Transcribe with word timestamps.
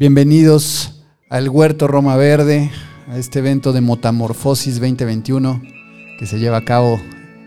Bienvenidos 0.00 1.02
al 1.28 1.48
Huerto 1.48 1.88
Roma 1.88 2.14
Verde, 2.14 2.70
a 3.08 3.18
este 3.18 3.40
evento 3.40 3.72
de 3.72 3.80
Motamorfosis 3.80 4.78
2021 4.78 5.60
que 6.20 6.24
se 6.24 6.38
lleva 6.38 6.58
a 6.58 6.64
cabo 6.64 7.00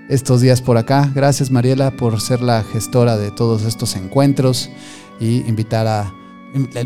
estos 0.09 0.41
días 0.41 0.61
por 0.61 0.75
acá. 0.75 1.09
Gracias 1.15 1.49
Mariela 1.49 1.91
por 1.91 2.19
ser 2.19 2.41
la 2.41 2.61
gestora 2.63 3.15
de 3.15 3.31
todos 3.31 3.63
estos 3.63 3.95
encuentros 3.95 4.69
y 5.21 5.47
invitar 5.47 5.87
a, 5.87 6.13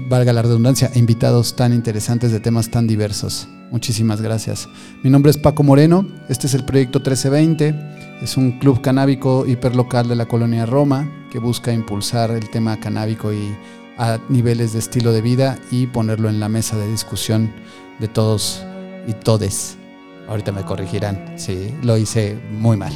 valga 0.07 0.33
la 0.33 0.43
redundancia, 0.43 0.91
invitados 0.93 1.55
tan 1.55 1.73
interesantes 1.73 2.31
de 2.31 2.39
temas 2.39 2.69
tan 2.69 2.85
diversos. 2.85 3.47
Muchísimas 3.71 4.21
gracias. 4.21 4.69
Mi 5.01 5.09
nombre 5.09 5.31
es 5.31 5.37
Paco 5.39 5.63
Moreno, 5.63 6.07
este 6.29 6.45
es 6.45 6.53
el 6.53 6.63
proyecto 6.63 6.99
1320, 6.99 8.19
es 8.21 8.37
un 8.37 8.59
club 8.59 8.81
canábico 8.81 9.47
hiperlocal 9.47 10.07
de 10.07 10.15
la 10.15 10.27
colonia 10.27 10.67
Roma 10.67 11.25
que 11.31 11.39
busca 11.39 11.73
impulsar 11.73 12.29
el 12.29 12.51
tema 12.51 12.79
canábico 12.79 13.33
y 13.33 13.55
a 13.97 14.19
niveles 14.29 14.73
de 14.73 14.79
estilo 14.79 15.11
de 15.11 15.21
vida 15.21 15.57
y 15.71 15.87
ponerlo 15.87 16.29
en 16.29 16.39
la 16.39 16.49
mesa 16.49 16.77
de 16.77 16.89
discusión 16.89 17.51
de 17.99 18.07
todos 18.07 18.63
y 19.07 19.13
todes. 19.13 19.77
Ahorita 20.27 20.51
me 20.51 20.63
corregirán, 20.63 21.35
sí, 21.37 21.73
lo 21.83 21.97
hice 21.97 22.39
muy 22.51 22.77
mal. 22.77 22.93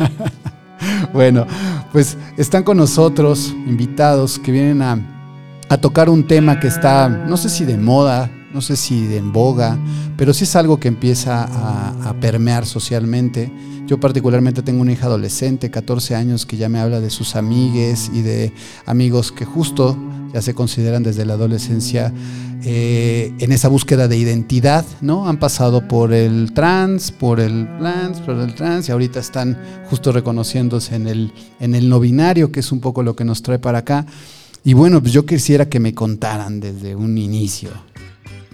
bueno, 1.12 1.46
pues 1.92 2.16
están 2.36 2.62
con 2.62 2.76
nosotros 2.76 3.54
invitados 3.66 4.38
que 4.38 4.52
vienen 4.52 4.82
a, 4.82 4.98
tocar 5.80 6.08
un 6.08 6.26
tema 6.26 6.58
que 6.58 6.68
está, 6.68 7.08
no 7.08 7.36
sé 7.36 7.48
si 7.48 7.64
de 7.64 7.76
moda, 7.76 8.30
no 8.56 8.62
sé 8.62 8.74
si 8.74 9.14
en 9.14 9.32
boga, 9.32 9.78
pero 10.16 10.34
sí 10.34 10.42
es 10.42 10.56
algo 10.56 10.80
que 10.80 10.88
empieza 10.88 11.44
a, 11.44 12.08
a 12.08 12.14
permear 12.20 12.66
socialmente 12.66 13.52
yo 13.86 14.00
particularmente 14.00 14.62
tengo 14.62 14.82
una 14.82 14.92
hija 14.92 15.06
adolescente, 15.06 15.70
14 15.70 16.16
años, 16.16 16.44
que 16.44 16.56
ya 16.56 16.68
me 16.68 16.80
habla 16.80 17.00
de 17.00 17.08
sus 17.08 17.36
amigues 17.36 18.10
y 18.12 18.22
de 18.22 18.52
amigos 18.84 19.30
que 19.30 19.44
justo 19.44 19.96
ya 20.34 20.42
se 20.42 20.54
consideran 20.54 21.04
desde 21.04 21.24
la 21.24 21.34
adolescencia 21.34 22.12
eh, 22.64 23.32
en 23.38 23.52
esa 23.52 23.68
búsqueda 23.68 24.08
de 24.08 24.16
identidad, 24.16 24.84
¿no? 25.00 25.28
Han 25.28 25.38
pasado 25.38 25.86
por 25.86 26.12
el 26.12 26.52
trans, 26.52 27.12
por 27.12 27.38
el 27.38 27.68
trans, 27.78 28.20
por 28.20 28.36
el 28.36 28.54
trans, 28.56 28.88
y 28.88 28.92
ahorita 28.92 29.20
están 29.20 29.56
justo 29.88 30.10
reconociéndose 30.10 30.96
en 30.96 31.06
el, 31.06 31.32
en 31.60 31.76
el 31.76 31.88
no 31.88 32.00
binario, 32.00 32.50
que 32.50 32.60
es 32.60 32.72
un 32.72 32.80
poco 32.80 33.04
lo 33.04 33.14
que 33.14 33.24
nos 33.24 33.40
trae 33.42 33.60
para 33.60 33.78
acá. 33.78 34.04
Y 34.64 34.74
bueno, 34.74 35.00
pues 35.00 35.12
yo 35.12 35.24
quisiera 35.24 35.68
que 35.68 35.78
me 35.78 35.94
contaran 35.94 36.58
desde 36.58 36.96
un 36.96 37.18
inicio. 37.18 37.70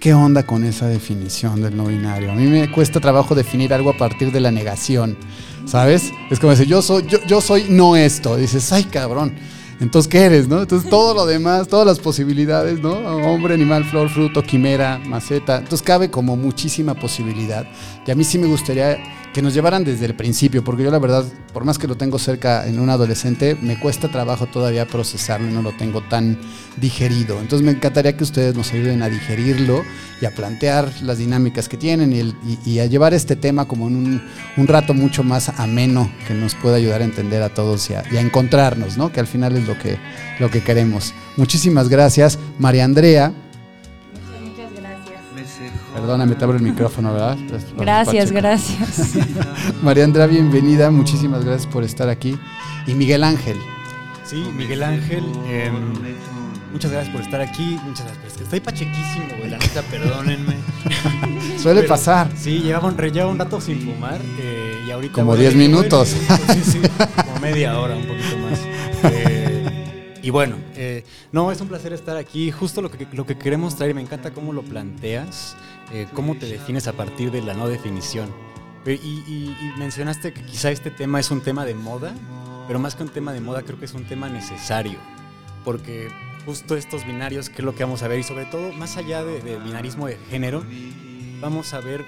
¿Qué 0.03 0.13
onda 0.13 0.43
con 0.43 0.65
esa 0.65 0.85
definición 0.87 1.61
del 1.61 1.77
no 1.77 1.85
binario? 1.85 2.29
A 2.29 2.35
mí 2.35 2.45
me 2.47 2.69
cuesta 2.69 2.99
trabajo 2.99 3.35
definir 3.35 3.73
algo 3.73 3.89
a 3.89 3.97
partir 3.97 4.33
de 4.33 4.41
la 4.41 4.51
negación, 4.51 5.15
¿sabes? 5.65 6.11
Es 6.29 6.41
como 6.41 6.51
decir, 6.51 6.67
yo 6.67 6.81
soy, 6.81 7.07
yo, 7.25 7.39
soy 7.39 7.67
no 7.69 7.95
esto. 7.95 8.35
Dices, 8.35 8.69
ay 8.73 8.83
cabrón. 8.83 9.33
Entonces, 9.79 10.11
¿qué 10.11 10.25
eres, 10.25 10.49
no? 10.49 10.59
Entonces, 10.59 10.89
todo 10.89 11.13
lo 11.13 11.25
demás, 11.25 11.69
todas 11.69 11.87
las 11.87 11.99
posibilidades, 11.99 12.81
¿no? 12.81 12.91
Hombre, 12.91 13.53
animal, 13.53 13.85
flor, 13.85 14.09
fruto, 14.09 14.43
quimera, 14.43 14.99
maceta. 15.05 15.59
Entonces, 15.59 15.81
cabe 15.81 16.11
como 16.11 16.35
muchísima 16.35 16.95
posibilidad. 16.95 17.65
Y 18.05 18.11
a 18.11 18.15
mí 18.15 18.25
sí 18.25 18.37
me 18.37 18.47
gustaría 18.47 18.97
que 19.33 19.41
nos 19.41 19.53
llevaran 19.53 19.83
desde 19.83 20.05
el 20.05 20.15
principio, 20.15 20.63
porque 20.63 20.83
yo 20.83 20.91
la 20.91 20.99
verdad, 20.99 21.25
por 21.53 21.65
más 21.65 21.79
que 21.79 21.87
lo 21.87 21.95
tengo 21.95 22.19
cerca 22.19 22.67
en 22.67 22.79
un 22.79 22.89
adolescente, 22.89 23.57
me 23.61 23.79
cuesta 23.79 24.09
trabajo 24.09 24.45
todavía 24.45 24.85
procesarlo 24.85 25.49
y 25.49 25.51
no 25.51 25.63
lo 25.63 25.71
tengo 25.71 26.01
tan 26.01 26.37
digerido. 26.77 27.39
Entonces 27.39 27.65
me 27.65 27.71
encantaría 27.71 28.15
que 28.15 28.23
ustedes 28.23 28.55
nos 28.55 28.71
ayuden 28.71 29.01
a 29.01 29.09
digerirlo 29.09 29.83
y 30.21 30.25
a 30.25 30.35
plantear 30.35 30.89
las 31.01 31.17
dinámicas 31.17 31.67
que 31.67 31.77
tienen 31.77 32.13
y, 32.65 32.79
a 32.79 32.85
llevar 32.85 33.13
este 33.13 33.35
tema 33.35 33.65
como 33.65 33.87
en 33.87 34.21
un, 34.57 34.67
rato 34.67 34.93
mucho 34.93 35.23
más 35.23 35.49
ameno 35.59 36.11
que 36.27 36.33
nos 36.33 36.53
pueda 36.55 36.75
ayudar 36.75 37.01
a 37.01 37.05
entender 37.05 37.41
a 37.41 37.49
todos 37.49 37.89
y 37.89 37.95
a, 37.95 38.21
encontrarnos, 38.21 38.97
¿no? 38.97 39.11
que 39.11 39.19
al 39.19 39.27
final 39.27 39.57
es 39.57 39.67
lo 39.67 39.77
que, 39.77 39.97
lo 40.39 40.51
que 40.51 40.61
queremos. 40.61 41.13
Muchísimas 41.37 41.89
gracias, 41.89 42.37
María 42.59 42.85
Andrea. 42.85 43.33
Perdóname, 46.03 46.35
te 46.35 46.43
abro 46.43 46.57
el 46.57 46.63
micrófono, 46.63 47.13
¿verdad? 47.13 47.37
Gracias, 47.77 48.29
gracias. 48.29 49.13
María 49.81 50.03
Andrea, 50.03 50.27
bienvenida. 50.27 50.91
Muchísimas 50.91 51.45
gracias 51.45 51.71
por 51.71 51.81
estar 51.81 52.09
aquí. 52.09 52.37
Y 52.85 52.93
Miguel 52.93 53.23
Ángel. 53.23 53.55
Sí, 54.25 54.43
Miguel 54.53 54.83
Ángel. 54.83 55.23
Em, 55.47 55.73
muchas 56.73 56.91
gracias 56.91 57.15
por 57.15 57.21
estar 57.23 57.39
aquí. 57.39 57.79
Muchas 57.85 58.05
gracias. 58.05 58.41
Estoy 58.41 58.59
pachequísimo, 58.59 59.27
güey. 59.37 59.49
La 59.49 59.57
neta, 59.57 59.81
perdónenme. 59.83 60.57
Suele 61.57 61.83
pasar. 61.83 62.29
Sí, 62.35 62.59
llevaba 62.59 62.89
un, 62.89 62.95
un 62.99 63.39
rato 63.39 63.61
sin 63.61 63.79
fumar. 63.79 64.19
Eh, 64.39 64.83
y 64.85 64.91
ahorita. 64.91 65.13
Como 65.13 65.37
10 65.37 65.55
minutos. 65.55 66.09
sí, 66.09 66.63
sí. 66.65 66.81
Como 67.15 67.39
media 67.39 67.79
hora, 67.79 67.95
un 67.95 68.07
poquito 68.07 68.37
más. 68.39 68.59
Eh, 69.03 70.19
y 70.23 70.29
bueno, 70.29 70.55
eh, 70.75 71.03
no, 71.33 71.51
es 71.51 71.59
un 71.59 71.67
placer 71.67 71.91
estar 71.91 72.15
aquí. 72.15 72.49
Justo 72.49 72.81
lo 72.81 72.89
que, 72.89 73.05
lo 73.11 73.25
que 73.25 73.37
queremos 73.37 73.75
traer, 73.75 73.93
me 73.93 74.01
encanta 74.01 74.31
cómo 74.31 74.53
lo 74.53 74.63
planteas, 74.63 75.57
eh, 75.91 76.07
cómo 76.13 76.35
te 76.35 76.45
defines 76.47 76.87
a 76.87 76.93
partir 76.93 77.31
de 77.31 77.41
la 77.41 77.53
no 77.53 77.67
definición. 77.67 78.29
Eh, 78.85 78.99
y, 79.01 79.53
mencionaste 79.77 80.33
que 80.33 80.43
quizá 80.43 80.71
este 80.71 80.91
tema 80.91 81.19
es 81.19 81.31
un 81.31 81.41
tema 81.41 81.65
de 81.65 81.73
moda, 81.73 82.13
pero 82.67 82.79
más 82.79 82.95
que 82.95 83.03
un 83.03 83.09
tema 83.09 83.33
de 83.33 83.41
moda, 83.41 83.63
creo 83.63 83.79
que 83.79 83.85
es 83.85 83.93
un 83.93 84.05
tema 84.05 84.29
necesario. 84.29 84.99
Porque 85.63 86.09
justo 86.45 86.75
estos 86.75 87.05
binarios, 87.05 87.49
que 87.49 87.61
es 87.61 87.65
lo 87.65 87.75
que 87.75 87.83
vamos 87.83 88.03
a 88.03 88.07
ver, 88.07 88.19
y 88.19 88.23
sobre 88.23 88.45
todo, 88.45 88.73
más 88.73 88.97
allá 88.97 89.23
del 89.23 89.43
de 89.43 89.57
binarismo 89.57 90.07
de 90.07 90.17
género, 90.29 90.63
vamos 91.39 91.73
a 91.73 91.79
ver 91.79 92.05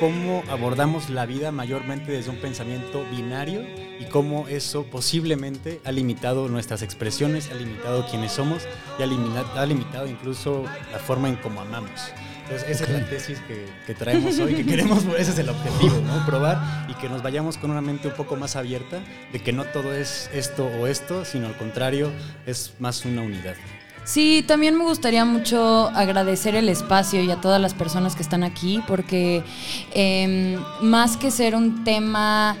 cómo 0.00 0.42
abordamos 0.50 1.10
la 1.10 1.26
vida 1.26 1.52
mayormente 1.52 2.12
desde 2.12 2.30
un 2.30 2.36
pensamiento 2.36 3.04
binario 3.10 3.62
y 4.00 4.04
cómo 4.06 4.48
eso 4.48 4.84
posiblemente 4.84 5.80
ha 5.84 5.92
limitado 5.92 6.48
nuestras 6.48 6.82
expresiones, 6.82 7.50
ha 7.50 7.54
limitado 7.54 8.06
quienes 8.06 8.32
somos 8.32 8.66
y 8.98 9.02
ha, 9.02 9.06
limitado, 9.06 10.06
incluso 10.06 10.64
la 10.92 10.98
forma 10.98 11.28
en 11.28 11.36
cómo 11.36 11.60
amamos. 11.60 12.10
Entonces, 12.48 12.70
esa 12.70 12.84
es 12.84 12.90
la 12.90 13.04
tesis 13.10 13.38
que, 13.86 13.94
traemos 13.94 14.38
hoy, 14.38 14.54
que 14.54 14.64
queremos, 14.64 15.04
ese 15.18 15.32
es 15.32 15.38
el 15.40 15.48
objetivo, 15.48 16.00
¿no? 16.06 16.24
Probar 16.24 16.86
y 16.88 16.94
que 16.94 17.08
nos 17.08 17.20
vayamos 17.20 17.58
con 17.58 17.72
una 17.72 17.80
mente 17.80 18.06
un 18.06 18.14
poco 18.14 18.36
más 18.36 18.54
abierta 18.54 19.00
de 19.32 19.40
que 19.40 19.52
no 19.52 19.64
todo 19.64 19.92
es 19.92 20.30
esto 20.32 20.64
o 20.64 20.86
esto, 20.86 21.24
sino 21.24 21.48
al 21.48 21.56
contrario, 21.56 22.12
es 22.46 22.74
más 22.78 23.04
una 23.04 23.22
unidad. 23.22 23.56
Sí, 24.04 24.44
también 24.46 24.78
me 24.78 24.84
gustaría 24.84 25.24
mucho 25.24 25.88
agradecer 25.88 26.54
el 26.54 26.68
espacio 26.68 27.20
y 27.20 27.32
a 27.32 27.40
todas 27.40 27.60
las 27.60 27.74
personas 27.74 28.14
que 28.14 28.22
están 28.22 28.44
aquí, 28.44 28.80
porque 28.86 29.42
em, 29.92 30.62
más 30.80 31.16
que 31.16 31.32
ser 31.32 31.56
un 31.56 31.82
tema 31.82 32.56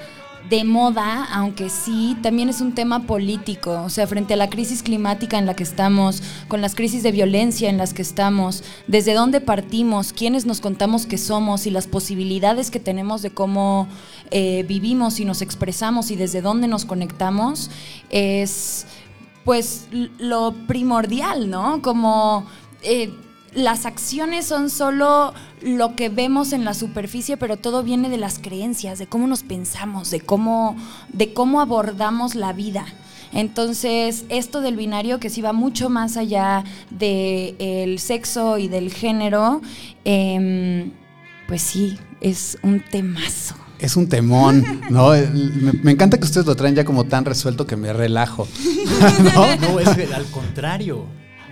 de 0.48 0.64
moda, 0.64 1.24
aunque 1.32 1.70
sí, 1.70 2.16
también 2.22 2.48
es 2.48 2.60
un 2.60 2.72
tema 2.72 3.06
político, 3.06 3.82
o 3.82 3.90
sea, 3.90 4.06
frente 4.06 4.34
a 4.34 4.36
la 4.36 4.48
crisis 4.48 4.82
climática 4.82 5.38
en 5.38 5.46
la 5.46 5.54
que 5.54 5.64
estamos, 5.64 6.22
con 6.46 6.60
las 6.60 6.74
crisis 6.74 7.02
de 7.02 7.10
violencia 7.10 7.68
en 7.68 7.78
las 7.78 7.92
que 7.92 8.02
estamos, 8.02 8.62
desde 8.86 9.14
dónde 9.14 9.40
partimos, 9.40 10.12
quiénes 10.12 10.46
nos 10.46 10.60
contamos 10.60 11.06
que 11.06 11.18
somos 11.18 11.66
y 11.66 11.70
las 11.70 11.86
posibilidades 11.88 12.70
que 12.70 12.78
tenemos 12.78 13.22
de 13.22 13.30
cómo 13.30 13.88
eh, 14.30 14.64
vivimos 14.68 15.18
y 15.18 15.24
nos 15.24 15.42
expresamos 15.42 16.10
y 16.10 16.16
desde 16.16 16.42
dónde 16.42 16.68
nos 16.68 16.84
conectamos, 16.84 17.70
es 18.10 18.86
pues 19.44 19.88
lo 20.18 20.54
primordial, 20.66 21.50
¿no? 21.50 21.82
Como... 21.82 22.46
Eh, 22.82 23.12
las 23.56 23.86
acciones 23.86 24.44
son 24.44 24.68
solo 24.68 25.32
lo 25.62 25.96
que 25.96 26.10
vemos 26.10 26.52
en 26.52 26.64
la 26.64 26.74
superficie, 26.74 27.38
pero 27.38 27.56
todo 27.56 27.82
viene 27.82 28.10
de 28.10 28.18
las 28.18 28.38
creencias, 28.38 28.98
de 28.98 29.06
cómo 29.06 29.26
nos 29.26 29.42
pensamos, 29.42 30.10
de 30.10 30.20
cómo, 30.20 30.76
de 31.12 31.32
cómo 31.32 31.62
abordamos 31.62 32.34
la 32.34 32.52
vida. 32.52 32.84
Entonces, 33.32 34.26
esto 34.28 34.60
del 34.60 34.76
binario 34.76 35.18
que 35.20 35.30
sí 35.30 35.40
va 35.40 35.54
mucho 35.54 35.88
más 35.88 36.18
allá 36.18 36.64
del 36.90 37.98
sexo 37.98 38.58
y 38.58 38.68
del 38.68 38.92
género, 38.92 39.62
em, 40.04 40.92
pues 41.48 41.62
sí, 41.62 41.98
es 42.20 42.58
un 42.62 42.80
temazo. 42.80 43.54
Es 43.78 43.96
un 43.96 44.06
temón, 44.08 44.82
¿no? 44.90 45.10
Me, 45.82 45.92
encanta 45.92 46.18
que 46.18 46.24
ustedes 46.24 46.46
lo 46.46 46.56
traen 46.56 46.74
ya 46.74 46.84
como 46.84 47.04
tan 47.04 47.24
resuelto 47.24 47.66
que 47.66 47.76
me 47.76 47.94
relajo. 47.94 48.46
¿no? 49.34 49.56
no, 49.56 49.80
es 49.80 49.88
al 50.12 50.26
contrario 50.26 51.06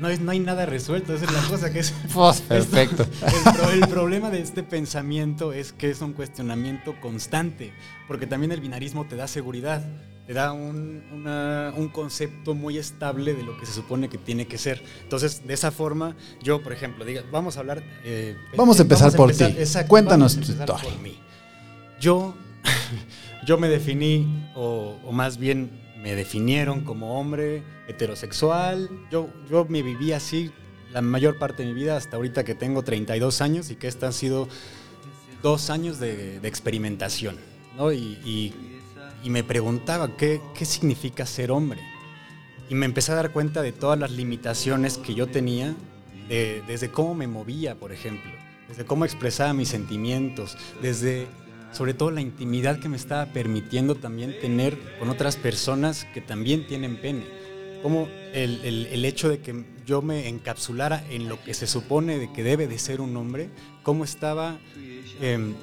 no, 0.04 0.10
es, 0.10 0.20
no 0.20 0.32
hay 0.32 0.38
nada 0.38 0.66
resuelto, 0.66 1.14
esa 1.14 1.24
es 1.24 1.32
la 1.32 1.40
cosa 1.48 1.72
que 1.72 1.78
es... 1.78 1.94
Pues, 2.12 2.40
perfecto. 2.48 3.06
el, 3.72 3.88
problema 3.88 4.30
de 4.30 4.40
este 4.40 4.62
pensamiento 4.62 5.54
es 5.54 5.72
que 5.72 5.88
es 5.90 6.02
un 6.02 6.12
cuestionamiento 6.12 6.94
constante, 7.00 7.72
porque 8.06 8.26
también 8.26 8.52
el 8.52 8.60
binarismo 8.60 9.06
te 9.06 9.16
da 9.16 9.26
seguridad, 9.26 9.82
te 10.26 10.34
da 10.34 10.52
un, 10.52 11.02
un, 11.76 11.88
concepto 11.88 12.54
muy 12.54 12.76
estable 12.76 13.32
de 13.32 13.44
lo 13.44 13.58
que 13.58 13.64
se 13.64 13.72
supone 13.72 14.10
que 14.10 14.18
tiene 14.18 14.46
que 14.46 14.58
ser. 14.58 14.82
Entonces, 15.02 15.46
de 15.46 15.54
esa 15.54 15.70
forma, 15.70 16.16
yo, 16.42 16.62
por 16.62 16.74
ejemplo, 16.74 17.06
diga, 17.06 17.22
vamos 17.32 17.56
a 17.56 17.60
hablar... 17.60 17.82
Eh, 18.04 18.36
vamos 18.56 18.78
a 18.78 18.82
empezar 18.82 19.10
por 19.12 19.32
ti. 19.32 19.56
Cuéntanos 19.88 20.34
tu 20.34 20.42
historia. 20.42 20.76
Yo, 21.98 22.34
yo 23.46 23.56
me 23.56 23.68
definí, 23.68 24.50
o, 24.54 24.98
o 25.02 25.12
más 25.12 25.38
bien 25.38 25.83
me 26.04 26.14
definieron 26.14 26.82
como 26.82 27.18
hombre 27.18 27.62
heterosexual. 27.88 28.90
Yo, 29.10 29.30
yo 29.50 29.64
me 29.64 29.82
viví 29.82 30.12
así 30.12 30.52
la 30.92 31.00
mayor 31.00 31.38
parte 31.38 31.62
de 31.62 31.70
mi 31.70 31.74
vida 31.74 31.96
hasta 31.96 32.16
ahorita 32.16 32.44
que 32.44 32.54
tengo 32.54 32.84
32 32.84 33.40
años 33.40 33.70
y 33.70 33.76
que 33.76 33.88
estos 33.88 34.04
han 34.04 34.12
sido 34.12 34.46
dos 35.42 35.70
años 35.70 35.98
de, 35.98 36.36
experimentación. 36.42 37.36
¿no? 37.76 37.90
Y, 37.90 38.52
me 39.24 39.42
preguntaba 39.42 40.18
¿qué, 40.18 40.42
qué 40.54 40.66
significa 40.66 41.24
ser 41.24 41.50
hombre. 41.50 41.80
Y 42.68 42.74
me 42.74 42.84
empecé 42.84 43.12
a 43.12 43.14
dar 43.14 43.32
cuenta 43.32 43.62
de 43.62 43.72
todas 43.72 43.98
las 43.98 44.10
limitaciones 44.10 44.98
que 44.98 45.14
yo 45.14 45.26
tenía 45.26 45.74
desde 46.28 46.90
cómo 46.90 47.14
me 47.14 47.26
movía, 47.26 47.74
por 47.74 47.92
ejemplo, 47.92 48.30
desde 48.68 48.84
cómo 48.84 49.06
expresaba 49.06 49.54
mis 49.54 49.68
sentimientos, 49.68 50.56
desde 50.82 51.26
sobre 51.74 51.92
todo 51.92 52.10
la 52.10 52.20
intimidad 52.20 52.78
que 52.78 52.88
me 52.88 52.96
estaba 52.96 53.26
permitiendo 53.26 53.96
también 53.96 54.38
tener 54.40 54.78
con 54.98 55.10
otras 55.10 55.36
personas 55.36 56.06
que 56.14 56.20
también 56.20 56.66
tienen 56.66 56.96
pene. 56.96 57.24
Como 57.82 58.08
el, 58.32 59.04
hecho 59.04 59.28
de 59.28 59.40
que 59.40 59.64
yo 59.84 60.00
me 60.00 60.28
encapsulara 60.28 61.04
en 61.10 61.28
lo 61.28 61.42
que 61.42 61.52
se 61.52 61.66
supone 61.66 62.18
de 62.18 62.32
que 62.32 62.42
debe 62.42 62.66
de 62.66 62.78
ser 62.78 63.00
un 63.00 63.14
hombre, 63.16 63.50
cómo 63.82 64.04
estaba 64.04 64.58
em, 65.20 65.54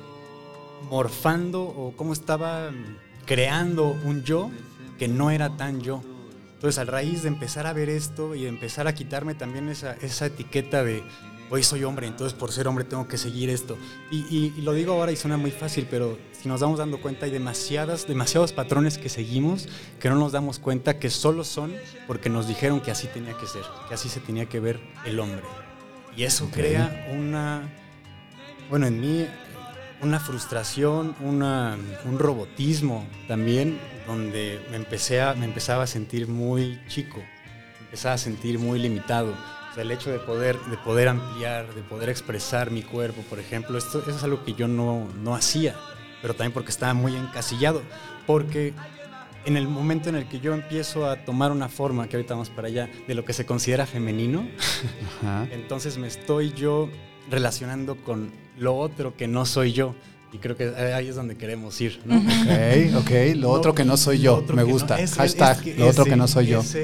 morfando 0.89 1.63
o 1.63 1.93
cómo 1.95 2.13
estaba 2.13 2.71
creando 3.25 3.97
un 4.05 4.23
yo 4.23 4.51
que 4.99 5.07
no 5.07 5.31
era 5.31 5.57
tan 5.57 5.81
yo. 5.81 6.03
Entonces, 6.53 6.77
a 6.77 6.83
raíz 6.83 7.23
de 7.23 7.29
empezar 7.29 7.65
a 7.65 7.73
ver 7.73 7.89
esto 7.89 8.35
y 8.35 8.45
empezar 8.45 8.87
a 8.87 8.93
quitarme 8.93 9.33
también 9.33 9.67
esa, 9.69 9.93
esa 9.93 10.27
etiqueta 10.27 10.83
de 10.83 11.01
hoy 11.51 11.63
soy 11.63 11.83
hombre, 11.83 12.07
entonces 12.07 12.33
por 12.33 12.51
ser 12.51 12.67
hombre 12.69 12.85
tengo 12.85 13.07
que 13.09 13.17
seguir 13.17 13.49
esto. 13.49 13.77
Y, 14.09 14.61
lo 14.61 14.71
digo 14.71 14.93
ahora 14.93 15.11
y 15.11 15.17
suena 15.17 15.35
muy 15.35 15.51
fácil, 15.51 15.85
pero 15.91 16.17
si 16.31 16.47
nos 16.47 16.61
damos 16.61 16.79
dando 16.79 16.99
cuenta 17.01 17.25
hay 17.25 17.31
demasiadas, 17.31 18.07
demasiados 18.07 18.53
patrones 18.53 18.97
que 18.97 19.09
seguimos 19.09 19.67
que 19.99 20.09
no 20.09 20.15
nos 20.15 20.31
damos 20.31 20.59
cuenta 20.59 20.97
que 20.97 21.09
solo 21.09 21.43
son 21.43 21.73
porque 22.07 22.29
nos 22.29 22.47
dijeron 22.47 22.79
que 22.79 22.89
así 22.89 23.07
tenía 23.07 23.37
que 23.37 23.45
ser, 23.45 23.63
que 23.87 23.93
así 23.93 24.07
se 24.07 24.21
tenía 24.21 24.45
que 24.47 24.61
ver 24.61 24.79
el 25.05 25.19
hombre. 25.19 25.43
Y 26.15 26.23
eso 26.23 26.49
crea 26.51 27.09
una, 27.13 27.69
bueno, 28.69 28.87
en 28.87 29.01
mí, 29.01 29.27
una 30.01 30.19
frustración, 30.19 31.15
una, 31.19 31.77
un 32.05 32.17
robotismo 32.17 33.05
también, 33.27 33.77
donde 34.07 34.65
me, 34.71 34.77
empecé 34.77 35.21
a, 35.21 35.33
me 35.33 35.45
empezaba 35.45 35.83
a 35.83 35.87
sentir 35.87 36.27
muy 36.27 36.79
chico, 36.87 37.17
me 37.17 37.85
empezaba 37.85 38.15
a 38.15 38.17
sentir 38.17 38.57
muy 38.57 38.79
limitado 38.79 39.33
el 39.77 39.91
hecho 39.91 40.11
de 40.11 40.19
poder, 40.19 40.59
de 40.59 40.77
poder 40.77 41.07
ampliar, 41.07 41.73
de 41.73 41.81
poder 41.81 42.09
expresar 42.09 42.71
mi 42.71 42.81
cuerpo, 42.81 43.21
por 43.29 43.39
ejemplo, 43.39 43.77
esto, 43.77 43.99
eso 43.99 44.11
es 44.11 44.23
algo 44.23 44.43
que 44.43 44.53
yo 44.53 44.67
no, 44.67 45.07
no 45.21 45.35
hacía, 45.35 45.75
pero 46.21 46.33
también 46.33 46.51
porque 46.51 46.71
estaba 46.71 46.93
muy 46.93 47.15
encasillado. 47.15 47.81
Porque 48.27 48.73
en 49.45 49.57
el 49.57 49.67
momento 49.67 50.09
en 50.09 50.15
el 50.15 50.27
que 50.27 50.39
yo 50.39 50.53
empiezo 50.53 51.09
a 51.09 51.17
tomar 51.17 51.51
una 51.51 51.69
forma, 51.69 52.07
que 52.07 52.17
ahorita 52.17 52.33
vamos 52.33 52.49
para 52.49 52.67
allá, 52.67 52.89
de 53.07 53.15
lo 53.15 53.25
que 53.25 53.33
se 53.33 53.45
considera 53.45 53.85
femenino, 53.85 54.47
entonces 55.51 55.97
me 55.97 56.07
estoy 56.07 56.51
yo 56.53 56.89
relacionando 57.29 57.95
con 57.95 58.31
lo 58.57 58.77
otro 58.77 59.15
que 59.15 59.27
no 59.27 59.45
soy 59.45 59.73
yo. 59.73 59.95
Y 60.33 60.37
creo 60.37 60.55
que 60.55 60.69
ahí 60.69 61.09
es 61.09 61.15
donde 61.15 61.35
queremos 61.35 61.79
ir, 61.81 62.01
¿no? 62.05 62.17
Ok, 62.17 63.03
ok. 63.03 63.35
Lo 63.35 63.49
otro 63.49 63.75
que 63.75 63.83
no 63.83 63.97
soy 63.97 64.19
yo. 64.19 64.43
Me 64.53 64.63
gusta. 64.63 64.97
Hashtag, 64.97 65.77
lo 65.77 65.87
otro 65.87 66.05
que 66.05 66.15
no 66.15 66.27
soy 66.27 66.47
yo. 66.47 66.59
o 66.59 66.63
sea, 66.63 66.81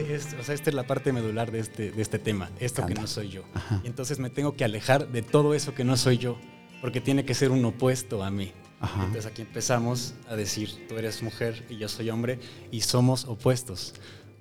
esta 0.53 0.69
es 0.69 0.73
la 0.73 0.85
parte 0.85 1.13
medular 1.13 1.51
de 1.51 1.59
este, 1.59 1.91
de 1.91 2.01
este 2.01 2.19
tema. 2.19 2.49
Esto 2.59 2.85
que 2.85 2.93
no 2.93 3.07
soy 3.07 3.29
yo. 3.29 3.43
Y 3.83 3.87
entonces 3.87 4.19
me 4.19 4.29
tengo 4.29 4.55
que 4.55 4.65
alejar 4.65 5.07
de 5.07 5.21
todo 5.21 5.53
eso 5.53 5.73
que 5.73 5.83
no 5.83 5.95
soy 5.97 6.17
yo. 6.17 6.37
Porque 6.81 7.01
tiene 7.01 7.25
que 7.25 7.33
ser 7.33 7.51
un 7.51 7.63
opuesto 7.65 8.23
a 8.23 8.29
mí. 8.29 8.51
Entonces 8.81 9.25
aquí 9.25 9.41
empezamos 9.41 10.13
a 10.29 10.35
decir, 10.35 10.69
tú 10.87 10.97
eres 10.97 11.23
mujer 11.23 11.65
y 11.69 11.77
yo 11.77 11.87
soy 11.87 12.09
hombre 12.09 12.39
y 12.69 12.81
somos 12.81 13.25
opuestos. 13.25 13.93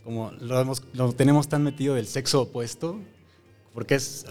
Como 0.04 0.30
lo, 0.32 0.60
hemos, 0.60 0.82
lo 0.92 1.12
tenemos 1.12 1.48
tan 1.48 1.62
metido 1.62 1.94
del 1.94 2.06
sexo 2.06 2.42
opuesto 2.42 3.00
porque 3.76 3.96
es, 3.96 4.24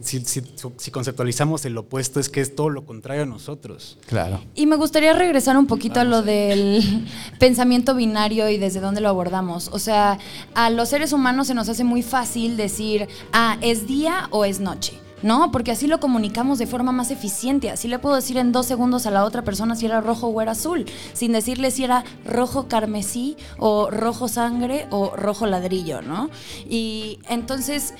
si, 0.00 0.90
conceptualizamos 0.90 1.66
el 1.66 1.76
opuesto, 1.76 2.18
es 2.18 2.30
que 2.30 2.40
es 2.40 2.56
todo 2.56 2.70
lo 2.70 2.86
contrario 2.86 3.24
a 3.24 3.26
nosotros. 3.26 3.98
Claro. 4.06 4.42
Y 4.54 4.64
me 4.64 4.76
gustaría 4.76 5.12
regresar 5.12 5.58
un 5.58 5.66
poquito 5.66 6.00
a 6.00 6.04
lo 6.04 6.22
del 6.22 7.06
pensamiento 7.38 7.94
binario 7.94 8.48
y 8.48 8.56
desde 8.56 8.80
dónde 8.80 9.02
lo 9.02 9.10
abordamos. 9.10 9.68
O 9.70 9.78
sea, 9.78 10.18
a 10.54 10.70
los 10.70 10.88
seres 10.88 11.12
humanos 11.12 11.48
se 11.48 11.54
nos 11.54 11.68
hace 11.68 11.84
muy 11.84 12.02
fácil 12.02 12.56
decir, 12.56 13.06
ah, 13.34 13.58
es 13.60 13.86
día 13.86 14.28
o 14.30 14.46
es 14.46 14.60
noche. 14.60 14.98
¿no? 15.24 15.50
Porque 15.50 15.72
así 15.72 15.86
lo 15.86 16.00
comunicamos 16.00 16.58
de 16.58 16.66
forma 16.66 16.92
más 16.92 17.10
eficiente. 17.10 17.70
Así 17.70 17.88
le 17.88 17.98
puedo 17.98 18.14
decir 18.14 18.36
en 18.36 18.52
dos 18.52 18.66
segundos 18.66 19.06
a 19.06 19.10
la 19.10 19.24
otra 19.24 19.42
persona 19.42 19.74
si 19.74 19.86
era 19.86 20.02
rojo 20.02 20.28
o 20.28 20.42
era 20.42 20.52
azul, 20.52 20.84
sin 21.14 21.32
decirle 21.32 21.70
si 21.70 21.82
era 21.82 22.04
rojo 22.26 22.68
carmesí 22.68 23.36
o 23.58 23.90
rojo 23.90 24.28
sangre 24.28 24.86
o 24.90 25.16
rojo 25.16 25.46
ladrillo, 25.46 26.02
¿no? 26.02 26.28
Y 26.68 27.20
entonces 27.28 27.94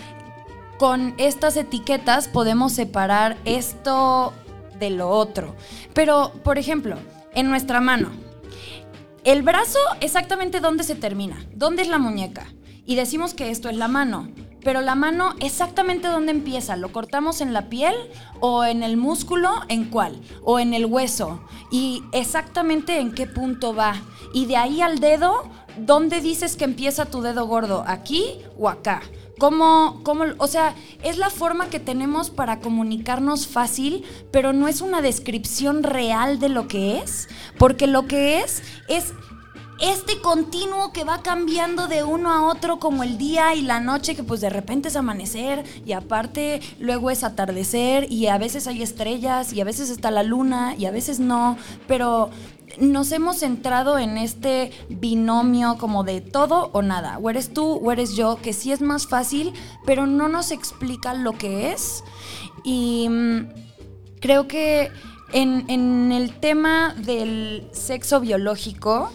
con 0.85 1.15
estas 1.17 1.57
etiquetas 1.57 2.29
podemos 2.29 2.75
separar 2.75 3.39
esto 3.47 4.35
de 4.79 4.91
lo 4.91 5.09
otro. 5.09 5.57
Pero, 5.95 6.31
por 6.43 6.59
ejemplo, 6.59 6.99
en 7.35 7.49
nuestra 7.49 7.81
mano, 7.81 8.11
el 9.25 9.41
brazo 9.41 9.79
exactamente 10.03 10.61
dónde 10.61 10.85
se 10.85 10.95
termina, 10.95 11.43
dónde 11.55 11.81
es 11.81 11.89
la 11.89 11.97
muñeca. 11.97 12.53
Y 12.85 12.97
decimos 12.97 13.33
que 13.33 13.51
esto 13.51 13.71
es 13.71 13.79
la 13.79 13.89
mano, 13.89 14.29
pero 14.63 14.83
la 14.83 14.95
mano 14.95 15.33
exactamente 15.41 16.09
dónde 16.09 16.33
empieza, 16.33 16.77
¿lo 16.77 16.93
cortamos 16.93 17.41
en 17.41 17.55
la 17.55 17.71
piel 17.71 17.95
o 18.41 18.67
en 18.67 18.83
el 18.83 18.99
músculo? 18.99 19.63
¿En 19.69 19.87
cuál? 19.87 20.21
¿O 20.43 20.61
en 20.61 20.75
el 20.75 20.85
hueso? 20.85 21.41
Y 21.71 22.03
exactamente 22.13 22.99
en 22.99 23.13
qué 23.13 23.27
punto 23.27 23.75
va. 23.75 24.03
Y 24.35 24.45
de 24.45 24.59
ahí 24.59 24.83
al 24.83 24.99
dedo, 24.99 25.49
¿dónde 25.79 26.21
dices 26.21 26.57
que 26.57 26.65
empieza 26.65 27.07
tu 27.07 27.23
dedo 27.23 27.47
gordo? 27.47 27.85
¿Aquí 27.87 28.23
o 28.59 28.69
acá? 28.69 29.01
¿Cómo, 29.39 30.01
cómo, 30.05 30.25
o 30.39 30.47
sea, 30.47 30.75
es 31.03 31.19
la 31.19 31.31
forma 31.31 31.69
que 31.69 31.81
tenemos 31.81 32.31
para 32.31 32.61
comunicarnos 32.61 33.47
fácil, 33.47 34.05
pero 34.31 34.53
no 34.53 34.69
es 34.69 34.81
una 34.81 35.03
descripción 35.03 35.83
real 35.83 36.39
de 36.39 36.49
lo 36.49 36.69
que 36.69 36.99
es, 36.99 37.29
porque 37.59 37.87
lo 37.87 38.07
que 38.07 38.41
es 38.41 38.63
es 38.89 39.13
este 39.81 40.21
continuo 40.21 40.93
que 40.93 41.05
va 41.05 41.23
cambiando 41.23 41.89
de 41.89 42.05
uno 42.05 42.31
a 42.31 42.47
otro 42.47 42.79
como 42.79 43.03
el 43.03 43.19
día 43.19 43.55
y 43.55 43.63
la 43.63 43.81
noche, 43.81 44.15
que 44.15 44.23
pues 44.23 44.41
de 44.41 44.51
repente 44.51 44.89
es 44.89 44.97
amanecer 44.97 45.65
y 45.85 45.93
aparte 45.93 46.61
luego 46.79 47.11
es 47.11 47.25
atardecer 47.25 48.11
y 48.11 48.29
a 48.29 48.39
veces 48.39 48.67
hay 48.67 48.83
estrellas 48.83 49.53
y 49.53 49.61
a 49.61 49.65
veces 49.65 49.91
está 49.91 50.11
la 50.11 50.23
luna 50.23 50.75
y 50.79 50.87
a 50.87 50.91
veces 50.91 51.19
no, 51.19 51.59
pero 51.89 52.31
nos 52.81 53.13
hemos 53.13 53.39
centrado 53.39 53.99
en 53.99 54.19
este 54.19 54.71
binomio 54.89 55.77
como 55.79 56.05
de 56.05 56.21
todo 56.21 56.71
o 56.73 56.83
nada, 56.83 57.19
o 57.19 57.31
eres 57.31 57.53
tú 57.53 57.81
o 57.83 57.93
eres 57.93 58.17
yo, 58.17 58.37
que 58.37 58.53
sí 58.53 58.73
es 58.73 58.81
más 58.81 59.07
fácil, 59.07 59.53
pero 59.85 60.07
no 60.07 60.29
nos 60.29 60.51
explica 60.51 61.15
lo 61.15 61.33
que 61.33 61.73
es. 61.73 62.05
Y 62.65 63.09
mm, 63.09 63.49
creo 64.21 64.49
que 64.49 64.91
en, 65.33 65.65
en 65.69 66.13
el 66.13 66.39
tema 66.39 66.95
del 66.97 67.69
sexo 67.73 68.21
biológico, 68.21 69.11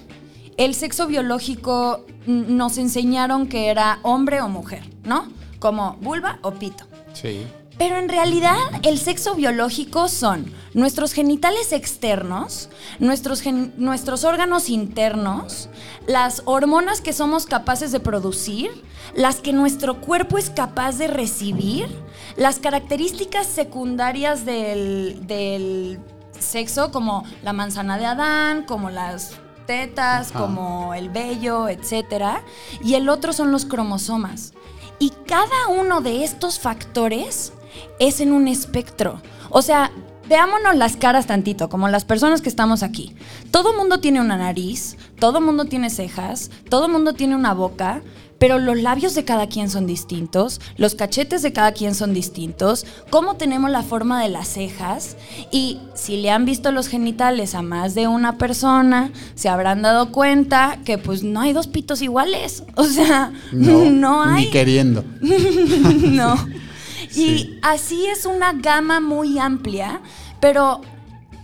el 0.58 0.76
sexo 0.76 1.08
biológico 1.08 2.06
nos 2.26 2.78
enseñaron 2.78 3.48
que 3.48 3.70
era 3.70 4.00
hombre 4.04 4.42
o 4.42 4.50
mujer, 4.50 4.84
¿no? 5.04 5.28
Como 5.60 5.98
vulva 6.02 6.40
o 6.42 6.52
pito. 6.52 6.86
Sí. 7.14 7.48
Pero 7.80 7.98
en 7.98 8.10
realidad 8.10 8.58
el 8.84 9.00
sexo 9.00 9.36
biológico 9.36 10.10
son 10.10 10.54
nuestros 10.74 11.14
genitales 11.14 11.72
externos, 11.72 12.70
nuestros, 13.00 13.42
nuestros 13.78 14.26
órganos 14.26 14.70
internos, 14.70 15.70
las 16.06 16.42
hormonas 16.44 17.00
que 17.00 17.14
somos 17.14 17.46
capaces 17.46 17.94
de 17.94 18.02
producir, 18.02 18.70
las 19.16 19.38
que 19.38 19.54
nuestro 19.54 20.02
cuerpo 20.02 20.38
es 20.38 20.50
capaz 20.50 20.98
de 20.98 21.08
recibir, 21.08 21.88
las 22.36 22.60
características 22.60 23.48
secundarias 23.48 24.44
del, 24.44 25.26
del 25.26 26.00
sexo 26.38 26.92
como 26.92 27.24
la 27.44 27.54
manzana 27.54 27.98
de 27.98 28.08
Adán, 28.08 28.66
como 28.66 28.90
las 28.90 29.36
tetas, 29.68 30.34
como 30.34 30.94
el 30.96 31.08
vello, 31.08 31.70
etc. 31.70 32.42
Y 32.84 32.96
el 32.96 33.08
otro 33.08 33.32
son 33.32 33.54
los 33.54 33.64
cromosomas. 33.64 34.52
Y 35.00 35.12
cada 35.26 35.70
uno 35.70 36.02
de 36.02 36.26
estos 36.26 36.60
factores 36.60 37.54
es 38.00 38.20
en 38.20 38.32
un 38.32 38.48
espectro. 38.48 39.22
O 39.50 39.62
sea, 39.62 39.92
veámonos 40.30 40.76
las 40.76 40.96
caras 40.96 41.28
tantito, 41.28 41.70
como 41.70 41.90
las 41.90 42.06
personas 42.06 42.42
que 42.42 42.50
estamos 42.50 42.84
aquí. 42.84 43.16
Todo 43.52 43.74
mundo 43.74 44.00
tiene 44.00 44.22
una 44.22 44.38
nariz, 44.38 44.96
todo 45.20 45.42
mundo 45.42 45.66
tiene 45.66 45.90
cejas, 45.90 46.52
todo 46.70 46.88
mundo 46.88 47.14
tiene 47.14 47.36
una 47.36 47.54
boca, 47.54 48.02
pero 48.38 48.58
los 48.58 48.82
labios 48.82 49.16
de 49.16 49.26
cada 49.26 49.48
quien 49.48 49.70
son 49.70 49.86
distintos, 49.86 50.62
los 50.78 50.96
cachetes 50.96 51.42
de 51.42 51.52
cada 51.52 51.74
quien 51.74 51.94
son 51.94 52.14
distintos, 52.14 52.86
cómo 53.10 53.36
tenemos 53.36 53.70
la 53.70 53.84
forma 53.84 54.22
de 54.22 54.30
las 54.30 54.48
cejas 54.48 55.18
y 55.52 55.80
si 55.94 56.18
le 56.18 56.32
han 56.32 56.46
visto 56.46 56.72
los 56.72 56.88
genitales 56.88 57.54
a 57.54 57.62
más 57.62 57.96
de 57.96 58.08
una 58.08 58.38
persona, 58.38 59.12
se 59.36 59.50
habrán 59.50 59.82
dado 59.82 60.12
cuenta 60.12 60.80
que 60.86 60.98
pues 60.98 61.24
no 61.24 61.42
hay 61.42 61.54
dos 61.54 61.68
pitos 61.68 62.02
iguales, 62.02 62.64
o 62.76 62.86
sea, 62.86 63.34
no, 63.52 64.24
hay. 64.24 64.46
Ni 64.46 64.52
queriendo. 64.52 65.04
no. 65.22 66.36
Y 67.16 67.60
así 67.62 68.06
es 68.06 68.26
una 68.26 68.54
gama 68.54 69.00
muy 69.00 69.40
amplia, 69.40 70.02
pero 70.40 70.82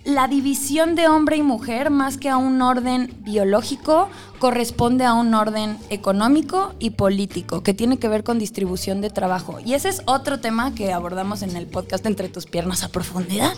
la 0.05 0.27
división 0.27 0.93
de 0.93 1.07
hombre 1.07 1.37
y 1.37 1.41
mujer, 1.41 1.89
más 1.89 2.17
que 2.17 2.29
a 2.29 2.37
un 2.37 2.61
orden 2.61 3.11
biológico, 3.21 4.07
corresponde 4.37 5.03
a 5.03 5.15
un 5.15 5.33
orden 5.33 5.77
económico 5.89 6.75
y 6.79 6.91
político, 6.91 7.63
que 7.63 7.73
tiene 7.73 7.97
que 7.97 8.07
ver 8.07 8.23
con 8.23 8.37
distribución 8.37 9.01
de 9.01 9.09
trabajo. 9.09 9.57
Y 9.65 9.73
ese 9.73 9.89
es 9.89 10.03
otro 10.05 10.39
tema 10.39 10.75
que 10.75 10.93
abordamos 10.93 11.41
en 11.41 11.55
el 11.55 11.65
podcast 11.65 12.05
Entre 12.05 12.29
tus 12.29 12.45
piernas 12.45 12.83
a 12.83 12.89
profundidad. 12.89 13.53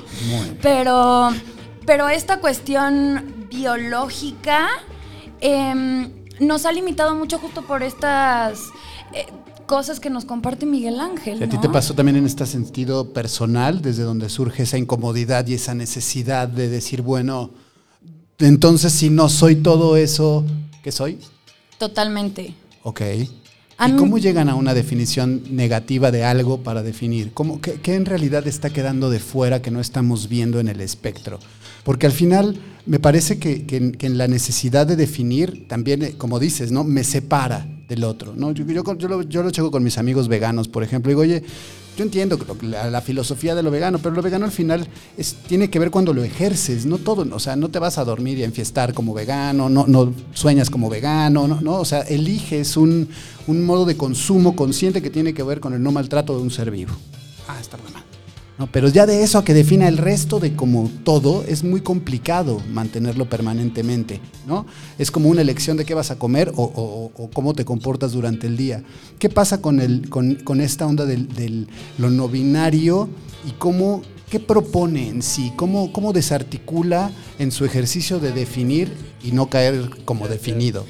Pero, 0.61 1.31
pero 1.85 2.07
esta 2.07 2.39
cuestión 2.39 3.45
biológica 3.49 4.69
em, 5.41 6.09
nos 6.39 6.65
ha 6.65 6.71
limitado 6.71 7.13
mucho 7.13 7.39
justo 7.39 7.61
por 7.63 7.83
estas... 7.83 8.61
Eh, 9.13 9.27
cosas 9.67 9.99
que 9.99 10.09
nos 10.09 10.25
comparte 10.25 10.65
Miguel 10.65 10.99
Ángel. 10.99 11.39
¿Y 11.39 11.43
¿A 11.43 11.49
ti 11.49 11.57
¿no? 11.57 11.61
te 11.61 11.69
pasó 11.69 11.93
también 11.93 12.15
en 12.17 12.25
este 12.25 12.45
sentido 12.45 13.13
personal, 13.13 13.81
desde 13.81 14.03
donde 14.03 14.29
surge 14.29 14.63
esa 14.63 14.77
incomodidad 14.77 15.45
y 15.47 15.53
esa 15.53 15.75
necesidad 15.75 16.47
de 16.47 16.69
decir, 16.69 17.01
bueno, 17.03 17.51
entonces 18.39 18.93
si 18.93 19.09
no 19.09 19.29
soy 19.29 19.57
todo 19.57 19.97
eso, 19.97 20.45
¿qué 20.83 20.91
soy? 20.91 21.19
Totalmente. 21.77 22.53
Ok. 22.83 23.01
¿Y 23.85 23.91
cómo 23.91 24.17
llegan 24.17 24.49
a 24.49 24.55
una 24.55 24.73
definición 24.73 25.43
negativa 25.51 26.09
de 26.09 26.23
algo 26.23 26.63
para 26.63 26.81
definir? 26.81 27.31
¿Cómo, 27.33 27.61
qué, 27.61 27.73
qué 27.73 27.93
en 27.93 28.05
realidad 28.05 28.47
está 28.47 28.71
quedando 28.71 29.11
de 29.11 29.19
fuera 29.19 29.61
que 29.61 29.69
no 29.69 29.79
estamos 29.79 30.27
viendo 30.29 30.59
en 30.59 30.67
el 30.67 30.81
espectro? 30.81 31.39
Porque 31.83 32.07
al 32.07 32.11
final 32.11 32.59
me 32.87 32.97
parece 32.99 33.37
que, 33.37 33.67
que- 33.67 33.91
que 33.91 34.07
en 34.07 34.17
la 34.17 34.27
necesidad 34.27 34.87
de 34.87 34.95
definir 34.95 35.67
también, 35.67 36.01
eh, 36.01 36.13
como 36.17 36.39
dices, 36.39 36.71
¿no? 36.71 36.83
me 36.83 37.03
separa 37.03 37.67
del 37.87 38.03
otro. 38.03 38.33
¿no? 38.35 38.51
Yo, 38.51 38.65
yo, 38.65 38.97
yo 38.97 39.07
lo, 39.07 39.21
yo 39.23 39.49
checo 39.51 39.71
con 39.71 39.83
mis 39.83 39.97
amigos 39.97 40.27
veganos, 40.27 40.67
por 40.67 40.83
ejemplo. 40.83 41.09
Digo, 41.09 41.21
oye, 41.21 41.43
yo 41.97 42.03
entiendo 42.03 42.37
la, 42.61 42.89
la 42.91 43.01
filosofía 43.01 43.55
de 43.55 43.63
lo 43.63 43.71
vegano, 43.71 43.97
pero 43.99 44.13
lo 44.13 44.21
vegano 44.21 44.45
al 44.45 44.51
final 44.51 44.87
es, 45.17 45.35
tiene 45.47 45.69
que 45.69 45.79
ver 45.79 45.89
cuando 45.89 46.13
lo 46.13 46.23
ejerces, 46.23 46.85
no 46.85 46.97
todo. 46.97 47.25
O 47.35 47.39
sea, 47.39 47.55
no 47.55 47.69
te 47.69 47.79
vas 47.79 47.97
a 47.97 48.05
dormir 48.05 48.37
y 48.37 48.43
a 48.43 48.45
enfiestar 48.45 48.93
como 48.93 49.13
vegano, 49.13 49.69
no, 49.69 49.85
no 49.87 50.13
sueñas 50.33 50.69
como 50.69 50.89
vegano, 50.89 51.47
no, 51.47 51.59
no, 51.61 51.75
o 51.75 51.85
sea, 51.85 52.01
eliges 52.01 52.77
un, 52.77 53.09
un 53.47 53.65
modo 53.65 53.85
de 53.85 53.97
consumo 53.97 54.55
consciente 54.55 55.01
que 55.01 55.09
tiene 55.09 55.33
que 55.33 55.43
ver 55.43 55.59
con 55.59 55.73
el 55.73 55.81
no 55.81 55.91
maltrato 55.91 56.35
de 56.35 56.43
un 56.43 56.51
ser 56.51 56.69
vivo. 56.69 56.93
Ah, 57.47 57.57
está 57.59 57.77
mal. 57.77 58.06
No, 58.59 58.65
pero 58.67 58.87
ya 58.89 59.05
de 59.05 59.21
eso 59.21 59.37
a 59.37 59.45
que 59.45 59.53
defina 59.53 59.87
el 59.87 59.97
resto 59.97 60.39
de 60.39 60.55
como 60.55 60.89
todo, 61.03 61.43
es 61.47 61.63
muy 61.63 61.81
complicado 61.81 62.59
mantenerlo 62.71 63.29
permanentemente, 63.29 64.19
¿no? 64.47 64.65
Es 64.97 65.11
como 65.11 65.29
una 65.29 65.41
elección 65.41 65.77
de 65.77 65.85
qué 65.85 65.93
vas 65.93 66.09
a 66.09 66.17
comer 66.17 66.51
o, 66.55 67.11
cómo 67.33 67.53
te 67.53 67.65
comportas 67.65 68.13
durante 68.13 68.47
el 68.47 68.57
día. 68.57 68.83
¿Qué 69.19 69.29
pasa 69.29 69.61
con, 69.61 69.79
el, 69.79 70.09
con, 70.09 70.35
con 70.35 70.59
esta 70.59 70.87
onda 70.87 71.05
del, 71.05 71.27
del- 71.35 71.67
lo 71.99 72.09
no 72.09 72.27
binario 72.29 73.09
y 73.47 73.51
cómo, 73.51 74.01
qué 74.31 74.39
propone 74.39 75.07
en 75.07 75.21
sí? 75.21 75.53
¿Cómo, 75.55 75.93
¿Cómo 75.93 76.11
desarticula 76.11 77.11
en 77.37 77.51
su 77.51 77.63
ejercicio 77.63 78.17
de 78.19 78.31
definir 78.31 78.91
y 79.23 79.33
no 79.33 79.49
caer 79.51 80.03
como 80.03 80.27
definido? 80.27 80.83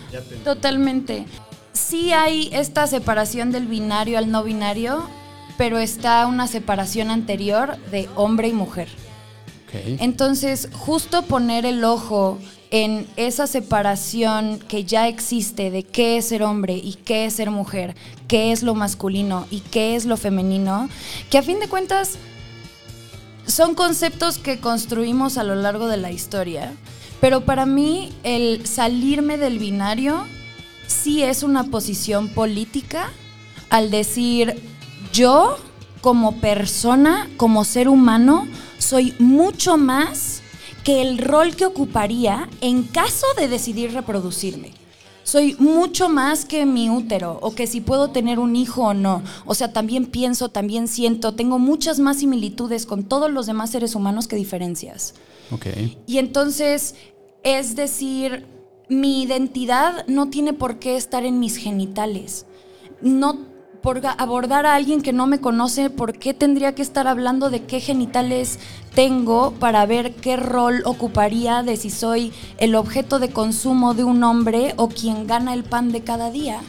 Totalmente. 0.46 1.26
Sí 1.74 2.14
hay 2.14 2.50
esta 2.54 2.88
separación 2.88 3.52
del 3.52 3.68
binario 3.68 4.18
al 4.18 4.32
no 4.32 4.44
binario, 4.44 5.04
pero 5.58 5.80
está 5.80 6.26
una 6.28 6.48
separación 6.48 7.12
anterior 7.12 7.78
de 7.92 8.10
hombre 8.16 8.48
y 8.48 8.54
mujer. 8.54 8.88
Ok. 9.68 10.00
Entonces, 10.00 10.70
justo 10.72 11.24
poner 11.24 11.66
el 11.66 11.84
ojo 11.84 12.40
en 12.70 13.08
esa 13.16 13.48
separación 13.48 14.60
que 14.60 14.84
ya 14.84 15.08
existe 15.08 15.72
de 15.72 15.84
qué 15.84 16.18
es 16.18 16.28
ser 16.28 16.44
hombre 16.44 16.76
y 16.76 16.94
qué 16.94 17.26
es 17.26 17.34
ser 17.34 17.50
mujer, 17.50 17.96
qué 18.28 18.52
es 18.52 18.64
lo 18.64 18.76
masculino 18.76 19.48
y 19.50 19.62
qué 19.62 19.96
es 19.96 20.06
lo 20.06 20.18
femenino, 20.18 20.90
que 21.30 21.38
a 21.38 21.44
fin 21.44 21.60
de 21.60 21.70
cuentas 21.70 22.18
son 23.46 23.76
conceptos 23.76 24.38
que 24.38 24.60
construimos 24.60 25.38
a 25.38 25.44
lo 25.44 25.56
largo 25.56 25.88
de 25.88 25.98
la 25.98 26.12
historia, 26.12 26.74
pero 27.22 27.46
para 27.46 27.66
mí 27.66 28.14
el 28.24 28.66
salirme 28.68 29.38
del 29.38 29.60
binario 29.60 30.26
sí 30.88 31.24
es 31.24 31.44
una 31.44 31.64
posición 31.64 32.28
política 32.28 33.10
al 33.70 33.90
decir 33.92 34.62
yo 35.18 35.58
como 36.02 36.40
persona, 36.40 37.28
como 37.38 37.66
ser 37.66 37.90
humano, 37.90 38.48
soy 38.78 39.16
mucho 39.18 39.76
más 39.76 40.44
que 40.84 41.02
el 41.02 41.18
rol 41.18 41.56
que 41.56 41.66
ocuparía 41.66 42.48
en 42.62 42.84
caso 42.84 43.26
de 43.36 43.48
decidir 43.48 43.94
reproducirme. 43.94 44.74
Soy 45.24 45.56
mucho 45.58 46.08
más 46.08 46.46
que 46.46 46.68
mi 46.68 46.92
útero 46.92 47.40
o 47.42 47.56
que 47.56 47.66
si 47.66 47.82
puedo 47.82 48.12
tener 48.12 48.38
un 48.38 48.56
hijo 48.56 48.84
o 48.84 48.94
no. 48.94 49.24
O 49.46 49.56
sea, 49.56 49.74
también 49.74 50.06
pienso, 50.06 50.50
también 50.50 50.88
siento, 50.88 51.34
tengo 51.34 51.58
muchas 51.58 52.00
más 52.00 52.20
similitudes 52.20 52.86
con 52.86 53.04
todos 53.04 53.32
los 53.32 53.48
demás 53.48 53.72
seres 53.72 53.96
humanos 53.96 54.28
que 54.28 54.36
diferencias. 54.36 55.16
Ok. 55.50 55.66
Y 56.06 56.20
entonces, 56.20 56.94
es 57.44 57.76
decir, 57.76 58.46
mi 58.88 59.24
identidad 59.24 60.06
no 60.08 60.30
tiene 60.30 60.54
por 60.54 60.78
qué 60.78 60.96
estar 60.96 61.26
en 61.26 61.40
mis 61.40 61.58
genitales. 61.58 62.46
No 63.02 63.57
abordar 64.18 64.66
a 64.66 64.76
alguien 64.76 65.02
que 65.02 65.14
no 65.14 65.28
me 65.28 65.40
conoce, 65.40 65.90
¿por 65.90 66.20
qué 66.20 66.34
tendría 66.34 66.76
que 66.76 66.82
estar 66.82 67.08
hablando 67.08 67.50
de 67.50 67.64
qué 67.64 67.80
genitales 67.80 68.60
tengo 68.94 69.52
para 69.52 69.86
ver 69.86 70.14
qué 70.16 70.36
rol 70.36 70.82
ocuparía 70.84 71.64
de 71.64 71.78
si 71.78 71.90
soy 71.90 72.34
el 72.58 72.76
objeto 72.76 73.18
de 73.18 73.30
consumo 73.30 73.94
de 73.94 74.04
un 74.04 74.24
hombre 74.26 74.74
o 74.76 74.90
quien 74.90 75.26
gana 75.26 75.54
el 75.54 75.64
pan 75.64 75.92
de 75.92 76.02
cada 76.02 76.32
día? 76.32 76.60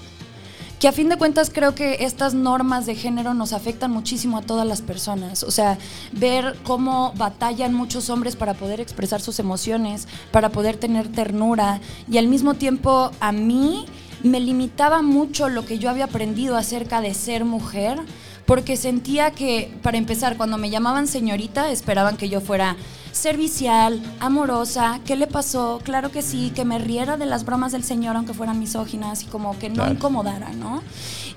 que 0.78 0.86
a 0.86 0.92
fin 0.92 1.08
de 1.08 1.16
cuentas 1.16 1.50
creo 1.52 1.74
que 1.74 2.04
estas 2.04 2.34
normas 2.34 2.86
de 2.86 2.94
género 2.94 3.34
nos 3.34 3.52
afectan 3.52 3.90
muchísimo 3.90 4.38
a 4.38 4.42
todas 4.42 4.64
las 4.64 4.80
personas. 4.80 5.42
O 5.42 5.50
sea, 5.50 5.76
ver 6.12 6.56
cómo 6.62 7.12
batallan 7.16 7.74
muchos 7.74 8.10
hombres 8.10 8.36
para 8.36 8.54
poder 8.54 8.80
expresar 8.80 9.20
sus 9.20 9.40
emociones, 9.40 10.06
para 10.30 10.50
poder 10.50 10.76
tener 10.76 11.08
ternura, 11.08 11.80
y 12.08 12.18
al 12.18 12.28
mismo 12.28 12.54
tiempo 12.54 13.10
a 13.18 13.32
mí 13.32 13.86
me 14.22 14.40
limitaba 14.40 15.02
mucho 15.02 15.48
lo 15.48 15.64
que 15.64 15.78
yo 15.78 15.90
había 15.90 16.04
aprendido 16.06 16.56
acerca 16.56 17.00
de 17.00 17.14
ser 17.14 17.44
mujer, 17.44 17.98
porque 18.46 18.76
sentía 18.76 19.30
que, 19.30 19.72
para 19.82 19.98
empezar, 19.98 20.36
cuando 20.36 20.56
me 20.58 20.70
llamaban 20.70 21.06
señorita, 21.06 21.70
esperaban 21.70 22.16
que 22.16 22.28
yo 22.28 22.40
fuera 22.40 22.76
servicial, 23.12 24.00
amorosa, 24.20 25.00
¿qué 25.04 25.16
le 25.16 25.26
pasó? 25.26 25.80
Claro 25.82 26.10
que 26.10 26.22
sí, 26.22 26.50
que 26.54 26.64
me 26.64 26.78
riera 26.78 27.16
de 27.16 27.26
las 27.26 27.44
bromas 27.44 27.72
del 27.72 27.82
señor 27.84 28.16
aunque 28.16 28.32
fueran 28.32 28.58
misóginas 28.58 29.22
y 29.22 29.26
como 29.26 29.58
que 29.58 29.68
no 29.68 29.74
Claro. 29.76 29.92
incomodara, 29.92 30.50
¿no? 30.52 30.82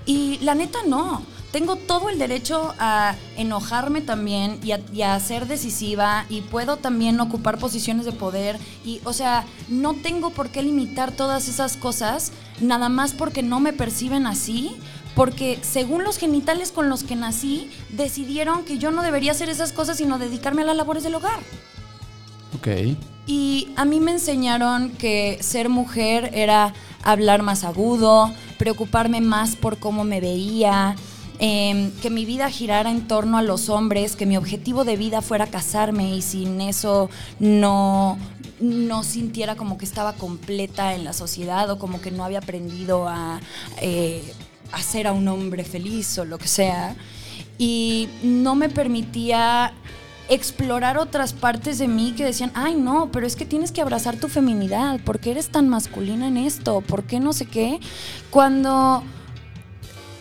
Y 0.06 0.40
la 0.40 0.56
neta 0.56 0.80
no. 0.88 1.24
Tengo 1.52 1.76
todo 1.76 2.10
el 2.10 2.18
derecho 2.18 2.74
a 2.80 3.16
enojarme 3.36 4.00
también 4.00 4.58
y 4.64 4.72
a, 4.72 4.80
y 4.94 5.02
a 5.02 5.20
ser 5.20 5.48
decisiva 5.48 6.26
y 6.30 6.40
puedo 6.42 6.78
también 6.78 7.20
ocupar 7.20 7.58
posiciones 7.58 8.06
de 8.06 8.14
poder 8.14 8.58
y, 8.86 9.02
o 9.04 9.12
sea, 9.12 9.46
no 9.68 9.94
tengo 9.96 10.30
por 10.30 10.48
qué 10.50 10.64
limitar 10.64 11.12
todas 11.12 11.50
esas 11.50 11.76
cosas 11.76 12.32
nada 12.62 12.88
más 12.88 13.14
porque 13.14 13.44
no 13.44 13.60
me 13.60 13.74
perciben 13.74 14.28
así, 14.28 14.72
porque 15.14 15.60
según 15.62 16.06
los 16.06 16.18
genitales 16.18 16.72
con 16.72 16.88
los 16.88 17.04
que 17.04 17.18
nací, 17.18 17.70
decidieron 17.90 18.64
que 18.64 18.78
yo 18.78 18.92
no 18.92 19.04
debería 19.04 19.32
hacer 19.32 19.50
esas 19.50 19.74
cosas 19.74 19.98
sino 19.98 20.20
dedicarme 20.20 20.62
a 20.62 20.66
las 20.66 20.78
labores 20.78 21.04
del 21.04 21.16
hogar. 21.16 21.40
Ok. 22.56 22.68
Y 23.28 23.70
a 23.76 23.86
mí 23.86 24.00
me 24.00 24.12
enseñaron 24.12 24.92
que 24.92 25.38
ser 25.42 25.70
mujer 25.70 26.32
era 26.34 26.74
hablar 27.04 27.42
más 27.42 27.64
agudo, 27.64 28.32
preocuparme 28.58 29.22
más 29.22 29.56
por 29.56 29.78
cómo 29.80 30.04
me 30.04 30.22
veía, 30.22 30.96
em, 31.40 31.92
que 32.02 32.10
mi 32.10 32.26
vida 32.26 32.50
girara 32.50 32.92
en 32.92 33.08
torno 33.08 33.38
a 33.38 33.42
los 33.42 33.70
hombres, 33.70 34.16
que 34.16 34.26
mi 34.26 34.38
objetivo 34.38 34.84
de 34.84 34.98
vida 34.98 35.22
fuera 35.22 35.48
casarme 35.48 36.16
y 36.16 36.22
sin 36.22 36.62
eso 36.62 37.10
no, 37.40 38.18
no 38.60 39.04
sintiera 39.04 39.56
como 39.56 39.78
que 39.78 39.86
estaba 39.86 40.14
completa 40.14 40.94
en 40.94 41.04
la 41.04 41.14
sociedad 41.14 41.70
o 41.70 41.80
como 41.80 42.00
que 42.02 42.12
no 42.12 42.24
había 42.24 42.40
aprendido 42.40 43.08
a 43.08 43.40
eh, 43.82 44.34
hacer 44.72 45.08
a 45.08 45.14
un 45.14 45.28
hombre 45.28 45.64
feliz 45.64 46.18
o 46.18 46.26
lo 46.26 46.38
que 46.38 46.48
sea. 46.48 46.96
Y 47.58 48.10
no 48.24 48.56
me 48.56 48.70
permitía 48.70 49.74
explorar 50.34 50.98
otras 50.98 51.34
partes 51.34 51.78
de 51.78 51.88
mí 51.88 52.14
que 52.16 52.24
decían, 52.24 52.52
ay 52.56 52.76
no, 52.76 53.12
pero 53.12 53.28
es 53.28 53.36
que 53.36 53.46
tienes 53.46 53.72
que 53.72 53.82
abrazar 53.82 54.16
tu 54.16 54.30
feminidad, 54.30 55.00
¿por 55.02 55.20
qué 55.20 55.32
eres 55.32 55.50
tan 55.50 55.68
masculina 55.68 56.28
en 56.28 56.38
esto? 56.38 56.80
¿Por 56.82 57.04
qué 57.04 57.20
no 57.20 57.34
sé 57.34 57.46
qué? 57.48 57.80
Cuando, 58.30 59.04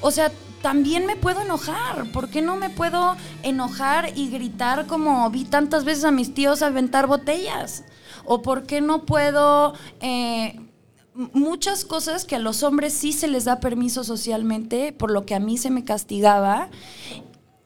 o 0.00 0.10
sea, 0.10 0.32
también 0.62 1.06
me 1.06 1.14
puedo 1.14 1.42
enojar, 1.42 2.10
¿por 2.10 2.28
qué 2.28 2.42
no 2.42 2.56
me 2.56 2.70
puedo 2.70 3.16
enojar 3.44 4.12
y 4.16 4.30
gritar 4.30 4.86
como 4.86 5.30
vi 5.30 5.44
tantas 5.44 5.84
veces 5.84 6.02
a 6.04 6.10
mis 6.10 6.34
tíos 6.34 6.62
aventar 6.62 7.06
botellas? 7.06 7.84
¿O 8.24 8.42
por 8.42 8.64
qué 8.64 8.80
no 8.80 9.06
puedo... 9.06 9.74
eh, 10.00 10.60
muchas 11.32 11.84
cosas 11.84 12.24
que 12.24 12.36
a 12.36 12.38
los 12.38 12.62
hombres 12.62 12.92
sí 12.92 13.12
se 13.12 13.28
les 13.28 13.44
da 13.44 13.60
permiso 13.60 14.04
socialmente, 14.04 14.92
por 14.92 15.10
lo 15.10 15.26
que 15.26 15.34
a 15.34 15.40
mí 15.40 15.58
se 15.58 15.70
me 15.70 15.84
castigaba. 15.84 16.68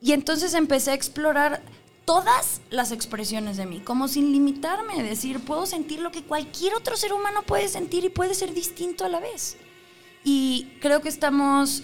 Y 0.01 0.11
entonces 0.11 0.53
empecé 0.53 0.91
a 0.91 0.93
explorar 0.95 1.61
todas 2.05 2.61
las 2.69 2.91
expresiones 2.91 3.57
de 3.57 3.65
mí, 3.65 3.79
como 3.79 4.07
sin 4.07 4.31
limitarme, 4.31 5.03
decir, 5.03 5.39
puedo 5.39 5.65
sentir 5.65 5.99
lo 5.99 6.11
que 6.11 6.23
cualquier 6.23 6.75
otro 6.75 6.95
ser 6.95 7.13
humano 7.13 7.41
puede 7.41 7.67
sentir 7.67 8.05
y 8.05 8.09
puede 8.09 8.35
ser 8.35 8.53
distinto 8.53 9.03
a 9.05 9.09
la 9.09 9.19
vez. 9.19 9.57
Y 10.23 10.67
creo 10.81 11.01
que 11.01 11.09
estamos 11.09 11.83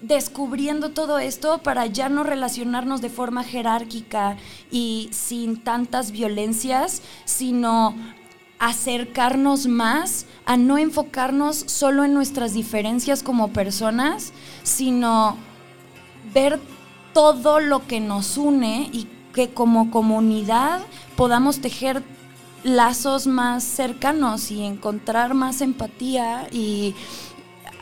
descubriendo 0.00 0.90
todo 0.90 1.18
esto 1.18 1.58
para 1.58 1.86
ya 1.86 2.08
no 2.08 2.24
relacionarnos 2.24 3.00
de 3.00 3.08
forma 3.08 3.42
jerárquica 3.42 4.36
y 4.70 5.08
sin 5.12 5.62
tantas 5.62 6.10
violencias, 6.10 7.00
sino 7.24 7.94
acercarnos 8.58 9.66
más 9.66 10.26
a 10.44 10.56
no 10.56 10.78
enfocarnos 10.78 11.56
solo 11.56 12.04
en 12.04 12.14
nuestras 12.14 12.52
diferencias 12.52 13.22
como 13.22 13.52
personas, 13.52 14.32
sino 14.62 15.36
ver 16.34 16.60
todo 17.14 17.60
lo 17.60 17.86
que 17.86 18.00
nos 18.00 18.36
une 18.36 18.90
y 18.92 19.06
que 19.34 19.50
como 19.50 19.90
comunidad 19.90 20.80
podamos 21.16 21.60
tejer 21.60 22.02
lazos 22.62 23.26
más 23.26 23.62
cercanos 23.62 24.50
y 24.50 24.62
encontrar 24.62 25.34
más 25.34 25.60
empatía 25.60 26.48
y 26.50 26.94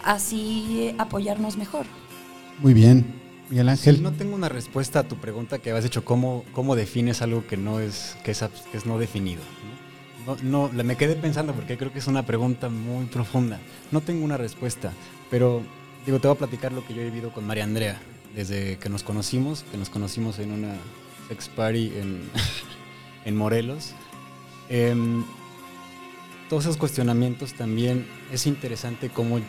así 0.03 0.95
apoyarnos 0.99 1.57
mejor. 1.57 1.87
Muy 2.61 2.75
bien. 2.75 3.21
Miguel 3.49 3.69
Ángel. 3.69 4.03
no 4.03 4.13
tengo 4.13 4.35
una 4.35 4.49
respuesta 4.49 5.01
a 5.01 5.03
tu 5.03 5.17
pregunta 5.17 5.59
que 5.59 5.73
has 5.73 5.85
hecho, 5.85 6.07
¿cómo, 6.07 6.43
cómo 6.55 6.75
defines 6.75 7.21
algo 7.21 7.47
que 7.47 7.59
no 7.59 7.81
es, 7.81 8.17
que 8.25 8.31
es, 8.31 8.43
que 8.71 8.79
es 8.79 8.87
no 8.87 8.99
definido? 8.99 9.43
¿no? 10.25 10.37
No, 10.43 10.71
me 10.85 10.97
quedé 10.97 11.17
pensando 11.17 11.53
porque 11.53 11.77
creo 11.77 11.93
que 11.93 11.99
es 11.99 12.07
una 12.07 12.25
pregunta 12.25 12.71
muy 12.71 13.07
profunda. 13.07 13.59
No 13.91 14.01
tengo 14.01 14.25
una 14.25 14.39
respuesta, 14.39 14.93
pero 15.31 15.63
digo, 16.07 16.19
te 16.19 16.29
voy 16.29 16.37
a 16.37 16.39
platicar 16.39 16.73
lo 16.73 16.87
que 16.87 16.95
yo 16.95 17.03
he 17.03 17.05
vivido 17.05 17.31
con 17.33 17.47
María 17.47 17.65
Andrea 17.65 18.01
desde 18.35 18.79
que 18.79 18.89
nos 18.89 19.03
conocimos, 19.03 19.65
que 19.71 19.77
nos 19.77 19.91
conocimos 19.91 20.39
en 20.39 20.53
una 20.53 20.75
sex 21.29 21.49
party 21.49 21.93
en, 21.97 22.23
en 23.25 23.37
Morelos. 23.37 23.93
Em, 24.69 25.25
todos 26.49 26.65
esos 26.65 26.77
cuestionamientos 26.77 27.55
también 27.55 28.07
es 28.33 28.47
interesante 28.47 29.09
cómo 29.09 29.41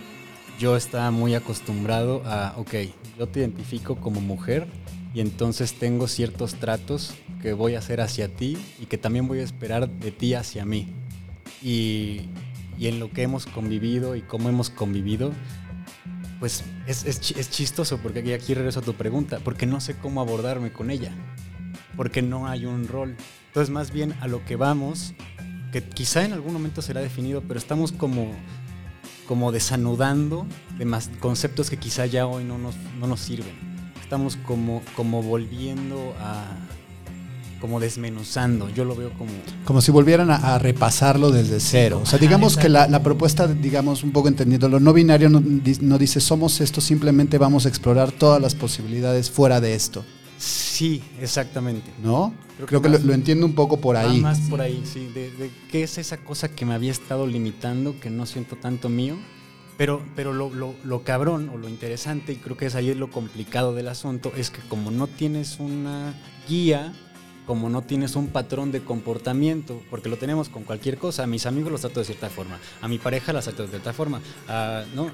yo 0.59 0.77
estaba 0.77 1.11
muy 1.11 1.35
acostumbrado 1.35 2.21
a, 2.25 2.53
ok, 2.57 2.75
yo 3.17 3.27
te 3.27 3.39
identifico 3.39 3.95
como 3.97 4.21
mujer 4.21 4.67
y 5.13 5.19
entonces 5.19 5.73
tengo 5.73 6.07
ciertos 6.07 6.55
tratos 6.55 7.13
que 7.41 7.53
voy 7.53 7.75
a 7.75 7.79
hacer 7.79 8.01
hacia 8.01 8.29
ti 8.29 8.57
y 8.79 8.85
que 8.85 8.97
también 8.97 9.27
voy 9.27 9.39
a 9.39 9.43
esperar 9.43 9.89
de 9.89 10.11
ti 10.11 10.33
hacia 10.33 10.65
mí. 10.65 10.87
Y, 11.61 12.21
y 12.79 12.87
en 12.87 12.99
lo 12.99 13.11
que 13.11 13.23
hemos 13.23 13.45
convivido 13.45 14.15
y 14.15 14.21
cómo 14.21 14.49
hemos 14.49 14.69
convivido, 14.69 15.31
pues 16.39 16.63
es, 16.87 17.05
es, 17.05 17.31
es, 17.31 17.49
chistoso, 17.49 17.99
porque 17.99 18.33
aquí 18.33 18.53
regreso 18.53 18.79
a 18.79 18.83
tu 18.83 18.93
pregunta, 18.93 19.39
porque 19.43 19.65
no 19.65 19.79
sé 19.79 19.95
cómo 19.95 20.19
abordarme 20.19 20.73
con 20.73 20.89
ella, 20.89 21.13
porque 21.95 22.21
no 22.21 22.47
hay 22.47 22.65
un 22.65 22.87
rol. 22.87 23.15
Entonces, 23.47 23.69
más 23.69 23.91
bien 23.91 24.13
a 24.21 24.27
lo 24.27 24.43
que 24.45 24.55
vamos, 24.55 25.13
que 25.71 25.83
quizá 25.83 26.23
en 26.25 26.33
algún 26.33 26.53
momento 26.53 26.81
será 26.81 27.01
definido, 27.01 27.41
pero 27.47 27.59
estamos 27.59 27.91
como 27.91 28.31
como 29.27 29.51
desanudando 29.51 30.45
de 30.77 30.85
más 30.85 31.09
conceptos 31.19 31.69
que 31.69 31.77
quizá 31.77 32.05
ya 32.05 32.27
hoy 32.27 32.43
no 32.43 32.57
nos, 32.57 32.75
no 32.99 33.07
nos 33.07 33.21
sirven. 33.21 33.53
Estamos 34.01 34.35
como, 34.35 34.81
como 34.95 35.23
volviendo 35.23 36.13
a, 36.19 36.45
como 37.59 37.79
desmenuzando, 37.79 38.69
yo 38.69 38.85
lo 38.85 38.95
veo 38.95 39.11
como... 39.17 39.31
Como 39.65 39.81
si 39.81 39.91
volvieran 39.91 40.29
a, 40.29 40.59
repasarlo 40.59 41.31
desde 41.31 41.59
cero. 41.59 42.01
O 42.03 42.05
sea, 42.05 42.19
digamos 42.19 42.57
que 42.57 42.69
la, 42.69 43.01
propuesta, 43.01 43.47
digamos, 43.47 44.03
un 44.03 44.11
poco 44.11 44.27
entendiendo, 44.27 44.67
lo 44.67 44.79
no 44.79 44.93
binario 44.93 45.29
no, 45.29 45.97
dice 45.97 46.19
somos 46.19 46.59
esto, 46.61 46.81
simplemente 46.81 47.37
vamos 47.37 47.65
a 47.65 47.69
explorar 47.69 48.11
todas 48.11 48.41
las 48.41 48.53
posibilidades 48.53 49.31
fuera 49.31 49.61
de 49.61 49.75
esto. 49.75 50.03
Sí, 50.83 51.01
exactamente. 51.21 51.93
¿No? 52.03 52.33
Creo, 52.67 52.81
que, 52.81 52.89
lo, 52.89 53.13
entiendo 53.13 53.45
un 53.45 53.55
poco 53.55 53.79
por 53.79 53.95
ahí. 53.95 54.19
Más 54.19 54.41
por 54.49 54.59
ahí, 54.59 54.83
sí. 54.83 55.07
De, 55.13 55.49
qué 55.71 55.83
es 55.83 55.97
esa 55.97 56.17
cosa 56.17 56.49
que 56.49 56.65
me 56.65 56.73
había 56.73 56.91
estado 56.91 57.25
limitando, 57.25 57.97
que 58.01 58.09
no 58.09 58.25
siento 58.25 58.57
tanto 58.57 58.89
mío. 58.89 59.15
Pero, 59.77 60.03
pero 60.13 60.33
lo, 60.33 60.53
lo, 60.53 60.75
lo, 60.83 61.03
cabrón 61.03 61.47
o 61.47 61.57
lo 61.57 61.69
interesante, 61.69 62.33
y 62.33 62.35
creo 62.35 62.57
que 62.57 62.65
es 62.65 62.75
ahí 62.75 62.93
lo 62.93 63.09
complicado 63.09 63.73
del 63.73 63.87
asunto, 63.87 64.33
es 64.35 64.49
que 64.49 64.59
como 64.67 64.91
no 64.91 65.07
tienes 65.07 65.57
una 65.61 66.15
guía, 66.49 66.93
como 67.47 67.69
no 67.69 67.81
tienes 67.83 68.17
un 68.17 68.27
patrón 68.27 68.73
de 68.73 68.83
comportamiento, 68.83 69.81
porque 69.89 70.09
lo 70.09 70.17
tenemos 70.17 70.49
con 70.49 70.63
cualquier 70.63 70.97
cosa, 70.97 71.23
a 71.23 71.27
mis 71.27 71.45
amigos 71.45 71.71
los 71.71 71.79
trato 71.79 72.01
de 72.01 72.05
cierta 72.07 72.29
forma, 72.29 72.59
a 72.81 72.89
mi 72.89 72.99
pareja 72.99 73.31
las 73.31 73.45
trato 73.45 73.63
de 73.63 73.69
cierta 73.69 73.93
forma, 73.93 74.21
a, 74.49 74.83
¿no? 74.93 75.09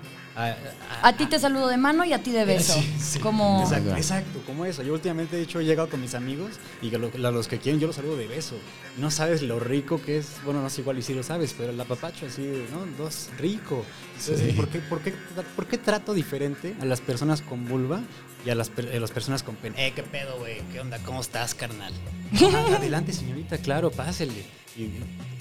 A, 1.02 1.14
ti 1.14 1.26
te 1.26 1.38
saludo 1.38 1.68
de 1.68 1.78
mano 1.78 2.06
y 2.06 2.14
a 2.14 2.24
ti 2.24 2.32
de 2.32 2.46
beso. 2.46 2.82
Como... 3.22 3.70
Exacto, 3.96 4.42
como 4.46 4.66
eso. 4.66 4.84
Yo 4.84 4.94
últimamente, 4.94 5.36
de 5.36 5.44
hecho, 5.44 5.60
he 5.60 5.66
llegado 5.66 5.90
con 5.90 6.02
mis 6.02 6.16
amigos 6.16 6.52
y 6.82 6.94
a 6.94 6.98
los 6.98 7.48
que 7.48 7.60
quieren 7.60 7.80
yo 7.80 7.88
los 7.88 7.96
saludo 7.98 8.16
de 8.16 8.28
beso. 8.28 8.56
No 8.98 9.12
sabes 9.12 9.42
lo 9.42 9.60
rico 9.60 10.02
que 10.02 10.18
es, 10.18 10.28
bueno, 10.46 10.62
no 10.62 10.70
sé 10.70 10.82
igual 10.82 10.98
y 10.98 11.02
si 11.02 11.14
lo 11.14 11.24
sabes, 11.24 11.54
pero 11.58 11.72
el 11.72 11.82
apapacho 11.82 12.26
así, 12.26 12.66
¿no? 12.72 12.86
Dos, 12.98 13.30
rico. 13.38 13.86
¿por, 14.56 14.70
qué, 14.70 14.80
por, 14.80 15.02
qué, 15.02 15.14
¿por 15.56 15.68
qué 15.68 15.78
trato 15.78 16.14
diferente 16.14 16.76
a 16.82 16.86
las 16.86 17.02
personas 17.02 17.42
con 17.42 17.68
vulva 17.68 18.02
y 18.46 18.50
a 18.50 18.56
las, 18.56 18.72
las 18.78 19.12
personas 19.12 19.44
con 19.44 19.56
pene? 19.56 19.88
Eh, 19.88 19.94
qué 19.94 20.04
pedo, 20.04 20.38
güey, 20.40 20.62
qué 20.72 20.80
onda, 20.80 21.00
¿cómo 21.00 21.22
estás, 21.22 21.54
carnal? 21.54 21.94
adelante, 22.76 23.12
señorita, 23.14 23.58
claro, 23.58 23.92
pásele. 23.92 24.46
Y, 24.78 24.90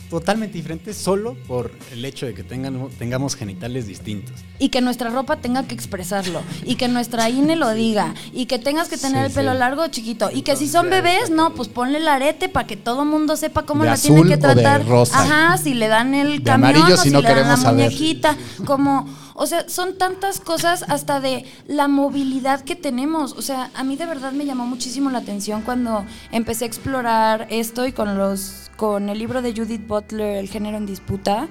totalmente 0.08 0.56
diferente 0.56 0.94
solo 0.94 1.34
por 1.46 1.70
el 1.92 2.04
hecho 2.04 2.26
de 2.26 2.34
que 2.34 2.42
tengan, 2.42 2.88
tengamos 2.98 3.36
genitales 3.36 3.86
distintos. 3.86 4.34
Y 4.58 4.70
que 4.70 4.80
nuestra 4.80 5.10
ropa 5.10 5.36
tenga 5.36 5.64
que 5.64 5.74
expresarlo. 5.74 6.42
Y 6.64 6.76
que 6.76 6.88
nuestra 6.88 7.28
INE 7.30 7.56
lo 7.56 7.70
diga. 7.72 8.14
Y 8.32 8.46
que 8.46 8.58
tengas 8.58 8.88
que 8.88 8.96
tener 8.96 9.26
el 9.26 9.32
pelo 9.32 9.54
largo 9.54 9.82
o 9.82 9.88
chiquito. 9.88 10.30
Y 10.32 10.42
que 10.42 10.56
si 10.56 10.68
son 10.68 10.90
bebés, 10.90 11.30
no, 11.30 11.54
pues 11.54 11.68
ponle 11.68 11.98
el 11.98 12.08
arete 12.08 12.48
para 12.48 12.66
que 12.66 12.76
todo 12.76 13.04
mundo 13.04 13.36
sepa 13.36 13.64
cómo 13.64 13.84
la 13.84 13.96
tiene 13.96 14.24
que 14.24 14.36
tratar. 14.36 14.82
Ajá, 15.12 15.58
si 15.58 15.74
le 15.74 15.88
dan 15.88 16.14
el 16.14 16.42
camión 16.42 16.92
o 16.92 16.96
si, 16.96 17.10
le 17.10 17.22
dan 17.22 17.48
la 17.48 17.56
muñequita. 17.56 18.36
Como 18.64 19.06
o 19.40 19.46
sea, 19.46 19.68
son 19.68 19.96
tantas 19.96 20.40
cosas 20.40 20.84
hasta 20.88 21.20
de 21.20 21.44
la 21.68 21.86
movilidad 21.86 22.62
que 22.62 22.74
tenemos. 22.74 23.34
O 23.34 23.42
sea, 23.42 23.70
a 23.74 23.84
mí 23.84 23.94
de 23.94 24.04
verdad 24.04 24.32
me 24.32 24.44
llamó 24.44 24.66
muchísimo 24.66 25.10
la 25.10 25.18
atención 25.18 25.62
cuando 25.62 26.04
empecé 26.32 26.64
a 26.64 26.66
explorar 26.66 27.46
esto 27.48 27.86
y 27.86 27.92
con 27.92 28.18
los 28.18 28.68
con 28.76 29.08
el 29.08 29.18
libro 29.18 29.40
de 29.40 29.54
Judith 29.54 29.86
Butler, 29.86 30.38
El 30.38 30.48
género 30.48 30.76
en 30.76 30.86
disputa. 30.86 31.46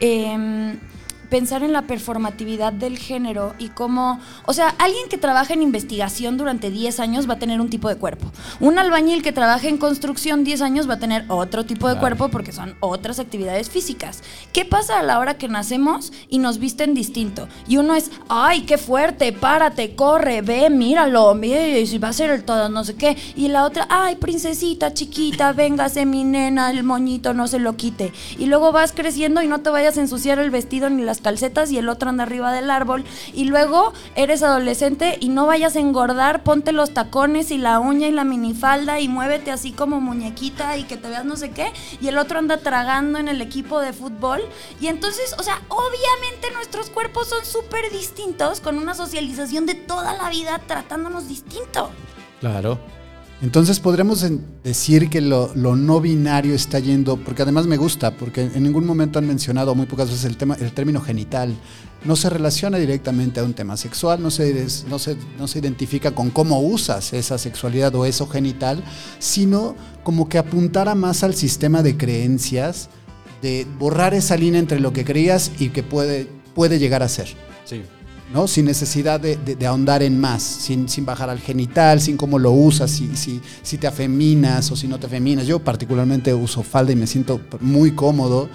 Eh, 0.00 0.76
pensar 1.30 1.62
en 1.62 1.72
la 1.72 1.82
performatividad 1.82 2.72
del 2.72 2.98
género 2.98 3.54
y 3.58 3.68
cómo, 3.68 4.20
o 4.44 4.52
sea, 4.52 4.74
alguien 4.78 5.08
que 5.08 5.16
trabaja 5.16 5.54
en 5.54 5.62
investigación 5.62 6.36
durante 6.36 6.70
10 6.70 7.00
años 7.00 7.28
va 7.28 7.34
a 7.34 7.38
tener 7.38 7.60
un 7.60 7.70
tipo 7.70 7.88
de 7.88 7.96
cuerpo. 7.96 8.30
Un 8.58 8.78
albañil 8.78 9.22
que 9.22 9.32
trabaja 9.32 9.68
en 9.68 9.78
construcción 9.78 10.44
10 10.44 10.60
años 10.60 10.88
va 10.88 10.94
a 10.94 10.98
tener 10.98 11.24
otro 11.28 11.64
tipo 11.64 11.88
de 11.88 11.98
cuerpo 11.98 12.28
porque 12.28 12.52
son 12.52 12.74
otras 12.80 13.18
actividades 13.20 13.70
físicas. 13.70 14.22
¿Qué 14.52 14.64
pasa 14.64 14.98
a 14.98 15.02
la 15.02 15.18
hora 15.18 15.38
que 15.38 15.48
nacemos 15.48 16.12
y 16.28 16.38
nos 16.38 16.58
visten 16.58 16.94
distinto? 16.94 17.48
Y 17.68 17.76
uno 17.76 17.94
es, 17.94 18.10
ay, 18.28 18.62
qué 18.62 18.76
fuerte, 18.76 19.32
párate, 19.32 19.94
corre, 19.94 20.42
ve, 20.42 20.68
míralo, 20.68 21.34
ve, 21.38 21.88
va 22.02 22.08
a 22.08 22.12
ser 22.12 22.30
el 22.30 22.44
todo, 22.44 22.68
no 22.68 22.84
sé 22.84 22.96
qué. 22.96 23.16
Y 23.36 23.48
la 23.48 23.64
otra, 23.64 23.86
ay, 23.88 24.16
princesita, 24.16 24.92
chiquita, 24.92 25.52
véngase 25.60 26.06
mi 26.06 26.24
nena, 26.24 26.70
el 26.70 26.82
moñito 26.82 27.34
no 27.34 27.46
se 27.46 27.60
lo 27.60 27.76
quite. 27.76 28.12
Y 28.36 28.46
luego 28.46 28.72
vas 28.72 28.92
creciendo 28.92 29.42
y 29.42 29.46
no 29.46 29.60
te 29.60 29.70
vayas 29.70 29.96
a 29.96 30.00
ensuciar 30.00 30.38
el 30.40 30.50
vestido 30.50 30.90
ni 30.90 31.04
las 31.04 31.19
calcetas 31.20 31.70
y 31.70 31.78
el 31.78 31.88
otro 31.88 32.08
anda 32.08 32.24
arriba 32.24 32.52
del 32.52 32.70
árbol. 32.70 33.04
Y 33.32 33.44
luego 33.44 33.92
eres 34.14 34.42
adolescente 34.42 35.16
y 35.20 35.28
no 35.28 35.46
vayas 35.46 35.76
a 35.76 35.80
engordar, 35.80 36.42
ponte 36.42 36.72
los 36.72 36.92
tacones 36.92 37.50
y 37.50 37.58
la 37.58 37.78
uña 37.78 38.08
y 38.08 38.12
la 38.12 38.24
minifalda 38.24 39.00
y 39.00 39.08
muévete 39.08 39.50
así 39.50 39.72
como 39.72 40.00
muñequita 40.00 40.76
y 40.76 40.84
que 40.84 40.96
te 40.96 41.08
veas 41.08 41.24
no 41.24 41.36
sé 41.36 41.50
qué. 41.50 41.72
Y 42.00 42.08
el 42.08 42.18
otro 42.18 42.38
anda 42.38 42.58
tragando 42.58 43.18
en 43.18 43.28
el 43.28 43.40
equipo 43.40 43.80
de 43.80 43.92
fútbol. 43.92 44.40
Y 44.80 44.88
entonces, 44.88 45.34
o 45.38 45.42
sea, 45.42 45.62
obviamente 45.68 46.50
nuestros 46.52 46.90
cuerpos 46.90 47.28
son 47.28 47.44
súper 47.44 47.90
distintos 47.90 48.60
con 48.60 48.78
una 48.78 48.94
socialización 48.94 49.66
de 49.66 49.74
toda 49.74 50.16
la 50.16 50.28
vida 50.30 50.60
tratándonos 50.66 51.28
distinto. 51.28 51.90
Claro. 52.40 52.78
Entonces 53.42 53.80
podremos 53.80 54.24
decir 54.62 55.08
que 55.08 55.22
lo, 55.22 55.54
no 55.54 56.00
binario 56.00 56.54
está 56.54 56.78
yendo, 56.78 57.16
porque 57.16 57.42
además 57.42 57.66
me 57.66 57.78
gusta, 57.78 58.10
porque 58.10 58.42
en 58.42 58.62
ningún 58.62 58.84
momento 58.84 59.18
han 59.18 59.26
mencionado, 59.26 59.74
muy 59.74 59.86
pocas 59.86 60.10
veces, 60.10 60.26
el, 60.26 60.36
tema, 60.36 60.56
el 60.60 60.72
término 60.72 61.00
genital. 61.00 61.56
No 62.04 62.16
se 62.16 62.28
relaciona 62.28 62.76
directamente 62.76 63.40
a 63.40 63.44
un 63.44 63.54
tema 63.54 63.78
sexual, 63.78 64.22
no 64.22 64.30
se, 64.30 64.66
no, 64.88 64.98
se, 64.98 65.16
no 65.38 65.48
se 65.48 65.58
identifica 65.58 66.10
con 66.10 66.30
cómo 66.30 66.60
usas 66.60 67.14
esa 67.14 67.38
sexualidad 67.38 67.94
o 67.94 68.04
eso 68.04 68.26
genital, 68.26 68.82
sino 69.18 69.74
como 70.02 70.28
que 70.28 70.38
apuntara 70.38 70.94
más 70.94 71.22
al 71.22 71.34
sistema 71.34 71.82
de 71.82 71.96
creencias, 71.96 72.90
de 73.40 73.66
borrar 73.78 74.12
esa 74.12 74.36
línea 74.36 74.60
entre 74.60 74.80
lo 74.80 74.92
que 74.92 75.04
creías 75.04 75.50
y 75.58 75.70
que 75.70 75.82
puede, 75.82 76.26
puede 76.54 76.78
llegar 76.78 77.02
a 77.02 77.08
ser. 77.08 77.28
Sí. 77.64 77.82
¿No? 78.32 78.46
Sin 78.46 78.64
necesidad 78.64 79.20
de, 79.20 79.66
ahondar 79.66 80.02
en 80.02 80.18
más, 80.18 80.42
sin, 80.42 80.86
bajar 81.04 81.30
al 81.30 81.40
genital, 81.40 82.00
sin 82.00 82.16
cómo 82.16 82.38
lo 82.38 82.52
usas, 82.52 82.90
si, 82.90 83.16
si, 83.16 83.40
si 83.62 83.78
te 83.78 83.86
afeminas 83.86 84.70
o 84.70 84.76
si 84.76 84.86
no 84.86 84.98
te 84.98 85.06
afeminas. 85.06 85.46
Yo 85.46 85.58
particularmente 85.58 86.32
uso 86.32 86.62
falda 86.62 86.92
y 86.92 86.96
me 86.96 87.06
siento 87.06 87.40
muy 87.60 87.92
cómodo, 87.92 88.48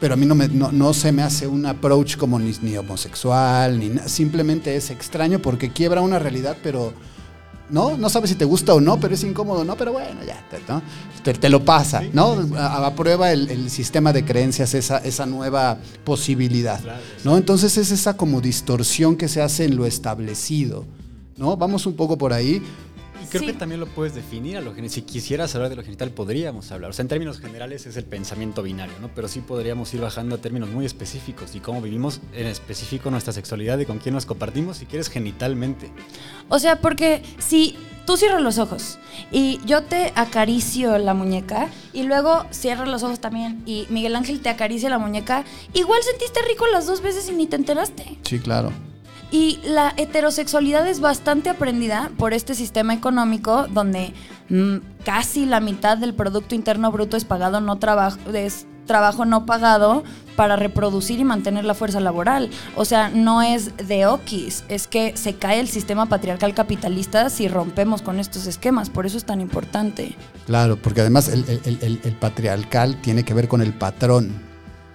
pero 0.00 0.14
a 0.14 0.16
mí 0.16 0.26
no, 0.26 0.34
me, 0.34 0.48
no, 0.48 0.94
se 0.94 1.12
me 1.12 1.22
hace 1.22 1.46
un 1.46 1.66
approach 1.66 2.16
como 2.16 2.38
ni, 2.38 2.52
ni 2.62 2.76
homosexual, 2.76 3.78
ni 3.78 3.98
simplemente 4.06 4.76
es 4.76 4.90
extraño 4.90 5.40
porque 5.40 5.72
quiebra 5.72 6.00
una 6.00 6.18
realidad, 6.18 6.56
pero 6.62 6.92
¿no? 7.70 7.96
No 7.96 8.08
sabes 8.08 8.30
si 8.30 8.36
te 8.36 8.44
gusta 8.44 8.74
o 8.74 8.80
no, 8.80 8.98
pero 8.98 9.14
es 9.14 9.24
incómodo, 9.24 9.64
¿no? 9.64 9.76
Pero 9.76 9.92
bueno, 9.92 10.20
ya, 10.26 10.42
te, 11.22 11.48
lo 11.48 11.64
pasa, 11.64 12.02
¿no? 12.12 12.36
Aprueba 12.56 13.32
el, 13.32 13.50
el, 13.50 13.70
sistema 13.70 14.12
de 14.12 14.24
creencias 14.24 14.74
esa, 14.74 14.98
esa 14.98 15.26
nueva 15.26 15.78
posibilidad, 16.04 16.80
¿no? 17.24 17.36
Entonces 17.36 17.76
es 17.76 17.90
esa 17.90 18.16
como 18.16 18.40
distorsión 18.40 19.16
que 19.16 19.28
se 19.28 19.42
hace 19.42 19.64
en 19.64 19.76
lo 19.76 19.86
establecido, 19.86 20.84
¿no? 21.36 21.56
Vamos 21.56 21.86
un 21.86 21.94
poco 21.94 22.16
por 22.16 22.32
ahí, 22.32 22.62
creo 23.30 23.46
que 23.46 23.52
también 23.52 23.80
lo 23.80 23.86
puedes 23.86 24.14
definir 24.14 24.56
a 24.56 24.60
lo 24.60 24.74
genital. 24.74 24.94
Si 24.94 25.02
quisieras 25.02 25.54
hablar 25.54 25.70
de 25.70 25.76
lo 25.76 25.82
genital, 25.82 26.10
podríamos 26.10 26.70
hablar. 26.72 26.90
O 26.90 26.92
sea, 26.92 27.02
en 27.02 27.08
términos 27.08 27.40
generales 27.40 27.86
es 27.86 27.96
el 27.96 28.04
pensamiento 28.04 28.62
binario, 28.62 28.94
¿no? 29.00 29.08
Pero 29.14 29.28
sí 29.28 29.40
podríamos 29.40 29.92
ir 29.94 30.00
bajando 30.00 30.36
a 30.36 30.38
términos 30.38 30.70
muy 30.70 30.86
específicos 30.86 31.54
y 31.54 31.60
cómo 31.60 31.80
vivimos 31.80 32.20
en 32.32 32.46
específico 32.46 33.10
nuestra 33.10 33.32
sexualidad 33.32 33.78
y 33.78 33.86
con 33.86 33.98
quién 33.98 34.14
nos 34.14 34.26
compartimos, 34.26 34.78
si 34.78 34.86
quieres, 34.86 35.08
genitalmente. 35.08 35.90
O 36.48 36.58
sea, 36.58 36.80
porque 36.80 37.22
si 37.38 37.76
tú 38.06 38.16
cierras 38.16 38.40
los 38.40 38.58
ojos 38.58 38.98
y 39.30 39.60
yo 39.66 39.82
te 39.82 40.12
acaricio 40.14 40.96
la 40.96 41.12
muñeca 41.12 41.68
y 41.92 42.04
luego 42.04 42.46
cierras 42.50 42.88
los 42.88 43.02
ojos 43.02 43.20
también 43.20 43.62
y 43.66 43.86
Miguel 43.90 44.16
Ángel 44.16 44.40
te 44.40 44.48
acaricia 44.48 44.88
la 44.88 44.98
muñeca, 44.98 45.44
igual 45.74 46.02
sentiste 46.02 46.40
rico 46.48 46.66
las 46.72 46.86
dos 46.86 47.02
veces 47.02 47.28
y 47.28 47.32
ni 47.32 47.46
te 47.46 47.56
enteraste. 47.56 48.16
Sí, 48.22 48.38
claro. 48.38 48.72
Y 49.30 49.60
la 49.64 49.92
heterosexualidad 49.96 50.88
es 50.88 51.00
bastante 51.00 51.50
aprendida 51.50 52.10
por 52.16 52.32
este 52.32 52.54
sistema 52.54 52.94
económico 52.94 53.66
donde 53.68 54.14
mm, 54.48 54.76
casi 55.04 55.44
la 55.44 55.60
mitad 55.60 55.98
del 55.98 56.14
Producto 56.14 56.54
Interno 56.54 56.90
Bruto 56.90 57.16
es 57.16 57.24
pagado 57.24 57.60
no 57.60 57.78
trabajo, 57.78 58.18
trabajo 58.86 59.26
no 59.26 59.44
pagado 59.44 60.02
para 60.34 60.56
reproducir 60.56 61.20
y 61.20 61.24
mantener 61.24 61.64
la 61.64 61.74
fuerza 61.74 62.00
laboral. 62.00 62.48
O 62.74 62.86
sea, 62.86 63.10
no 63.10 63.42
es 63.42 63.76
de 63.76 64.06
okis, 64.06 64.64
es 64.68 64.88
que 64.88 65.16
se 65.16 65.34
cae 65.34 65.60
el 65.60 65.68
sistema 65.68 66.06
patriarcal 66.06 66.54
capitalista 66.54 67.28
si 67.28 67.48
rompemos 67.48 68.00
con 68.00 68.18
estos 68.18 68.46
esquemas, 68.46 68.88
por 68.88 69.04
eso 69.04 69.18
es 69.18 69.24
tan 69.24 69.42
importante. 69.42 70.16
Claro, 70.46 70.76
porque 70.80 71.02
además 71.02 71.28
el 71.28 72.16
patriarcal 72.18 72.96
tiene 73.02 73.24
que 73.24 73.34
ver 73.34 73.46
con 73.46 73.60
el 73.60 73.74
patrón, 73.74 74.47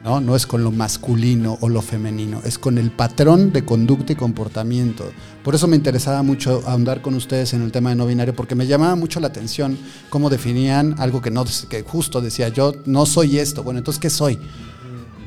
¿no? 0.03 0.19
No 0.19 0.35
es 0.35 0.45
con 0.45 0.63
lo 0.63 0.71
masculino 0.71 1.57
o 1.61 1.69
lo 1.69 1.81
femenino, 1.81 2.41
es 2.43 2.57
con 2.57 2.77
el 2.77 2.91
patrón 2.91 3.51
de 3.51 3.65
conducta 3.65 4.13
y 4.13 4.15
comportamiento. 4.15 5.05
Por 5.43 5.55
eso 5.55 5.67
me 5.67 5.75
interesaba 5.75 6.23
mucho 6.23 6.61
ahondar 6.65 7.01
con 7.01 7.15
ustedes 7.15 7.53
en 7.53 7.61
el 7.61 7.71
tema 7.71 7.91
de 7.91 7.95
no 7.95 8.05
binario, 8.05 8.35
porque 8.35 8.55
me 8.55 8.67
llamaba 8.67 8.95
mucho 8.95 9.19
la 9.19 9.27
atención 9.27 9.77
cómo 10.09 10.29
definían 10.29 10.95
algo 10.99 11.21
que, 11.21 11.31
no, 11.31 11.45
que 11.69 11.83
justo 11.83 12.21
decía, 12.21 12.49
yo 12.49 12.73
no 12.85 13.05
soy 13.05 13.39
esto, 13.39 13.63
bueno, 13.63 13.79
entonces, 13.79 13.99
¿qué 13.99 14.09
soy? 14.09 14.39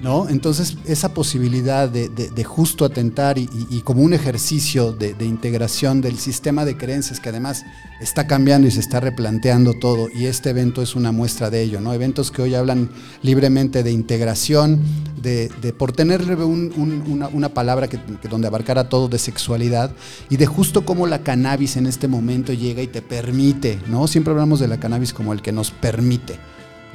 ¿No? 0.02 0.28
Entonces, 0.28 0.76
esa 0.87 1.14
posibilidad 1.14 1.88
de, 1.88 2.09
de- 2.11 2.44
justo 2.44 2.85
atentar 2.85 3.38
y, 3.38 3.48
como 3.82 4.02
un 4.02 4.12
ejercicio 4.12 4.92
de, 4.92 5.14
integración 5.24 6.00
del 6.02 6.18
sistema 6.18 6.64
de 6.66 6.76
creencias 6.76 7.18
que 7.18 7.30
además 7.30 7.64
está 8.00 8.26
cambiando 8.26 8.68
y 8.68 8.70
se 8.70 8.80
está 8.80 9.00
replanteando 9.00 9.72
todo, 9.74 10.09
y 10.14 10.26
este 10.26 10.50
evento 10.50 10.82
es 10.82 10.94
una 10.96 11.12
muestra 11.12 11.48
de 11.48 11.62
ello, 11.62 11.80
¿no? 11.80 11.94
Eventos 11.94 12.30
que 12.30 12.42
hoy 12.42 12.54
hablan 12.54 12.90
libremente 13.22 13.82
de 13.82 13.90
integración, 13.90 14.80
de, 15.22 15.48
por 15.76 15.92
un- 15.98 17.02
una, 17.09 17.28
una 17.28 17.48
palabra 17.48 17.88
que, 17.88 17.98
que 18.20 18.28
donde 18.28 18.46
abarcara 18.48 18.88
todo 18.90 19.09
de 19.09 19.18
sexualidad, 19.18 19.90
y 20.28 20.37
de 20.37 20.46
justo 20.46 20.85
cómo 20.85 21.06
la 21.06 21.22
cannabis 21.22 21.76
en 21.78 21.87
este 21.87 22.06
momento 22.06 22.52
llega 22.52 22.82
y 22.82 22.87
te 22.87 23.00
permite, 23.02 23.80
¿no? 23.88 24.06
Siempre 24.06 24.32
hablamos 24.32 24.61
de 24.61 24.68
la 24.68 24.78
cannabis 24.78 25.12
como 25.14 25.32
el 25.32 25.40
que 25.42 25.52
nos 25.52 25.70
permite. 25.70 26.38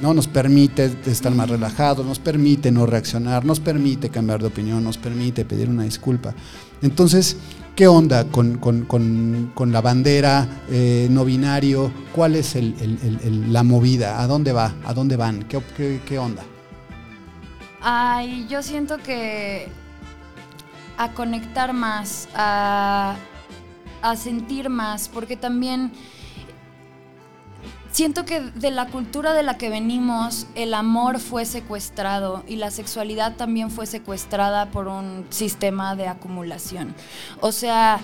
¿No? 0.02 0.12
Nos 0.12 0.26
permite 0.28 0.92
estar 1.06 1.32
más 1.32 1.48
relajados, 1.48 2.04
nos 2.04 2.18
permite 2.18 2.70
no 2.72 2.84
reaccionar, 2.84 3.44
nos 3.44 3.60
permite 3.60 4.10
cambiar 4.10 4.40
de 4.40 4.48
opinión, 4.48 4.82
nos 4.84 4.98
permite 4.98 5.44
pedir 5.44 5.70
una 5.70 5.84
disculpa. 5.84 6.34
Entonces, 6.82 7.36
¿qué 7.76 7.86
onda 7.86 8.24
con, 8.24 8.58
con- 8.58 8.84
con- 8.84 9.52
con 9.54 9.70
la 9.72 9.80
bandera 9.80 10.46
eh, 10.68 11.06
no 11.10 11.24
binario? 11.24 11.92
¿Cuál 12.12 12.34
es 12.34 12.56
el- 12.56 12.74
la 13.52 13.62
movida? 13.62 14.20
¿A 14.20 14.26
dónde 14.26 14.52
va? 14.52 14.74
¿A 14.84 14.92
dónde 14.92 15.16
van? 15.16 15.44
¿Qué, 15.44 15.62
qué- 15.76 16.00
qué 16.04 16.18
onda? 16.18 16.42
Ay, 17.80 18.46
yo 18.50 18.62
siento 18.62 18.98
que 18.98 19.68
a 20.98 21.12
conectar 21.12 21.72
más, 21.72 22.28
a, 22.34 23.16
a 24.02 24.16
sentir 24.16 24.68
más, 24.68 25.08
porque 25.08 25.36
también 25.36 25.92
siento 27.92 28.24
que 28.24 28.40
de 28.40 28.70
la 28.70 28.86
cultura 28.86 29.32
de 29.34 29.42
la 29.42 29.56
que 29.58 29.68
venimos, 29.68 30.46
el 30.54 30.74
amor 30.74 31.20
fue 31.20 31.44
secuestrado 31.44 32.42
y 32.48 32.56
la 32.56 32.70
sexualidad 32.70 33.36
también 33.36 33.70
fue 33.70 33.86
secuestrada 33.86 34.70
por 34.70 34.88
un 34.88 35.26
sistema 35.30 35.94
de 35.94 36.08
acumulación. 36.08 36.94
O 37.40 37.52
sea, 37.52 38.00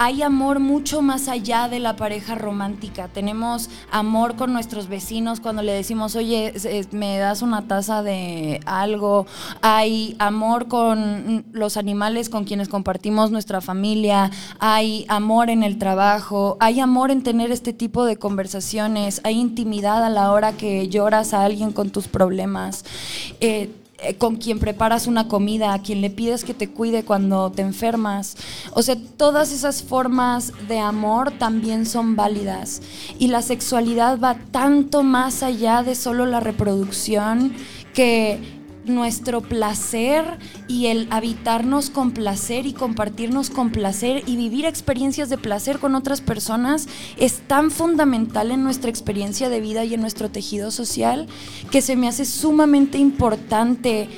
hay 0.00 0.22
amor 0.22 0.60
mucho 0.60 1.02
más 1.02 1.28
allá 1.28 1.68
de 1.68 1.78
la 1.78 1.94
pareja 1.94 2.34
romántica. 2.34 3.08
Tenemos 3.08 3.68
amor 3.92 4.34
con 4.34 4.50
nuestros 4.50 4.88
vecinos 4.88 5.40
cuando 5.40 5.60
le 5.60 5.72
decimos, 5.72 6.16
oye, 6.16 6.54
me 6.90 7.18
das 7.18 7.42
una 7.42 7.68
taza 7.68 8.02
de 8.02 8.62
algo. 8.64 9.26
Hay 9.60 10.16
amor 10.18 10.68
con 10.68 11.44
los 11.52 11.76
animales 11.76 12.30
con 12.30 12.44
quienes 12.44 12.68
compartimos 12.68 13.30
nuestra 13.30 13.60
familia. 13.60 14.30
Hay 14.58 15.04
amor 15.08 15.50
en 15.50 15.62
el 15.62 15.76
trabajo. 15.76 16.56
Hay 16.60 16.80
amor 16.80 17.10
en 17.10 17.22
tener 17.22 17.52
este 17.52 17.74
tipo 17.74 18.06
de 18.06 18.16
conversaciones. 18.16 19.20
Hay 19.24 19.38
intimidad 19.38 20.02
a 20.02 20.08
la 20.08 20.32
hora 20.32 20.54
que 20.54 20.88
lloras 20.88 21.34
a 21.34 21.44
alguien 21.44 21.72
con 21.72 21.90
tus 21.90 22.08
problemas. 22.08 22.86
Eh, 23.40 23.68
con 24.18 24.36
quien 24.36 24.58
preparas 24.58 25.06
una 25.06 25.28
comida, 25.28 25.72
a 25.72 25.82
quien 25.82 26.00
le 26.00 26.10
pides 26.10 26.44
que 26.44 26.54
te 26.54 26.70
cuide 26.70 27.04
cuando 27.04 27.50
te 27.50 27.62
enfermas. 27.62 28.36
O 28.72 28.82
sea, 28.82 28.96
todas 29.16 29.52
esas 29.52 29.82
formas 29.82 30.52
de 30.68 30.78
amor 30.78 31.32
también 31.32 31.86
son 31.86 32.16
válidas. 32.16 32.82
Y 33.18 33.28
la 33.28 33.42
sexualidad 33.42 34.18
va 34.18 34.36
tanto 34.50 35.02
más 35.02 35.42
allá 35.42 35.82
de 35.82 35.94
solo 35.94 36.26
la 36.26 36.40
reproducción 36.40 37.52
que 37.94 38.59
nuestro 38.84 39.40
placer 39.40 40.38
y 40.68 40.86
el 40.86 41.08
habitarnos 41.10 41.90
con 41.90 42.12
placer 42.12 42.66
y 42.66 42.72
compartirnos 42.72 43.50
con 43.50 43.70
placer 43.70 44.22
y 44.26 44.36
vivir 44.36 44.64
experiencias 44.64 45.28
de 45.28 45.38
placer 45.38 45.78
con 45.78 45.94
otras 45.94 46.20
personas 46.20 46.88
es 47.16 47.40
tan 47.46 47.70
fundamental 47.70 48.50
en 48.50 48.62
nuestra 48.64 48.90
experiencia 48.90 49.48
de 49.48 49.60
vida 49.60 49.84
y 49.84 49.94
en 49.94 50.00
nuestro 50.00 50.30
tejido 50.30 50.70
social 50.70 51.26
que 51.70 51.82
se 51.82 51.96
me 51.96 52.08
hace 52.08 52.24
sumamente 52.24 52.98
importante 52.98 54.08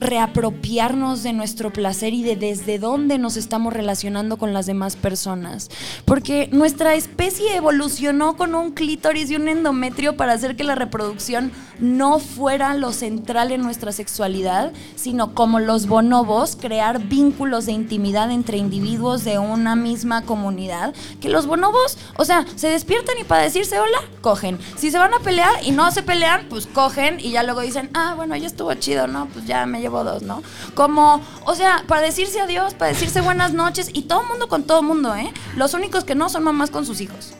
reapropiarnos 0.00 1.22
de 1.22 1.34
nuestro 1.34 1.70
placer 1.72 2.14
y 2.14 2.22
de 2.22 2.34
desde 2.34 2.78
dónde 2.78 3.18
nos 3.18 3.36
estamos 3.36 3.72
relacionando 3.72 4.38
con 4.38 4.54
las 4.54 4.66
demás 4.66 4.96
personas. 4.96 5.68
Porque 6.06 6.48
nuestra 6.52 6.94
especie 6.94 7.54
evolucionó 7.54 8.36
con 8.36 8.54
un 8.54 8.72
clítoris 8.72 9.30
y 9.30 9.36
un 9.36 9.48
endometrio 9.48 10.16
para 10.16 10.32
hacer 10.32 10.56
que 10.56 10.64
la 10.64 10.74
reproducción 10.74 11.52
no 11.78 12.18
fuera 12.18 12.74
lo 12.74 12.92
central 12.92 13.52
en 13.52 13.62
nuestra 13.62 13.92
sexualidad, 13.92 14.72
sino 14.96 15.34
como 15.34 15.60
los 15.60 15.86
bonobos, 15.86 16.56
crear 16.56 16.98
vínculos 17.00 17.66
de 17.66 17.72
intimidad 17.72 18.30
entre 18.30 18.56
individuos 18.56 19.24
de 19.24 19.38
una 19.38 19.76
misma 19.76 20.22
comunidad. 20.22 20.94
Que 21.20 21.28
los 21.28 21.46
bonobos, 21.46 21.98
o 22.16 22.24
sea, 22.24 22.46
se 22.56 22.68
despiertan 22.68 23.16
y 23.20 23.24
para 23.24 23.42
decirse 23.42 23.78
hola, 23.78 23.98
cogen. 24.22 24.58
Si 24.76 24.90
se 24.90 24.98
van 24.98 25.12
a 25.12 25.20
pelear 25.20 25.52
y 25.64 25.72
no 25.72 25.90
se 25.90 26.02
pelean, 26.02 26.46
pues 26.48 26.66
cogen 26.66 27.20
y 27.20 27.32
ya 27.32 27.42
luego 27.42 27.60
dicen, 27.60 27.90
ah, 27.94 28.14
bueno, 28.16 28.34
ya 28.36 28.46
estuvo 28.46 28.72
chido, 28.74 29.06
¿no? 29.06 29.26
Pues 29.26 29.46
ya 29.46 29.66
me 29.66 29.80
llevo 29.80 29.89
dos, 29.90 30.22
¿no? 30.22 30.42
Como, 30.74 31.20
o 31.44 31.54
sea, 31.54 31.84
para 31.86 32.00
decirse 32.02 32.40
adiós, 32.40 32.74
para 32.74 32.92
decirse 32.92 33.20
buenas 33.20 33.52
noches 33.52 33.90
y 33.92 34.02
todo 34.02 34.22
mundo 34.22 34.48
con 34.48 34.62
todo 34.62 34.82
mundo, 34.82 35.14
¿eh? 35.14 35.32
Los 35.56 35.74
únicos 35.74 36.04
que 36.04 36.14
no 36.14 36.28
son 36.28 36.44
mamás 36.44 36.70
con 36.70 36.86
sus 36.86 37.00
hijos. 37.00 37.32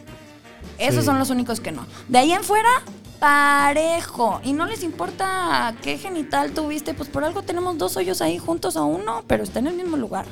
Esos 0.78 1.00
Sí. 1.00 1.06
son 1.06 1.18
los 1.18 1.30
únicos 1.30 1.60
que 1.60 1.72
no. 1.72 1.86
De 2.08 2.18
ahí 2.18 2.32
en 2.32 2.42
fuera, 2.42 2.68
parejo. 3.18 4.40
Y 4.42 4.52
no 4.52 4.66
les 4.66 4.82
importa 4.82 5.74
qué 5.82 5.98
genital 5.98 6.52
tuviste, 6.52 6.94
pues 6.94 7.08
por 7.08 7.24
algo 7.24 7.42
tenemos 7.42 7.76
dos 7.78 7.96
hoyos 7.96 8.20
ahí 8.22 8.38
juntos 8.38 8.76
o 8.76 8.86
uno, 8.86 9.22
pero 9.26 9.42
está 9.42 9.58
en 9.58 9.68
el 9.68 9.74
mismo 9.74 9.96
lugar. 9.96 10.26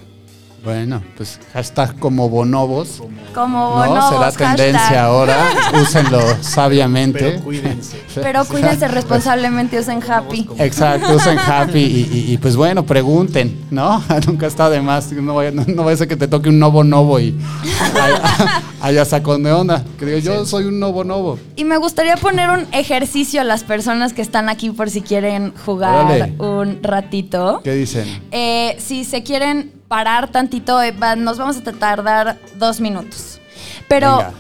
Bueno, 0.64 1.03
pues 1.16 1.38
hashtag 1.53 1.99
como 1.99 2.29
bonobos. 2.29 3.01
Como 3.33 3.59
¿no? 3.59 3.75
bonobos, 3.88 4.09
Será 4.09 4.21
hashtag. 4.25 4.57
tendencia 4.57 5.05
ahora. 5.05 5.37
Úsenlo 5.83 6.21
sabiamente. 6.42 7.21
Pero 7.21 7.40
cuídense. 7.44 8.03
Pero 8.14 8.44
cuídense 8.44 8.88
responsablemente, 8.88 9.79
usen 9.79 10.03
happy. 10.03 10.49
Exacto, 10.59 11.14
usen 11.14 11.38
happy 11.38 11.79
y, 11.79 12.09
y- 12.29 12.33
y, 12.33 12.38
pues 12.38 12.57
bueno, 12.57 12.85
pregunten, 12.85 13.66
¿no? 13.71 14.03
Nunca 14.27 14.47
está 14.47 14.68
de 14.68 14.81
más. 14.81 15.11
No 15.12 15.37
vaya, 15.37 15.53
no, 15.53 15.64
no 15.66 15.85
vaya 15.85 15.94
a 15.94 15.99
ser 15.99 16.09
que 16.09 16.16
te 16.16 16.27
toque 16.29 16.49
un 16.49 16.59
novo 16.59 16.83
novo 16.85 17.21
y 17.21 17.38
haya, 17.94 18.62
haya 18.83 19.05
sacón 19.05 19.44
de 19.44 19.53
onda. 19.53 19.85
Que 19.99 20.07
diga, 20.07 20.18
yo 20.18 20.44
soy 20.44 20.64
un 20.64 20.81
novo 20.81 21.05
novo. 21.05 21.38
Y 21.57 21.64
me 21.64 21.77
gustaría 21.77 22.16
poner 22.16 22.51
un 22.51 22.66
ejercicio 22.73 23.40
a 23.40 23.44
las 23.44 23.62
personas 23.62 24.12
que 24.12 24.23
están 24.23 24.49
aquí 24.49 24.71
por 24.71 24.90
si 24.90 25.03
quieren 25.03 25.55
jugar 25.64 26.05
Órale. 26.07 26.35
un 26.38 26.83
ratito. 26.83 27.61
¿Qué 27.62 27.73
dicen? 27.75 28.23
Eh, 28.33 28.77
si 28.81 29.05
se 29.05 29.23
quieren 29.23 29.77
parar 29.88 30.31
tantito, 30.31 30.81
eh, 30.83 30.94
nos 31.16 31.38
vamos 31.38 31.57
a 31.57 31.62
tardar 31.72 32.38
dos 32.59 32.81
minutos. 32.81 33.40
Pero 33.88 34.18
Venga. 34.18 34.33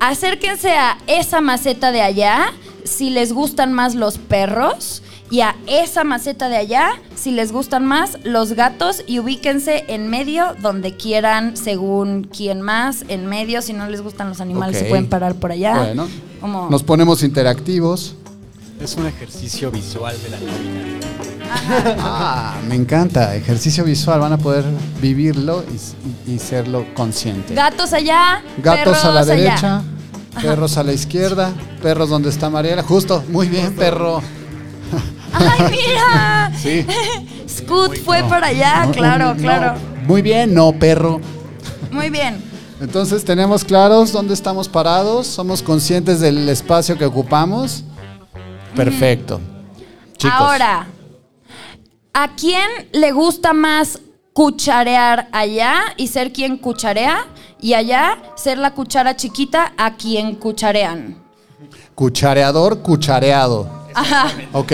acérquense 0.00 0.70
a 0.76 0.98
esa 1.06 1.40
maceta 1.40 1.92
de 1.92 2.02
allá 2.02 2.52
si 2.84 3.10
les 3.10 3.32
gustan 3.32 3.72
más 3.72 3.94
los 3.94 4.18
perros 4.18 5.02
y 5.30 5.42
a 5.42 5.54
esa 5.66 6.02
maceta 6.02 6.48
de 6.48 6.56
allá 6.56 6.90
si 7.14 7.30
les 7.30 7.52
gustan 7.52 7.84
más 7.86 8.18
los 8.24 8.54
gatos 8.54 9.04
y 9.06 9.20
ubíquense 9.20 9.84
en 9.86 10.08
medio 10.08 10.54
donde 10.60 10.96
quieran 10.96 11.56
según 11.56 12.24
quién 12.24 12.60
más, 12.62 13.04
en 13.08 13.26
medio 13.26 13.62
si 13.62 13.72
no 13.72 13.88
les 13.88 14.00
gustan 14.02 14.28
los 14.28 14.40
animales 14.40 14.78
se 14.78 14.84
pueden 14.86 15.08
parar 15.08 15.34
por 15.36 15.52
allá. 15.52 15.76
Bueno, 15.76 16.08
Como- 16.40 16.68
nos 16.68 16.82
ponemos 16.82 17.22
interactivos. 17.22 18.16
Es 18.80 18.96
un 18.96 19.06
ejercicio 19.06 19.70
visual 19.70 20.16
de 20.22 20.30
la 20.30 20.38
Ah, 21.98 22.54
me 22.68 22.74
encanta. 22.74 23.34
Ejercicio 23.34 23.84
visual. 23.84 24.20
Van 24.20 24.32
a 24.32 24.38
poder 24.38 24.64
vivirlo 25.00 25.64
y, 26.26 26.30
y- 26.30 26.34
y 26.34 26.38
serlo 26.38 26.86
consciente. 26.94 27.54
Gatos 27.54 27.92
allá, 27.92 28.42
Gatos 28.58 29.04
a 29.04 29.10
la 29.12 29.20
allá. 29.20 29.34
derecha, 29.34 29.82
perros 30.40 30.76
a 30.76 30.82
la 30.82 30.92
izquierda, 30.92 31.52
perros 31.82 32.08
donde 32.08 32.28
está 32.30 32.50
Mariela. 32.50 32.82
Justo, 32.82 33.24
muy 33.28 33.48
bien, 33.48 33.74
perro. 33.74 34.22
¡Ay, 35.32 35.60
mira! 35.70 36.52
Sí. 36.60 36.86
Scoot 37.48 37.96
fue 38.04 38.22
para 38.24 38.48
allá, 38.48 38.86
No, 38.86 38.92
claro, 38.92 39.34
no, 39.34 39.40
claro. 39.40 39.74
Muy 40.06 40.22
bien, 40.22 40.52
no, 40.54 40.72
perro. 40.72 41.20
Muy 41.92 42.10
bien. 42.10 42.42
Entonces 42.80 43.24
tenemos 43.24 43.62
claros 43.64 44.10
dónde 44.12 44.32
estamos 44.34 44.68
parados, 44.68 45.26
somos 45.26 45.62
conscientes 45.62 46.20
del 46.20 46.48
espacio 46.48 46.96
que 46.96 47.04
ocupamos. 47.04 47.84
Perfecto. 48.74 49.40
Chicos. 50.16 50.34
Ahora, 50.38 50.86
¿a 52.22 52.28
quién 52.36 52.68
le 52.92 53.12
gusta 53.12 53.52
más 53.52 54.00
cucharear 54.32 55.28
allá 55.32 55.82
y 55.96 56.06
ser 56.06 56.32
quien 56.32 56.56
cucharea 56.56 57.26
y 57.60 57.74
allá 57.74 58.16
ser 58.36 58.58
la 58.58 58.72
cuchara 58.72 59.16
chiquita 59.16 59.72
a 59.76 59.94
quien 59.96 60.36
cucharean. 60.36 61.16
Cuchareador, 61.94 62.80
cuchareado. 62.80 63.68
Ok. 64.52 64.72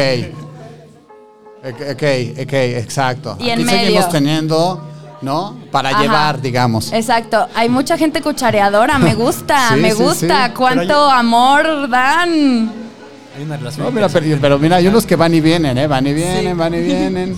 Ok, 1.65 2.03
ok, 2.43 2.53
exacto. 2.53 3.37
Y 3.41 3.51
en 3.51 3.59
Aquí 3.61 3.65
medio. 3.65 3.81
seguimos 3.81 4.09
teniendo, 4.11 4.81
¿no? 5.23 5.57
Para 5.73 5.89
Ajá. 5.89 6.03
llevar, 6.03 6.41
digamos. 6.41 6.93
Exacto. 6.93 7.49
Hay 7.57 7.69
mucha 7.69 7.99
gente 7.99 8.23
cuchareadora. 8.23 8.99
Me 8.99 9.15
gusta, 9.17 9.71
Sí, 9.75 9.81
me 9.81 9.91
sí, 9.91 10.01
gusta. 10.03 10.47
sí. 10.49 10.53
Cuánto 10.57 11.11
amor 11.11 11.89
dan. 11.89 12.86
Hay 13.37 13.43
una 13.45 13.57
relación. 13.57 13.85
No, 13.87 13.93
mira, 13.93 14.09
pero, 14.09 14.39
pero 14.41 14.59
mira, 14.59 14.77
hay 14.77 14.87
unos 14.89 15.05
que 15.07 15.17
van 15.17 15.35
y 15.35 15.41
vienen, 15.41 15.77
¿eh? 15.79 15.87
Van 15.87 16.07
y 16.07 16.13
vienen, 16.15 16.53
Sí. 16.53 16.59
van 16.59 16.75
y 16.75 16.81
vienen. 16.83 17.37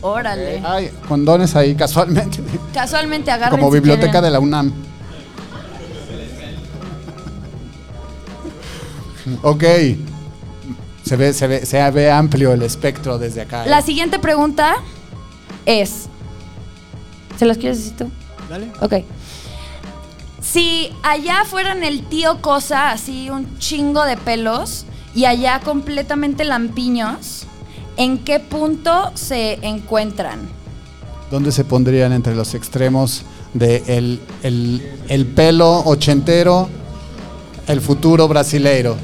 Órale. 0.00 0.62
Hay 0.64 0.90
condones 1.08 1.56
ahí 1.56 1.74
casualmente. 1.74 2.40
Casualmente 2.72 3.30
agarran. 3.30 3.58
Como 3.58 3.70
biblioteca 3.70 4.20
de 4.20 4.30
la 4.30 4.38
UNAM. 4.38 4.72
Ok. 9.42 9.64
Se 11.04 11.16
ve, 11.16 11.32
se 11.32 11.46
ve, 11.46 11.66
se 11.66 11.90
ve 11.90 12.10
amplio 12.10 12.52
el 12.52 12.62
espectro 12.62 13.18
desde 13.18 13.42
acá. 13.42 13.64
¿eh? 13.64 13.68
La 13.70 13.82
siguiente 13.82 14.18
pregunta 14.18 14.76
es. 15.66 16.06
¿Se 17.38 17.46
las 17.46 17.56
quieres 17.56 17.78
decir 17.78 17.96
tú? 17.96 18.10
Dale. 18.48 18.70
Ok. 18.80 19.04
Si 20.50 20.90
allá 21.02 21.44
fueran 21.44 21.84
el 21.84 22.02
tío 22.04 22.40
Cosa, 22.40 22.90
así 22.92 23.28
un 23.30 23.58
chingo 23.58 24.04
de 24.04 24.16
pelos, 24.16 24.86
y 25.14 25.24
allá 25.26 25.60
completamente 25.60 26.44
lampiños, 26.44 27.44
¿en 27.96 28.18
qué 28.18 28.40
punto 28.40 29.10
se 29.14 29.54
encuentran? 29.66 30.40
¿Dónde 31.30 31.52
se 31.52 31.64
pondrían 31.64 32.12
entre 32.12 32.34
los 32.34 32.54
extremos 32.54 33.22
de 33.52 33.82
el, 33.88 34.20
el- 34.42 34.82
el 35.08 35.26
pelo 35.26 35.80
ochentero, 35.84 36.68
el 37.66 37.80
futuro 37.82 38.26
brasileiro? 38.28 38.96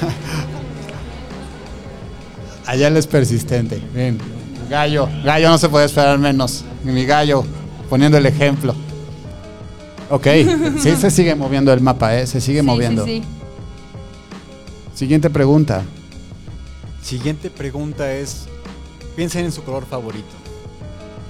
Allá 2.66 2.88
él 2.88 2.96
es 2.96 3.06
persistente. 3.06 3.80
Bien. 3.94 4.18
Gallo, 4.70 5.08
gallo 5.24 5.50
no 5.50 5.58
se 5.58 5.68
puede 5.68 5.86
esperar 5.86 6.18
menos. 6.18 6.64
Mi 6.84 7.04
gallo, 7.04 7.44
poniendo 7.92 8.16
el 8.16 8.24
ejemplo. 8.24 8.74
Ok, 10.08 10.26
sí 10.80 10.96
se 10.96 11.10
sigue 11.10 11.34
moviendo 11.34 11.74
el 11.74 11.82
mapa, 11.82 12.18
¿eh? 12.18 12.26
Se 12.26 12.40
sigue 12.40 12.60
Sí, 12.60 12.66
moviendo. 12.66 13.04
Sí, 13.04 13.20
sí. 13.20 13.24
Siguiente 14.94 15.28
pregunta. 15.28 15.82
Siguiente 17.02 17.50
pregunta 17.50 18.10
es, 18.14 18.46
piensen 19.14 19.44
en 19.44 19.52
su 19.52 19.62
color 19.62 19.84
favorito. 19.84 20.30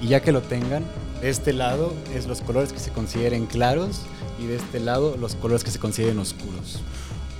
Y 0.01 0.07
ya 0.07 0.21
que 0.21 0.31
lo 0.31 0.41
tengan, 0.41 0.85
de 1.21 1.29
este 1.29 1.51
lado 1.51 1.93
es 2.15 2.27
los 2.27 2.39
colores 2.39 2.71
que 2.71 2.79
se 2.79 2.91
consideren 2.91 3.45
claros 3.45 3.99
y 4.41 4.45
de 4.45 4.55
este 4.55 4.79
lado 4.79 5.17
los 5.19 5.35
colores 5.35 5.65
que 5.65 5.71
se 5.71 5.79
consideren 5.79 6.17
oscuros. 6.17 6.79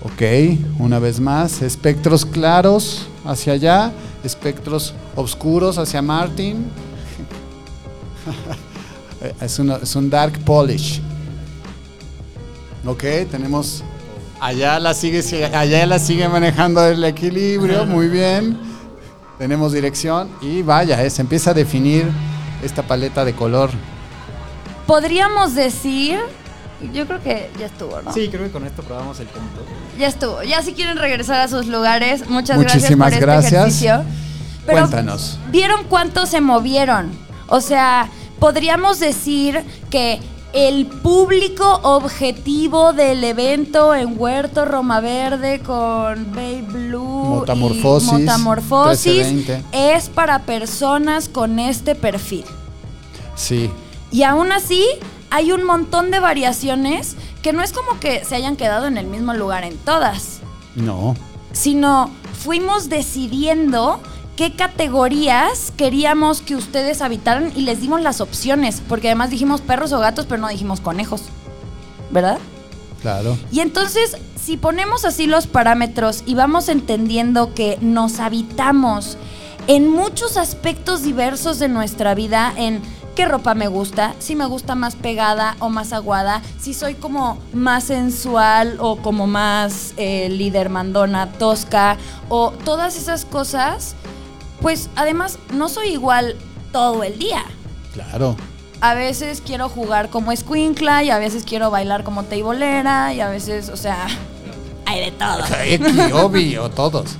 Ok, 0.03 0.59
una 0.79 0.99
vez 0.99 1.21
más, 1.21 1.61
espectros 1.61 2.25
claros 2.25 3.07
hacia 3.23 3.53
allá, 3.53 3.93
espectros 4.25 4.93
oscuros 5.15 5.77
hacia 5.77 6.01
Martin. 6.01 6.65
Es, 9.41 9.59
una- 9.59 9.77
es 9.77 9.95
un 9.95 10.09
dark 10.09 10.39
polish. 10.45 11.01
Ok, 12.85 13.03
tenemos 13.31 13.83
allá 14.39 14.77
la 14.79 14.93
sigue 14.93 15.21
allá 15.55 15.85
la 15.85 15.99
sigue 15.99 16.27
manejando 16.27 16.85
el 16.85 17.03
equilibrio, 17.03 17.85
muy 17.85 18.07
bien. 18.07 18.57
Tenemos 19.37 19.71
dirección 19.73 20.29
y 20.41 20.61
vaya, 20.61 21.01
eh, 21.03 21.09
se 21.09 21.21
empieza 21.21 21.51
a 21.51 21.53
definir 21.53 22.05
esta 22.61 22.83
paleta 22.83 23.25
de 23.25 23.33
color. 23.33 23.71
Podríamos 24.87 25.55
decir. 25.55 26.19
Yo 26.93 27.07
creo 27.07 27.21
que 27.23 27.49
ya 27.57 27.67
estuvo, 27.67 28.01
¿no? 28.01 28.11
Sí, 28.13 28.27
creo 28.29 28.43
que 28.43 28.51
con 28.51 28.65
esto 28.65 28.83
probamos 28.83 29.17
el 29.21 29.27
punto. 29.27 29.63
Ya 29.97 30.07
estuvo. 30.07 30.43
Ya 30.43 30.61
si 30.61 30.73
quieren 30.73 30.97
regresar 30.97 31.39
a 31.39 31.47
sus 31.47 31.67
lugares, 31.67 32.29
muchas 32.29 32.57
Muchísimas 32.57 33.11
gracias 33.11 33.19
por 33.21 33.27
gracias. 33.29 33.53
este 33.53 33.85
ejercicio. 33.87 34.03
Pero 34.65 34.79
Cuéntanos. 34.79 35.39
¿Vieron 35.49 35.85
cuánto 35.87 36.25
se 36.25 36.41
movieron? 36.41 37.11
O 37.47 37.61
sea, 37.61 38.09
podríamos 38.43 38.99
decir 38.99 39.63
que 39.89 40.19
el 40.51 40.85
público 40.85 41.79
objetivo 41.83 42.91
del 42.91 43.23
evento 43.23 43.95
en 43.95 44.19
Huerto 44.19 44.65
Roma 44.65 44.99
Verde 44.99 45.61
con 45.61 46.35
Bay 46.35 46.61
Blue 46.61 46.99
Motamorfosis, 46.99 48.09
y 48.09 48.11
Motamorfosis 48.11 49.31
1320. 49.31 49.95
es 49.95 50.09
para 50.09 50.39
personas 50.39 51.29
con 51.29 51.57
este 51.57 51.95
perfil. 51.95 52.43
Sí, 53.35 53.71
Y 54.11 54.23
aún 54.23 54.51
así, 54.51 54.85
hay 55.29 55.53
un 55.53 55.63
montón 55.63 56.11
de 56.11 56.19
variaciones 56.19 57.15
que 57.41 57.53
no 57.53 57.63
es 57.63 57.71
como 57.71 57.97
que 58.01 58.25
se 58.25 58.35
hayan 58.35 58.57
quedado 58.57 58.87
en 58.87 58.97
el 58.97 59.07
mismo 59.07 59.33
lugar 59.33 59.63
en 59.63 59.77
todas, 59.77 60.39
no. 60.75 61.15
sino 61.53 62.11
fuimos 62.37 62.89
decidiendo 62.89 64.01
qué 64.35 64.55
categorías 64.55 65.71
queríamos 65.77 66.41
que 66.41 66.55
ustedes 66.55 67.01
habitaran 67.01 67.51
y 67.55 67.61
les 67.61 67.81
dimos 67.81 68.01
las 68.01 68.21
opciones, 68.21 68.81
porque 68.87 69.09
además 69.09 69.29
dijimos 69.29 69.61
perros 69.61 69.93
o 69.93 69.99
gatos, 69.99 70.25
pero 70.25 70.41
no 70.41 70.47
dijimos 70.47 70.81
conejos, 70.81 71.23
¿verdad? 72.11 72.39
Claro. 73.01 73.37
Y 73.51 73.59
entonces, 73.59 74.17
si 74.41 74.57
ponemos 74.57 75.05
así 75.05 75.27
los 75.27 75.47
parámetros 75.47 76.23
y 76.25 76.35
vamos 76.35 76.69
entendiendo 76.69 77.53
que 77.53 77.77
nos 77.81 78.19
habitamos 78.19 79.17
en 79.67 79.89
muchos 79.89 80.37
aspectos 80.37 81.03
diversos 81.03 81.59
de 81.59 81.69
nuestra 81.69 82.15
vida, 82.15 82.53
en 82.57 82.81
qué 83.15 83.25
ropa 83.25 83.53
me 83.53 83.67
gusta, 83.67 84.15
si 84.19 84.35
me 84.35 84.45
gusta 84.45 84.75
más 84.75 84.95
pegada 84.95 85.55
o 85.59 85.69
más 85.69 85.93
aguada, 85.93 86.41
si 86.59 86.73
soy 86.73 86.95
como 86.95 87.37
más 87.53 87.85
sensual 87.85 88.77
o 88.79 88.97
como 88.97 89.27
más 89.27 89.93
eh, 89.97 90.29
líder 90.29 90.69
mandona, 90.69 91.31
tosca, 91.33 91.97
o 92.29 92.51
todas 92.65 92.97
esas 92.97 93.25
cosas, 93.25 93.95
pues 94.63 94.89
además 94.95 95.37
no 95.53 95.69
soy 95.69 95.89
igual 95.89 96.35
todo 96.71 97.03
el 97.03 97.19
día 97.19 97.43
Claro. 97.93 98.35
a 98.81 98.95
veces 98.95 99.43
quiero 99.45 99.69
jugar 99.69 100.09
como 100.09 100.31
escuincla 100.31 101.03
y 101.03 101.11
a 101.11 101.19
veces 101.19 101.43
quiero 101.43 101.69
bailar 101.69 102.03
como 102.03 102.23
teibolera 102.23 103.13
y 103.13 103.19
a 103.21 103.29
veces, 103.29 103.69
o 103.69 103.77
sea, 103.77 104.07
hay 104.87 105.01
de 105.05 105.11
todo. 105.11 105.43
X, 105.63 106.13
obvio, 106.13 106.69
todos. 106.71 107.17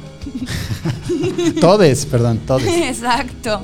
todes, 1.62 2.06
perdón, 2.08 2.40
todes. 2.40 2.68
Exacto. 2.68 3.62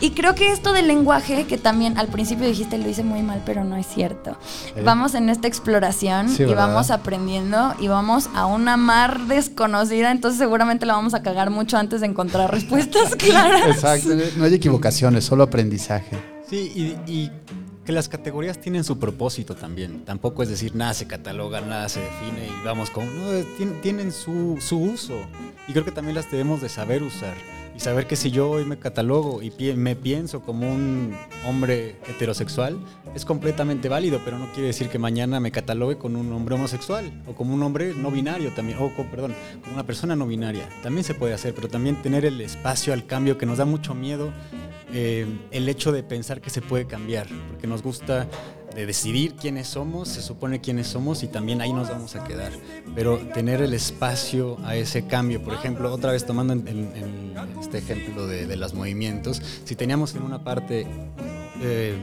Y 0.00 0.10
creo 0.10 0.34
que 0.34 0.52
esto 0.52 0.72
del 0.72 0.86
lenguaje, 0.88 1.44
que 1.46 1.56
también 1.56 1.96
al 1.96 2.08
principio 2.08 2.46
dijiste 2.46 2.76
lo 2.78 2.88
hice 2.88 3.02
muy 3.02 3.22
mal, 3.22 3.42
pero 3.46 3.64
no 3.64 3.76
es 3.76 3.86
cierto. 3.86 4.36
Eh. 4.76 4.82
Vamos 4.84 5.14
en 5.14 5.28
esta 5.30 5.48
exploración 5.48 6.28
Sí, 6.28 6.42
y 6.42 6.46
¿verdad? 6.46 6.68
vamos 6.68 6.90
aprendiendo 6.90 7.74
y 7.80 7.88
vamos 7.88 8.28
a 8.34 8.44
una 8.46 8.76
mar 8.76 9.20
desconocida, 9.26 10.10
entonces 10.10 10.38
seguramente 10.38 10.84
la 10.84 10.94
vamos 10.94 11.14
a 11.14 11.22
cagar 11.22 11.48
mucho 11.50 11.78
antes 11.78 12.02
de 12.02 12.08
encontrar 12.08 12.50
respuestas 12.50 13.14
claras. 13.16 13.66
Exacto, 13.68 14.10
no 14.36 14.44
hay 14.44 14.54
equivocaciones, 14.54 15.24
solo 15.24 15.44
aprendizaje. 15.44 16.16
Sí, 16.48 16.72
y, 17.06 17.10
y 17.10 17.30
que 17.84 17.92
las 17.92 18.08
categorías 18.08 18.60
tienen 18.60 18.84
su 18.84 18.98
propósito 18.98 19.54
también. 19.54 20.04
Tampoco 20.04 20.42
es 20.42 20.48
decir, 20.48 20.74
nada 20.76 20.92
se 20.92 21.06
cataloga, 21.06 21.60
nada 21.62 21.88
se 21.88 22.00
define 22.00 22.46
y 22.48 22.64
vamos 22.66 22.90
con... 22.90 23.04
No, 23.06 23.30
tien- 23.58 23.80
tienen 23.80 24.12
su, 24.12 24.58
su 24.60 24.76
uso. 24.78 25.14
Y 25.68 25.72
creo 25.72 25.84
que 25.84 25.92
también 25.92 26.14
las 26.16 26.30
debemos 26.30 26.60
de 26.60 26.68
saber 26.68 27.02
usar. 27.02 27.34
Y 27.76 27.80
saber 27.80 28.06
que 28.06 28.16
si 28.16 28.30
yo 28.30 28.48
hoy 28.50 28.64
me 28.64 28.78
catalogo 28.78 29.42
y 29.42 29.52
me 29.76 29.94
pienso 29.96 30.40
como 30.40 30.66
un 30.72 31.14
hombre 31.46 31.96
heterosexual, 32.08 32.78
es 33.14 33.26
completamente 33.26 33.90
válido, 33.90 34.18
pero 34.24 34.38
no 34.38 34.46
quiere 34.52 34.68
decir 34.68 34.88
que 34.88 34.98
mañana 34.98 35.40
me 35.40 35.50
catalogue 35.52 35.98
con 35.98 36.16
un 36.16 36.32
hombre 36.32 36.54
homosexual 36.54 37.22
o 37.26 37.34
como 37.34 37.52
un 37.52 37.62
hombre 37.62 37.92
no 37.94 38.10
binario 38.10 38.50
también, 38.54 38.78
o 38.80 38.94
con- 38.96 39.08
perdón, 39.08 39.34
como 39.60 39.74
una 39.74 39.84
persona 39.84 40.16
no 40.16 40.26
binaria. 40.26 40.66
También 40.82 41.04
se 41.04 41.12
puede 41.12 41.34
hacer, 41.34 41.54
pero 41.54 41.68
también 41.68 42.00
tener 42.00 42.24
el 42.24 42.40
espacio 42.40 42.94
al 42.94 43.04
cambio 43.04 43.36
que 43.36 43.44
nos 43.44 43.58
da 43.58 43.66
mucho 43.66 43.94
miedo 43.94 44.32
eh, 44.94 45.26
el 45.50 45.68
hecho 45.68 45.92
de 45.92 46.02
pensar 46.02 46.40
que 46.40 46.48
se 46.48 46.62
puede 46.62 46.86
cambiar, 46.86 47.26
porque 47.50 47.66
nos 47.66 47.82
gusta 47.82 48.26
de 48.76 48.84
decidir 48.84 49.34
quiénes 49.34 49.68
somos, 49.68 50.08
se 50.08 50.20
supone 50.20 50.60
quiénes 50.60 50.86
somos 50.86 51.22
y 51.22 51.28
también 51.28 51.62
ahí 51.62 51.72
nos 51.72 51.88
vamos 51.88 52.14
a 52.14 52.24
quedar. 52.24 52.52
Pero 52.94 53.16
tener 53.32 53.62
el 53.62 53.72
espacio 53.72 54.58
a 54.64 54.76
ese 54.76 55.06
cambio, 55.06 55.42
por 55.42 55.54
ejemplo, 55.54 55.90
otra 55.90 56.12
vez 56.12 56.26
tomando 56.26 56.52
en, 56.52 57.34
este 57.58 57.78
ejemplo 57.78 58.26
de, 58.26 58.46
de 58.46 58.56
los 58.56 58.74
movimientos, 58.74 59.40
si 59.64 59.74
teníamos 59.76 60.14
en 60.14 60.22
una 60.22 60.44
parte 60.44 60.86
eh, 61.62 61.96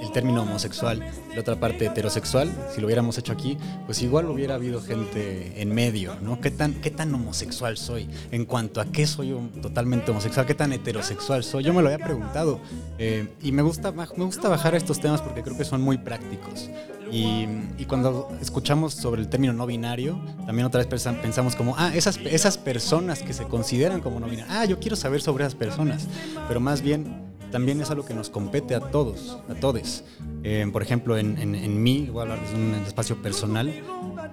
el 0.00 0.12
término 0.12 0.42
homosexual, 0.42 1.02
la 1.34 1.40
otra 1.40 1.58
parte 1.58 1.86
heterosexual, 1.86 2.50
si 2.72 2.80
lo 2.80 2.86
hubiéramos 2.86 3.18
hecho 3.18 3.32
aquí, 3.32 3.58
pues 3.86 4.02
igual 4.02 4.26
hubiera 4.26 4.54
habido 4.54 4.80
gente 4.80 5.60
en 5.60 5.74
medio, 5.74 6.16
¿no? 6.22 6.40
¿Qué 6.40 6.50
tan, 6.50 6.74
qué 6.74 6.90
tan 6.90 7.14
homosexual 7.14 7.76
soy? 7.76 8.08
En 8.30 8.44
cuanto 8.44 8.80
a 8.80 8.86
qué 8.86 9.06
soy 9.06 9.34
totalmente 9.60 10.10
homosexual, 10.10 10.46
qué 10.46 10.54
tan 10.54 10.72
heterosexual 10.72 11.44
soy, 11.44 11.64
yo 11.64 11.74
me 11.74 11.82
lo 11.82 11.88
había 11.88 12.04
preguntado 12.04 12.60
eh, 12.98 13.28
y 13.42 13.52
me 13.52 13.62
gusta, 13.62 13.92
me 13.92 14.24
gusta 14.24 14.48
bajar 14.48 14.74
estos 14.74 15.00
temas 15.00 15.20
porque 15.20 15.42
creo 15.42 15.56
que 15.56 15.64
son 15.64 15.80
muy 15.82 15.98
prácticos. 15.98 16.70
Y, 17.10 17.46
y, 17.78 17.86
cuando 17.86 18.28
escuchamos 18.38 18.92
sobre 18.92 19.22
el 19.22 19.28
término 19.28 19.54
no 19.54 19.66
binario, 19.66 20.20
también 20.44 20.66
otra 20.66 20.84
vez 20.84 21.08
pensamos 21.22 21.56
como, 21.56 21.74
ah, 21.78 21.90
esas, 21.94 22.18
esas 22.18 22.58
personas 22.58 23.22
que 23.22 23.32
se 23.32 23.44
consideran 23.44 24.02
como 24.02 24.20
no 24.20 24.26
binarias, 24.26 24.54
ah, 24.54 24.66
yo 24.66 24.78
quiero 24.78 24.94
saber 24.94 25.22
sobre 25.22 25.44
esas 25.44 25.54
personas, 25.54 26.06
pero 26.48 26.60
más 26.60 26.82
bien 26.82 27.27
también 27.50 27.80
es 27.80 27.90
algo 27.90 28.04
que 28.04 28.14
nos 28.14 28.30
compete 28.30 28.74
a 28.74 28.80
todos, 28.80 29.38
a 29.48 29.54
todos. 29.54 30.04
Eh, 30.42 30.66
por 30.72 30.82
ejemplo, 30.82 31.18
en, 31.18 31.38
en, 31.38 31.82
mí, 31.82 32.08
voy 32.10 32.20
a 32.20 32.22
hablar 32.22 32.40
de 32.48 32.54
un 32.54 32.74
espacio 32.86 33.20
personal, 33.22 33.72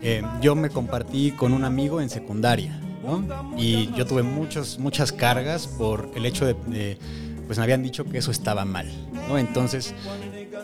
eh, 0.01 0.21
yo 0.41 0.55
me 0.55 0.69
compartí 0.69 1.31
con 1.31 1.53
un 1.53 1.63
amigo 1.63 2.01
en 2.01 2.09
secundaria, 2.09 2.79
¿no? 3.03 3.23
Y 3.57 3.91
yo 3.93 4.05
tuve 4.05 4.23
muchos, 4.23 4.79
muchas 4.79 5.11
cargas 5.11 5.67
por 5.67 6.09
el 6.15 6.25
hecho 6.25 6.45
de, 6.45 6.97
pues 7.45 7.57
me 7.57 7.63
habían 7.63 7.83
dicho 7.83 8.05
que 8.05 8.17
eso 8.17 8.31
estaba 8.31 8.65
mal, 8.65 8.87
¿no? 9.27 9.37
Entonces, 9.37 9.93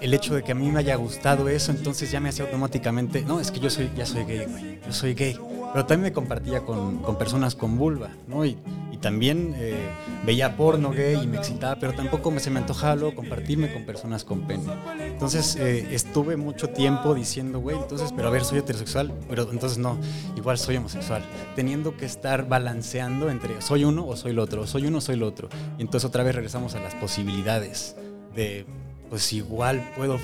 el 0.01 0.13
hecho 0.13 0.33
de 0.33 0.43
que 0.43 0.51
a 0.51 0.55
mí 0.55 0.71
me 0.71 0.79
haya 0.79 0.95
gustado 0.95 1.47
eso, 1.49 1.71
entonces 1.71 2.11
ya 2.11 2.19
me 2.19 2.29
hacía 2.29 2.45
automáticamente, 2.45 3.21
no, 3.21 3.39
es 3.39 3.51
que 3.51 3.59
yo 3.59 3.69
soy, 3.69 3.89
ya 3.95 4.05
soy 4.05 4.25
gay, 4.25 4.45
güey, 4.45 4.79
yo 4.85 4.93
soy 4.93 5.13
gay. 5.13 5.37
Pero 5.73 5.85
también 5.85 6.11
me 6.11 6.13
compartía 6.13 6.61
con, 6.61 7.01
personas 7.17 7.55
con 7.55 7.77
vulva, 7.77 8.09
¿no? 8.27 8.45
Y, 8.45 8.57
también 9.01 9.55
eh, 9.57 9.89
veía 10.27 10.55
porno 10.55 10.91
gay 10.91 11.19
y 11.23 11.25
me 11.25 11.37
excitaba, 11.37 11.75
pero 11.77 11.91
tampoco 11.93 12.37
se 12.37 12.51
me 12.51 12.59
antojaba 12.59 12.95
luego 12.95 13.15
compartirme 13.15 13.73
con 13.73 13.83
personas 13.83 14.23
con 14.23 14.41
pene. 14.41 14.61
Entonces 15.07 15.55
eh, 15.55 15.87
estuve 15.89 16.37
mucho 16.37 16.69
tiempo 16.69 17.15
diciendo, 17.15 17.57
güey, 17.57 17.77
entonces, 17.77 18.13
pero 18.15 18.27
a 18.27 18.31
ver, 18.31 18.43
soy 18.45 18.59
heterosexual, 18.59 19.11
pero 19.27 19.49
entonces 19.51 19.79
no, 19.79 19.97
igual 20.37 20.59
soy 20.59 20.77
homosexual, 20.77 21.23
teniendo 21.55 21.97
que 21.97 22.05
estar 22.05 22.47
balanceando 22.47 23.31
entre 23.31 23.59
soy 23.63 23.85
uno 23.85 24.05
o 24.05 24.15
soy 24.15 24.33
el 24.33 24.39
otro, 24.39 24.67
soy 24.67 24.85
uno 24.85 24.99
o 24.99 25.01
soy 25.01 25.15
el 25.15 25.23
otro. 25.23 25.49
Entonces 25.79 26.07
otra 26.07 26.23
vez 26.23 26.35
regresamos 26.35 26.75
a 26.75 26.79
las 26.79 26.93
posibilidades 26.93 27.95
de, 28.35 28.67
pues 29.09 29.33
igual 29.33 29.83
puedo 29.97 30.19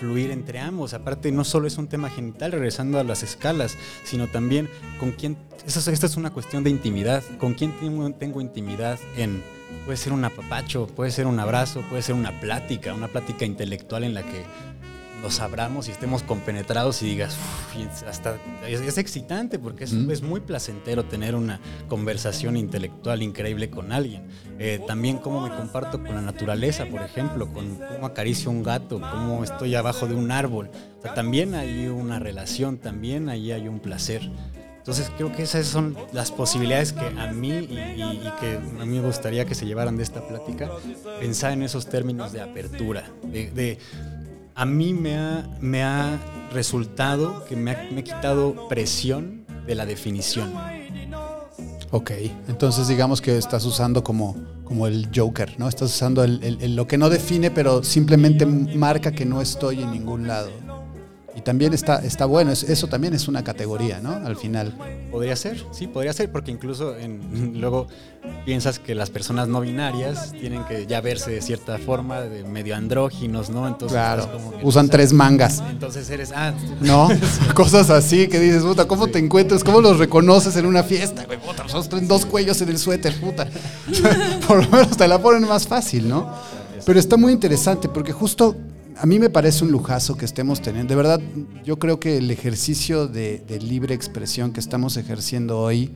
fluir 0.00 0.30
entre 0.30 0.58
ambos. 0.58 0.94
Aparte, 0.94 1.30
no 1.30 1.44
solo 1.44 1.68
es 1.68 1.76
un 1.76 1.86
tema 1.86 2.08
genital, 2.08 2.52
regresando 2.52 2.98
a 2.98 3.04
las 3.04 3.22
escalas, 3.22 3.76
sino 4.02 4.26
también 4.26 4.68
con 4.98 5.12
quién. 5.12 5.36
Esta 5.66 6.06
es 6.06 6.16
una 6.16 6.30
cuestión 6.30 6.64
de 6.64 6.70
intimidad. 6.70 7.22
¿Con 7.38 7.54
quién 7.54 7.78
tengo, 7.78 8.10
tengo 8.12 8.40
intimidad 8.40 8.98
en.? 9.16 9.42
Puede 9.84 9.96
ser 9.96 10.12
un 10.12 10.24
apapacho, 10.24 10.86
puede 10.88 11.10
ser 11.10 11.26
un 11.26 11.38
abrazo, 11.38 11.82
puede 11.88 12.02
ser 12.02 12.14
una 12.14 12.40
plática, 12.40 12.92
una 12.92 13.08
plática 13.08 13.44
intelectual 13.44 14.04
en 14.04 14.14
la 14.14 14.22
que 14.22 14.44
nos 15.22 15.40
abramos 15.40 15.88
y 15.88 15.90
estemos 15.90 16.22
compenetrados 16.22 17.02
y 17.02 17.06
digas, 17.06 17.36
hasta 18.08 18.38
es, 18.66 18.98
excitante 18.98 19.58
porque 19.58 19.84
es, 19.84 19.92
es, 19.92 20.22
muy 20.22 20.40
placentero 20.40 21.04
tener 21.04 21.34
una 21.34 21.60
conversación 21.88 22.56
intelectual 22.56 23.22
increíble 23.22 23.70
con 23.70 23.92
alguien. 23.92 24.26
Eh, 24.58 24.80
también 24.86 25.18
cómo 25.18 25.40
me 25.40 25.54
comparto 25.54 26.02
con 26.02 26.14
la 26.14 26.20
naturaleza, 26.20 26.86
por 26.86 27.02
ejemplo, 27.02 27.52
con 27.52 27.76
cómo 27.76 28.06
acaricio 28.06 28.50
un 28.50 28.62
gato, 28.62 29.00
cómo 29.00 29.44
estoy 29.44 29.74
abajo 29.74 30.06
de 30.06 30.14
un 30.14 30.30
árbol. 30.30 30.70
también 31.14 31.54
hay 31.54 31.86
una 31.86 32.18
relación, 32.18 32.78
también 32.78 33.28
ahí 33.28 33.52
hay 33.52 33.68
un 33.68 33.80
placer. 33.80 34.30
Entonces 34.78 35.12
creo 35.14 35.30
que 35.30 35.42
esas 35.42 35.66
son 35.66 35.94
las 36.12 36.32
posibilidades 36.32 36.94
que 36.94 37.06
a 37.06 37.30
mí 37.32 37.50
y, 37.50 38.18
que 38.40 38.58
a 38.80 38.84
mí 38.86 38.98
me 38.98 39.06
gustaría 39.06 39.44
que 39.44 39.54
se 39.54 39.66
llevaran 39.66 39.96
de 39.98 40.02
esta 40.02 40.26
plática, 40.26 40.70
pensar 41.20 41.52
en 41.52 41.62
esos 41.62 41.86
términos 41.86 42.32
de 42.32 42.40
apertura, 42.40 43.04
de 43.22 43.78
a 44.60 44.66
mí 44.66 44.92
me 44.92 45.16
ha, 45.16 45.48
me 45.58 45.82
ha 45.82 46.20
resultado 46.52 47.46
que 47.46 47.56
me, 47.56 47.70
ha, 47.70 47.88
me 47.90 48.04
quitado 48.04 48.68
presión 48.68 49.46
de 49.66 49.74
la 49.74 49.86
definición. 49.86 50.52
Ok, 51.90 52.10
entonces 52.46 52.86
digamos 52.86 53.22
que 53.22 53.38
estás 53.38 53.64
usando 53.64 54.04
como, 54.04 54.36
como 54.64 54.86
el 54.86 55.08
Joker, 55.16 55.58
¿no? 55.58 55.66
Estás 55.66 55.94
usando 55.94 56.26
lo 56.26 56.86
que 56.86 56.98
no 56.98 57.08
define, 57.08 57.50
pero 57.50 57.82
simplemente 57.82 58.44
marca 58.44 59.12
que 59.12 59.24
no 59.24 59.40
estoy 59.40 59.82
en 59.82 59.92
ningún 59.92 60.26
lado. 60.28 60.50
Y 61.36 61.42
también 61.42 61.72
está, 61.72 61.98
está 61.98 62.24
bueno, 62.24 62.50
eso 62.50 62.86
también 62.88 63.14
es 63.14 63.28
una 63.28 63.44
categoría, 63.44 64.00
¿no? 64.00 64.12
Al 64.12 64.36
final. 64.36 64.74
Podría 65.12 65.36
ser, 65.36 65.64
sí, 65.70 65.86
podría 65.86 66.12
ser, 66.12 66.30
porque 66.32 66.50
incluso 66.50 66.96
en, 66.96 67.52
luego 67.60 67.86
piensas 68.44 68.78
que 68.78 68.94
las 68.94 69.10
personas 69.10 69.46
no 69.48 69.60
binarias 69.60 70.32
tienen 70.32 70.64
que 70.64 70.86
ya 70.86 71.00
verse 71.00 71.30
de 71.30 71.40
cierta 71.40 71.78
forma, 71.78 72.20
de 72.20 72.42
medio 72.44 72.74
andróginos, 72.74 73.48
¿no? 73.48 73.68
Entonces, 73.68 73.96
claro, 73.96 74.28
usan 74.62 74.88
tres 74.88 75.12
mangas. 75.12 75.62
Entonces 75.70 76.10
eres, 76.10 76.32
ah, 76.34 76.52
¿no? 76.80 77.08
Cosas 77.54 77.90
así 77.90 78.26
que 78.28 78.40
dices, 78.40 78.64
puta, 78.64 78.86
¿cómo 78.88 79.06
te 79.06 79.20
encuentras? 79.20 79.62
¿Cómo 79.62 79.80
los 79.80 79.98
reconoces 79.98 80.56
en 80.56 80.66
una 80.66 80.82
fiesta? 80.82 81.26
Güey, 81.26 81.38
puta, 81.38 81.68
son 81.68 82.08
dos 82.08 82.26
cuellos 82.26 82.60
en 82.60 82.70
el 82.70 82.78
suéter, 82.78 83.14
puta. 83.20 83.46
Por 84.48 84.64
lo 84.64 84.70
menos 84.70 84.96
te 84.96 85.06
la 85.06 85.22
ponen 85.22 85.46
más 85.48 85.66
fácil, 85.68 86.08
¿no? 86.08 86.28
Pero 86.84 86.98
está 86.98 87.16
muy 87.16 87.32
interesante 87.32 87.88
porque 87.88 88.12
justo 88.12 88.56
a 88.96 89.06
mí 89.06 89.18
me 89.18 89.30
parece 89.30 89.64
un 89.64 89.72
lujazo 89.72 90.16
que 90.16 90.24
estemos 90.24 90.60
teniendo. 90.60 90.90
De 90.90 90.96
verdad, 90.96 91.20
yo 91.64 91.78
creo 91.78 92.00
que 92.00 92.18
el 92.18 92.30
ejercicio 92.30 93.06
de, 93.06 93.42
libre 93.62 93.94
expresión 93.94 94.52
que 94.52 94.60
estamos 94.60 94.96
ejerciendo 94.96 95.60
hoy 95.60 95.90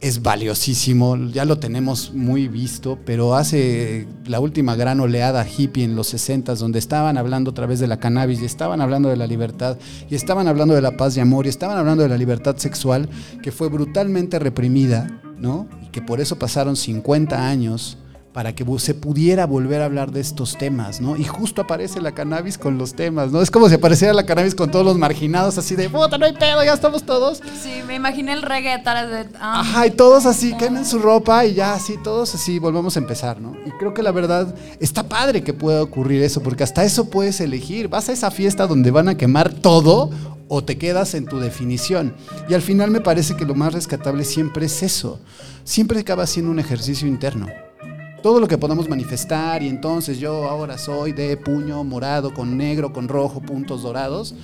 es 0.00 0.22
valiosísimo. 0.22 1.16
Ya 1.32 1.44
lo 1.44 1.58
tenemos 1.58 2.12
muy 2.12 2.48
visto, 2.48 2.98
pero 3.04 3.34
hace 3.34 4.06
la 4.26 4.40
última 4.40 4.76
gran 4.76 5.00
oleada 5.00 5.46
hippie 5.46 5.84
en 5.84 5.96
los 5.96 6.08
60 6.08 6.54
donde 6.56 6.78
estaban 6.78 7.18
hablando 7.18 7.50
a 7.50 7.54
través 7.54 7.80
de 7.80 7.86
la 7.86 7.98
cannabis 7.98 8.40
y 8.42 8.44
estaban 8.44 8.80
hablando 8.80 9.08
de 9.08 9.16
la 9.16 9.26
libertad 9.26 9.78
y 10.08 10.14
estaban 10.14 10.48
hablando 10.48 10.74
de 10.74 10.82
la 10.82 10.96
paz 10.96 11.16
y 11.16 11.20
amor 11.20 11.46
y 11.46 11.48
estaban 11.48 11.78
hablando 11.78 12.02
de 12.02 12.08
la 12.08 12.18
libertad 12.18 12.56
sexual 12.56 13.08
que 13.42 13.52
fue 13.52 13.68
brutalmente 13.68 14.38
reprimida, 14.38 15.20
¿no? 15.38 15.66
Y 15.82 15.88
que 15.88 16.02
por 16.02 16.20
eso 16.20 16.38
pasaron 16.38 16.76
50 16.76 17.48
años 17.48 17.98
para 18.36 18.54
que 18.54 18.66
se 18.78 18.92
pudiera 18.92 19.46
volver 19.46 19.80
a 19.80 19.86
hablar 19.86 20.10
de 20.12 20.20
estos 20.20 20.58
temas, 20.58 21.00
¿no? 21.00 21.16
Y 21.16 21.24
justo 21.24 21.62
aparece 21.62 22.02
la 22.02 22.12
cannabis 22.12 22.58
con 22.58 22.76
los 22.76 22.92
temas, 22.92 23.32
¿no? 23.32 23.40
Es 23.40 23.50
como 23.50 23.66
si 23.70 23.76
apareciera 23.76 24.12
la 24.12 24.26
cannabis 24.26 24.54
con 24.54 24.70
todos 24.70 24.84
los 24.84 24.98
marginados, 24.98 25.56
así 25.56 25.74
de, 25.74 25.88
puta, 25.88 26.18
no 26.18 26.26
hay 26.26 26.34
pedo, 26.34 26.62
ya 26.62 26.74
estamos 26.74 27.06
todos. 27.06 27.40
Sí, 27.62 27.80
me 27.86 27.94
imaginé 27.94 28.34
el 28.34 28.42
reggae 28.42 28.76
de... 28.76 29.26
Ah, 29.40 29.60
Ajá, 29.60 29.86
y 29.86 29.90
todos 29.90 30.26
así, 30.26 30.54
quemen 30.58 30.84
su 30.84 30.98
ropa 30.98 31.46
y 31.46 31.54
ya 31.54 31.72
así, 31.72 31.94
todos 32.04 32.34
así, 32.34 32.58
volvemos 32.58 32.94
a 32.96 32.98
empezar, 32.98 33.40
¿no? 33.40 33.56
Y 33.64 33.70
creo 33.70 33.94
que 33.94 34.02
la 34.02 34.12
verdad, 34.12 34.54
está 34.80 35.08
padre 35.08 35.42
que 35.42 35.54
pueda 35.54 35.82
ocurrir 35.82 36.22
eso, 36.22 36.42
porque 36.42 36.62
hasta 36.62 36.84
eso 36.84 37.08
puedes 37.08 37.40
elegir. 37.40 37.88
Vas 37.88 38.10
a 38.10 38.12
esa 38.12 38.30
fiesta 38.30 38.66
donde 38.66 38.90
van 38.90 39.08
a 39.08 39.16
quemar 39.16 39.50
todo 39.50 40.10
o 40.48 40.62
te 40.62 40.76
quedas 40.76 41.14
en 41.14 41.24
tu 41.24 41.40
definición. 41.40 42.14
Y 42.50 42.52
al 42.52 42.60
final 42.60 42.90
me 42.90 43.00
parece 43.00 43.34
que 43.34 43.46
lo 43.46 43.54
más 43.54 43.72
rescatable 43.72 44.24
siempre 44.24 44.66
es 44.66 44.82
eso. 44.82 45.20
Siempre 45.64 46.00
acaba 46.00 46.26
siendo 46.26 46.50
un 46.50 46.58
ejercicio 46.58 47.08
interno 47.08 47.46
todo 48.22 48.40
lo 48.40 48.48
que 48.48 48.58
podamos 48.58 48.88
manifestar 48.88 49.62
y 49.62 49.68
entonces 49.68 50.18
yo 50.18 50.48
ahora 50.48 50.78
soy 50.78 51.12
de 51.12 51.36
puño 51.36 51.82
morado 51.84 52.32
con 52.34 52.56
negro, 52.56 52.92
con 52.92 53.08
rojo, 53.08 53.40
puntos 53.40 53.82
dorados, 53.82 54.34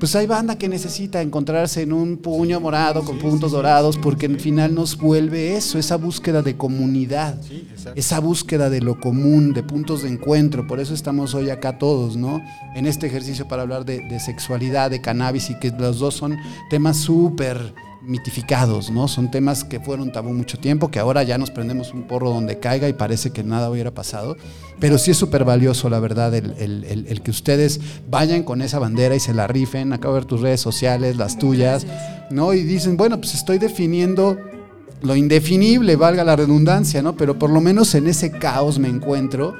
pues 0.00 0.16
hay 0.16 0.26
banda 0.26 0.56
que 0.56 0.66
necesita 0.66 1.20
encontrarse 1.20 1.82
en 1.82 1.92
un 1.92 2.16
puño 2.16 2.58
morado 2.58 3.04
con 3.04 3.18
puntos 3.18 3.52
dorados 3.52 3.98
porque 3.98 4.26
al 4.26 4.40
final 4.40 4.74
nos 4.74 4.96
vuelve 4.96 5.56
eso, 5.56 5.78
esa 5.78 5.96
búsqueda 5.96 6.40
de 6.40 6.56
comunidad, 6.56 7.36
esa 7.94 8.18
búsqueda 8.18 8.70
de 8.70 8.80
lo 8.80 8.98
común, 8.98 9.52
de 9.52 9.62
puntos 9.62 10.02
de 10.02 10.08
encuentro. 10.08 10.66
Por 10.66 10.80
eso 10.80 10.94
estamos 10.94 11.34
hoy 11.34 11.50
acá 11.50 11.76
todos, 11.76 12.16
¿no? 12.16 12.40
En 12.74 12.86
este 12.86 13.08
ejercicio 13.08 13.46
para 13.46 13.60
hablar 13.60 13.84
de, 13.84 14.00
de 14.08 14.20
sexualidad, 14.20 14.90
de 14.90 15.02
cannabis 15.02 15.50
y 15.50 15.58
que 15.58 15.70
los 15.70 15.98
dos 15.98 16.14
son 16.14 16.38
temas 16.70 16.96
súper 16.96 17.74
mitificados, 18.02 18.90
¿no? 18.90 19.08
Son 19.08 19.30
temas 19.30 19.64
que 19.64 19.80
fueron 19.80 20.12
tabú 20.12 20.32
mucho 20.32 20.58
tiempo, 20.58 20.90
que 20.90 20.98
ahora 20.98 21.22
ya 21.22 21.38
nos 21.38 21.50
prendemos 21.50 21.92
un 21.92 22.04
porro 22.04 22.30
donde 22.30 22.58
caiga 22.58 22.88
y 22.88 22.92
parece 22.92 23.30
que 23.30 23.42
nada 23.42 23.70
hubiera 23.70 23.90
pasado. 23.90 24.36
Pero 24.78 24.98
sí 24.98 25.10
es 25.10 25.16
súper 25.16 25.44
valioso, 25.44 25.90
la 25.90 26.00
verdad, 26.00 26.34
el, 26.34 27.20
que 27.22 27.30
ustedes 27.30 27.80
vayan 28.08 28.42
con 28.42 28.62
esa 28.62 28.78
bandera 28.78 29.14
y 29.14 29.20
se 29.20 29.34
la 29.34 29.46
rifen. 29.46 29.92
Acabo 29.92 30.14
de 30.14 30.20
ver 30.20 30.28
tus 30.28 30.40
redes 30.40 30.60
sociales, 30.60 31.16
las 31.16 31.38
tuyas, 31.38 31.86
¿no? 32.30 32.54
Y 32.54 32.62
dicen, 32.62 32.96
bueno, 32.96 33.18
pues 33.18 33.34
estoy 33.34 33.58
definiendo 33.58 34.38
lo 35.02 35.16
indefinible, 35.16 35.96
valga 35.96 36.24
la 36.24 36.36
redundancia, 36.36 37.02
¿no? 37.02 37.16
Pero 37.16 37.38
por 37.38 37.50
lo 37.50 37.60
menos 37.60 37.94
en 37.94 38.06
ese 38.06 38.30
caos 38.30 38.78
me 38.78 38.88
encuentro 38.88 39.54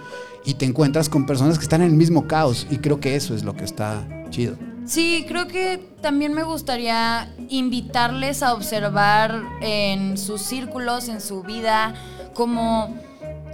y 0.45 0.55
te 0.55 0.65
encuentras 0.65 1.09
con 1.09 1.27
personas 1.27 1.59
que 1.59 1.65
están 1.65 1.83
en 1.83 1.89
el 1.89 1.97
mismo 1.97 2.27
caos. 2.27 2.67
Y 2.71 2.79
creo 2.79 3.01
que 3.01 3.17
eso 3.17 3.35
es 3.35 3.45
lo 3.45 3.55
que 3.55 3.65
está 3.65 4.07
chido. 4.31 4.70
Sí, 4.87 5.25
creo 5.29 5.47
que 5.47 5.79
también 6.01 6.33
me 6.33 6.43
gustaría 6.43 7.33
invitarles 7.49 8.43
a 8.43 8.55
observar 8.55 9.43
en 9.61 10.19
sus 10.19 10.43
círculos, 10.43 11.09
en 11.09 11.21
su 11.21 11.43
vida, 11.43 11.95
como 12.35 12.95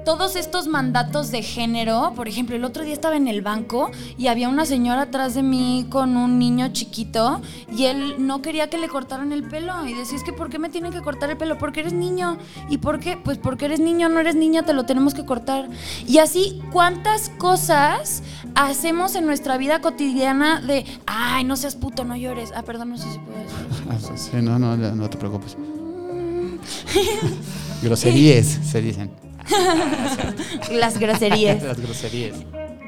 todos 0.07 0.36
estos 0.36 0.68
mandatos 0.68 1.32
de 1.32 1.42
género, 1.42 2.12
por 2.14 2.28
ejemplo, 2.28 2.54
el 2.54 2.62
otro 2.62 2.84
día 2.84 2.94
estaba 2.94 3.16
en 3.16 3.26
el 3.26 3.42
banco 3.42 3.90
y 4.16 4.28
había 4.28 4.48
una 4.48 4.64
señora 4.64 5.02
atrás 5.02 5.34
de 5.34 5.42
mí 5.42 5.84
con 5.90 6.16
un 6.16 6.38
niño 6.38 6.68
chiquito 6.68 7.42
y 7.76 7.86
él 7.86 8.14
no 8.24 8.40
quería 8.40 8.70
que 8.70 8.78
le 8.78 8.86
cortaran 8.88 9.32
el 9.32 9.42
pelo 9.42 9.84
y 9.84 9.94
decía, 9.94 10.16
es 10.16 10.22
que 10.22 10.32
¿por 10.32 10.48
qué 10.48 10.61
me 10.61 10.68
tienen 10.68 10.92
que 10.92 11.02
cortar 11.02 11.28
el 11.30 11.36
pelo? 11.36 11.59
Porque 11.59 11.80
eres 11.80 11.92
niño. 11.92 12.38
¿Y 12.70 12.78
por 12.78 13.00
qué? 13.00 13.16
Pues 13.16 13.36
porque 13.36 13.64
eres 13.64 13.80
niño, 13.80 14.09
no 14.09 14.20
eres 14.20 14.36
niña, 14.36 14.62
te 14.62 14.74
lo 14.74 14.86
tenemos 14.86 15.12
que 15.12 15.24
cortar. 15.24 15.68
Y 16.07 16.18
así, 16.18 16.62
¿cuántas 16.70 17.30
cosas 17.30 18.22
hacemos 18.54 19.16
en 19.16 19.26
nuestra 19.26 19.59
vida 19.59 19.80
cotidiana 19.80 20.61
de, 20.61 20.86
ay, 21.07 21.42
no 21.42 21.57
seas 21.57 21.74
puto, 21.74 22.04
no 22.04 22.14
llores? 22.14 22.52
Ah, 22.54 22.62
perdón, 22.62 22.90
no 22.90 22.96
sé 22.96 23.11
si 23.11 23.18
puedo 23.18 23.38
decir. 23.40 24.16
Sí, 24.30 24.36
no, 24.40 24.57
no, 24.57 24.76
no 24.76 25.11
te 25.11 25.18
preocupes. 25.18 25.57
Groserías, 27.82 28.46
se 28.46 28.80
dicen. 28.80 29.25
Las 30.72 30.99
groserías. 30.99 31.62
Las 31.62 31.80
groserías. 31.80 32.36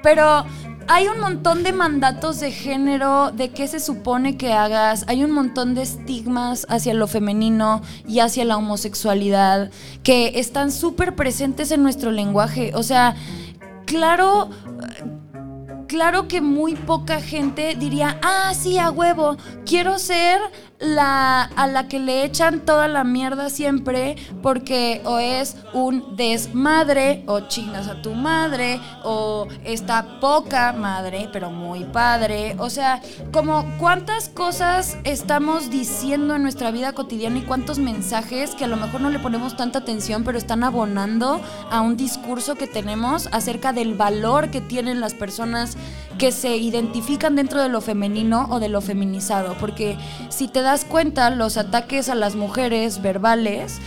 Pero 0.03 0.45
hay 0.89 1.07
un 1.07 1.21
montón 1.21 1.63
de 1.63 1.73
mandatos 1.73 2.41
de 2.41 2.51
género, 2.51 3.31
de 3.31 3.51
qué 3.51 3.69
se 3.69 3.79
supone 3.79 4.39
que 4.39 4.55
hagas, 4.55 5.05
hay 5.07 5.23
un 5.23 5.31
montón 5.31 5.75
de 5.75 5.83
estigmas 5.83 6.67
hacia 6.71 6.95
lo 6.95 7.07
femenino 7.07 7.83
y 8.07 8.21
hacia 8.21 8.47
la 8.47 8.57
homosexualidad 8.57 9.71
que 10.03 10.39
están 10.39 10.73
súper 10.73 11.15
presentes 11.15 11.71
en 11.73 11.83
nuestro 11.83 12.11
lenguaje. 12.11 12.73
O 12.75 12.83
sea, 12.83 13.17
claro, 13.85 14.49
claro 15.89 16.27
que 16.27 16.41
muy 16.41 16.75
poca 16.75 17.21
gente 17.21 17.75
diría, 17.79 18.19
ah, 18.23 18.55
sí, 18.55 18.79
a 18.79 18.91
huevo, 18.91 19.37
quiero 19.67 19.99
ser 19.99 20.41
la 20.79 21.43
a 21.43 21.67
la 21.67 21.89
que 21.89 21.99
le 21.99 22.25
echan 22.25 22.61
toda 22.61 22.87
la 22.89 23.03
mierda 23.03 23.51
siempre 23.51 24.17
porque 24.43 25.03
o 25.05 25.19
es 25.19 25.57
un 25.73 26.17
desmadre 26.17 27.25
o 27.27 27.41
chingas 27.41 27.89
a 27.89 28.01
tu 28.01 28.15
madre 28.15 28.81
o 29.03 29.49
está 29.65 30.21
poca 30.21 30.73
madre 30.73 31.29
pero 31.33 31.51
muy 31.51 31.85
padre. 31.85 32.55
O 32.59 32.71
sea 32.71 33.01
como 33.33 33.65
cuántas 33.79 34.29
cosas 34.29 34.97
estamos 35.05 35.71
diciendo 35.71 36.37
en 36.37 36.43
nuestra 36.43 36.71
vida 36.71 36.93
cotidiana 36.93 37.39
y 37.39 37.43
cuántos 37.43 37.79
mensajes 37.79 38.55
que 38.55 38.65
a 38.65 38.69
lo 38.69 38.77
mejor 38.77 39.01
no 39.01 39.11
le 39.11 39.19
ponemos 39.19 39.57
tanta 39.57 39.81
atención 39.81 40.23
pero 40.25 40.39
están 40.39 40.63
abonando 40.63 41.41
a 41.71 41.81
un 41.81 41.97
discurso 41.97 42.55
que 42.55 42.67
tenemos 42.67 43.29
acerca 43.33 43.73
del 43.73 43.95
valor 43.95 44.51
que 44.51 44.61
tienen 44.61 45.01
las 45.01 45.15
personas 45.15 45.77
que 46.19 46.33
se 46.33 46.57
identifican 46.57 47.37
dentro 47.37 47.63
de 47.63 47.69
lo 47.69 47.81
femenino 47.81 48.49
o 48.51 48.59
de 48.59 48.69
lo 48.69 48.81
feminizado. 48.81 49.57
Porque 49.59 49.97
si 50.29 50.49
te 50.49 50.63
das 50.69 50.85
cuenta, 50.85 51.31
los 51.31 51.57
ataques 51.57 52.09
a 52.09 52.15
las 52.15 52.37
mujeres 52.37 53.01
verbales 53.01 53.81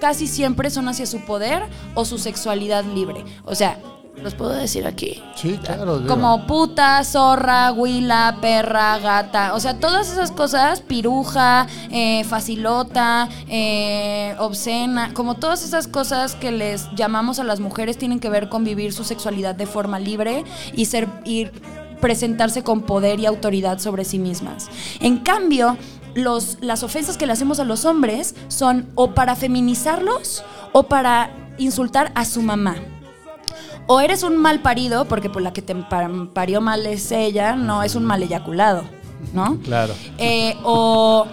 casi 0.00 0.26
siempre 0.26 0.70
son 0.70 0.88
hacia 0.88 1.06
su 1.06 1.20
poder 1.20 1.62
o 1.94 2.04
su 2.04 2.18
sexualidad 2.18 2.84
libre. 2.84 3.24
O 3.44 3.54
sea, 3.54 3.78
los 4.22 4.34
puedo 4.34 4.52
decir 4.52 4.86
aquí. 4.86 5.22
Sí, 5.34 5.58
claro. 5.62 6.02
Como 6.08 6.46
puta, 6.46 7.04
zorra, 7.04 7.72
huila, 7.72 8.38
perra, 8.40 8.98
gata. 8.98 9.54
O 9.54 9.60
sea, 9.60 9.78
todas 9.78 10.10
esas 10.10 10.32
cosas, 10.32 10.80
piruja, 10.80 11.66
eh, 11.90 12.24
facilota, 12.24 13.28
eh, 13.48 14.34
obscena, 14.38 15.12
como 15.14 15.34
todas 15.34 15.64
esas 15.64 15.86
cosas 15.86 16.34
que 16.34 16.50
les 16.50 16.90
llamamos 16.94 17.38
a 17.38 17.44
las 17.44 17.60
mujeres 17.60 17.98
tienen 17.98 18.18
que 18.18 18.30
ver 18.30 18.48
con 18.48 18.64
vivir 18.64 18.92
su 18.92 19.04
sexualidad 19.04 19.54
de 19.54 19.66
forma 19.66 19.98
libre 19.98 20.44
y 20.74 20.86
ser 20.86 21.08
y 21.24 21.48
presentarse 22.06 22.62
con 22.62 22.82
poder 22.82 23.18
y 23.18 23.26
autoridad 23.26 23.80
sobre 23.80 24.04
sí 24.04 24.20
mismas. 24.20 24.68
En 25.00 25.18
cambio, 25.18 25.76
los, 26.14 26.56
las 26.60 26.84
ofensas 26.84 27.16
que 27.16 27.26
le 27.26 27.32
hacemos 27.32 27.58
a 27.58 27.64
los 27.64 27.84
hombres 27.84 28.36
son 28.46 28.88
o 28.94 29.10
para 29.10 29.34
feminizarlos 29.34 30.44
o 30.70 30.84
para 30.84 31.34
insultar 31.58 32.12
a 32.14 32.24
su 32.24 32.42
mamá. 32.42 32.76
O 33.88 34.00
eres 34.00 34.22
un 34.22 34.36
mal 34.36 34.60
parido, 34.60 35.06
porque 35.06 35.28
por 35.28 35.42
la 35.42 35.52
que 35.52 35.62
te 35.62 35.74
parió 35.74 36.60
mal 36.60 36.86
es 36.86 37.10
ella, 37.10 37.56
no 37.56 37.82
es 37.82 37.96
un 37.96 38.04
mal 38.04 38.22
eyaculado, 38.22 38.84
¿no? 39.34 39.58
Claro. 39.64 39.92
Eh, 40.16 40.54
o, 40.62 41.26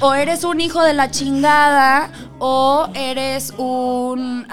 o 0.00 0.14
eres 0.14 0.44
un 0.44 0.60
hijo 0.60 0.82
de 0.82 0.92
la 0.92 1.10
chingada, 1.10 2.10
o 2.38 2.88
eres 2.94 3.54
un... 3.56 4.46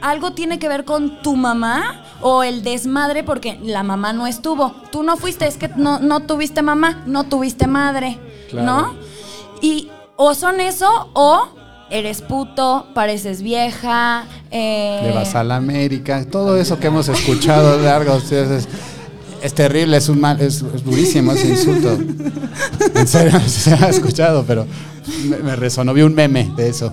algo 0.00 0.32
tiene 0.32 0.58
que 0.58 0.68
ver 0.68 0.84
con 0.84 1.22
tu 1.22 1.36
mamá, 1.36 2.04
o 2.20 2.42
el 2.42 2.62
desmadre 2.62 3.24
porque 3.24 3.58
la 3.62 3.82
mamá 3.82 4.12
no 4.12 4.26
estuvo. 4.26 4.72
Tú 4.90 5.02
no 5.02 5.16
fuiste, 5.16 5.46
es 5.46 5.56
que 5.56 5.68
no, 5.68 5.98
no 5.98 6.20
tuviste 6.20 6.62
mamá, 6.62 7.02
no 7.06 7.24
tuviste 7.24 7.66
madre. 7.66 8.18
¿no? 8.52 8.94
Y 9.60 9.90
o 10.16 10.34
son 10.34 10.60
eso 10.60 11.10
o 11.12 11.48
eres 11.90 12.22
puto, 12.22 12.86
pareces 12.94 13.42
vieja. 13.42 14.24
Eh... 14.50 15.00
Le 15.04 15.12
vas 15.12 15.34
a 15.34 15.44
la 15.44 15.56
América, 15.56 16.24
todo 16.30 16.56
eso 16.56 16.78
que 16.78 16.88
hemos 16.88 17.08
escuchado 17.08 17.78
largo. 17.78 18.16
Es, 18.16 18.68
es 19.46 19.54
terrible, 19.54 19.96
es 19.96 20.08
un 20.08 20.20
mal, 20.20 20.40
es, 20.40 20.60
durísimo 20.84 21.32
ese 21.32 21.50
insulto. 21.50 21.96
En 22.94 23.06
serio, 23.06 23.38
se 23.46 23.72
ha 23.72 23.88
escuchado, 23.88 24.44
pero 24.44 24.66
me, 25.44 25.54
resonó. 25.54 25.94
Vi 25.94 26.02
un 26.02 26.14
meme 26.14 26.52
de 26.56 26.68
eso. 26.68 26.92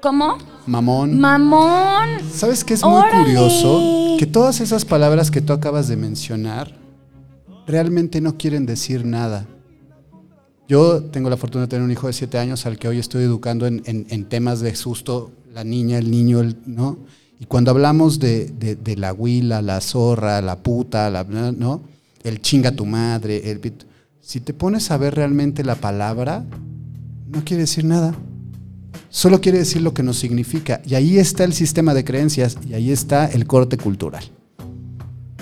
¿Cómo? 0.00 0.38
Mamón. 0.66 1.20
Mamón. 1.20 2.08
¿Sabes 2.32 2.64
qué 2.64 2.74
es 2.74 2.82
muy 2.82 3.02
curioso? 3.10 4.16
Que 4.18 4.26
todas 4.26 4.60
esas 4.60 4.84
palabras 4.86 5.30
que 5.30 5.42
tú 5.42 5.52
acabas 5.52 5.88
de 5.88 5.96
mencionar 5.96 6.74
realmente 7.66 8.22
no 8.22 8.38
quieren 8.38 8.64
decir 8.64 9.04
nada. 9.04 9.46
Yo 10.66 11.02
tengo 11.02 11.28
la 11.28 11.36
fortuna 11.36 11.62
de 11.62 11.68
tener 11.68 11.84
un 11.84 11.90
hijo 11.90 12.06
de 12.06 12.12
siete 12.14 12.38
años 12.38 12.64
al 12.64 12.78
que 12.78 12.88
hoy 12.88 12.98
estoy 12.98 13.24
educando 13.24 13.66
en, 13.66 14.24
temas 14.30 14.60
de 14.60 14.74
susto, 14.76 15.30
la 15.52 15.64
niña, 15.64 15.98
el 15.98 16.10
niño, 16.10 16.42
¿no? 16.64 16.98
Y 17.40 17.46
cuando 17.46 17.70
hablamos 17.70 18.20
de, 18.20 18.78
la 18.98 19.14
huila, 19.14 19.62
la 19.62 19.80
zorra, 19.80 20.42
la 20.42 20.56
puta, 20.56 21.08
la, 21.08 21.24
¿no? 21.24 21.82
El 22.22 22.40
chinga 22.42 22.72
tu 22.72 22.84
madre, 22.84 23.50
el... 23.50 23.60
Si 24.20 24.40
te 24.40 24.52
pones 24.52 24.90
a 24.90 24.98
ver 24.98 25.14
realmente 25.14 25.64
la 25.64 25.74
palabra, 25.74 26.44
no 27.30 27.42
quiere 27.42 27.62
decir 27.62 27.84
nada. 27.86 28.14
Solo 29.08 29.40
quiere 29.40 29.58
decir 29.58 29.80
lo 29.80 29.94
que 29.94 30.02
nos 30.02 30.18
significa. 30.18 30.82
Y 30.84 30.94
ahí 30.94 31.18
está 31.18 31.44
el 31.44 31.54
sistema 31.54 31.94
de 31.94 32.04
creencias 32.04 32.58
y 32.68 32.74
ahí 32.74 32.92
está 32.92 33.26
el 33.26 33.46
corte 33.46 33.78
cultural. 33.78 34.22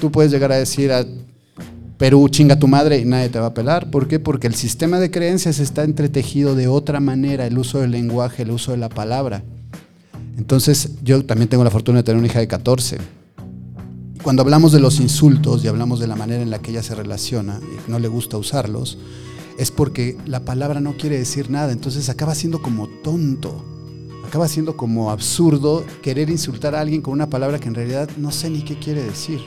Tú 0.00 0.12
puedes 0.12 0.30
llegar 0.30 0.52
a 0.52 0.56
decir 0.56 0.92
a 0.92 1.04
Perú 1.98 2.28
chinga 2.28 2.60
tu 2.60 2.68
madre 2.68 3.00
y 3.00 3.04
nadie 3.04 3.28
te 3.28 3.40
va 3.40 3.46
a 3.46 3.54
pelar. 3.54 3.90
¿Por 3.90 4.06
qué? 4.06 4.20
Porque 4.20 4.46
el 4.46 4.54
sistema 4.54 5.00
de 5.00 5.10
creencias 5.10 5.58
está 5.58 5.82
entretejido 5.82 6.54
de 6.54 6.68
otra 6.68 7.00
manera, 7.00 7.44
el 7.44 7.58
uso 7.58 7.80
del 7.80 7.90
lenguaje, 7.90 8.44
el 8.44 8.52
uso 8.52 8.70
de 8.70 8.78
la 8.78 8.88
palabra. 8.88 9.42
Entonces, 10.38 10.92
yo 11.02 11.24
también 11.24 11.48
tengo 11.48 11.64
la 11.64 11.70
fortuna 11.70 11.98
de 11.98 12.04
tener 12.04 12.18
una 12.18 12.28
hija 12.28 12.38
de 12.38 12.46
14. 12.46 12.98
Y 14.14 14.20
cuando 14.20 14.42
hablamos 14.42 14.70
de 14.70 14.78
los 14.78 15.00
insultos 15.00 15.64
y 15.64 15.68
hablamos 15.68 15.98
de 15.98 16.06
la 16.06 16.14
manera 16.14 16.40
en 16.40 16.50
la 16.50 16.60
que 16.60 16.70
ella 16.70 16.82
se 16.82 16.94
relaciona 16.94 17.60
y 17.60 17.90
no 17.90 17.98
le 17.98 18.06
gusta 18.06 18.38
usarlos, 18.38 18.98
es 19.58 19.72
porque 19.72 20.16
la 20.26 20.44
palabra 20.44 20.80
no 20.80 20.96
quiere 20.96 21.18
decir 21.18 21.50
nada, 21.50 21.72
entonces 21.72 22.08
acaba 22.08 22.36
siendo 22.36 22.62
como 22.62 22.86
tonto. 23.02 23.64
Acaba 24.24 24.46
siendo 24.46 24.76
como 24.76 25.10
absurdo 25.10 25.84
querer 26.02 26.30
insultar 26.30 26.76
a 26.76 26.80
alguien 26.80 27.02
con 27.02 27.14
una 27.14 27.28
palabra 27.28 27.58
que 27.58 27.66
en 27.66 27.74
realidad 27.74 28.08
no 28.16 28.30
sé 28.30 28.48
ni 28.48 28.62
qué 28.62 28.78
quiere 28.78 29.02
decir. 29.02 29.40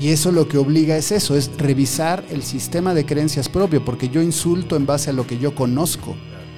Y 0.00 0.08
eso 0.08 0.32
lo 0.32 0.48
que 0.48 0.58
obliga 0.58 0.96
es 0.96 1.12
eso, 1.12 1.36
es 1.36 1.48
revisar 1.58 2.24
el 2.28 2.42
sistema 2.42 2.92
de 2.92 3.06
creencias 3.06 3.48
propio, 3.48 3.84
porque 3.84 4.08
yo 4.08 4.20
insulto 4.20 4.74
en 4.74 4.84
base 4.84 5.10
a 5.10 5.12
lo 5.12 5.28
que 5.28 5.38
yo 5.38 5.54
conozco, 5.54 6.16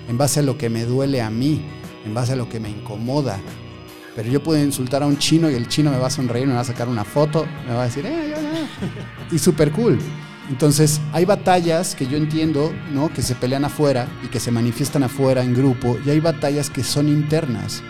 en 0.09 0.17
base 0.17 0.41
a 0.41 0.45
lo 0.45 0.57
que 0.57 0.71
me 0.71 0.87
duele 0.87 1.21
a 1.21 1.29
mí, 1.29 1.63
en 2.05 2.15
base 2.15 2.33
a 2.33 2.37
lo 2.37 2.49
que 2.49 2.61
me 2.61 2.71
incomoda. 2.71 3.39
Pero 4.15 4.31
yo 4.31 4.43
puedo 4.43 4.63
insultar 4.63 5.03
a 5.03 5.07
un 5.07 5.19
chino 5.19 5.51
y 5.51 5.55
el 5.55 5.69
chino 5.69 5.91
me 5.91 5.99
va 5.99 6.07
a 6.07 6.11
sonreír, 6.11 6.47
me 6.47 6.55
va 6.55 6.61
a 6.61 6.65
sacar 6.65 6.89
una 6.89 7.05
foto, 7.05 7.47
me 7.67 7.75
va 7.75 7.83
a 7.83 7.87
decir, 7.87 8.07
eh, 8.07 8.35
y 9.31 9.39
súper 9.39 9.73
cool. 9.73 9.99
Entonces, 10.49 11.01
hay 11.13 11.25
batallas 11.25 11.95
que 11.95 12.07
yo 12.07 12.17
entiendo, 12.17 12.73
¿no? 12.93 13.13
Que 13.13 13.23
se 13.23 13.35
pelean 13.35 13.65
afuera 13.65 14.07
y 14.23 14.29
que 14.29 14.41
se 14.41 14.51
manifiestan 14.51 15.03
afuera 15.03 15.43
en 15.43 15.55
grupo, 15.55 15.97
y 16.05 16.11
hay 16.11 16.21
batallas 16.21 16.71
que 16.71 16.85
son 16.85 17.09
internas. 17.09 17.83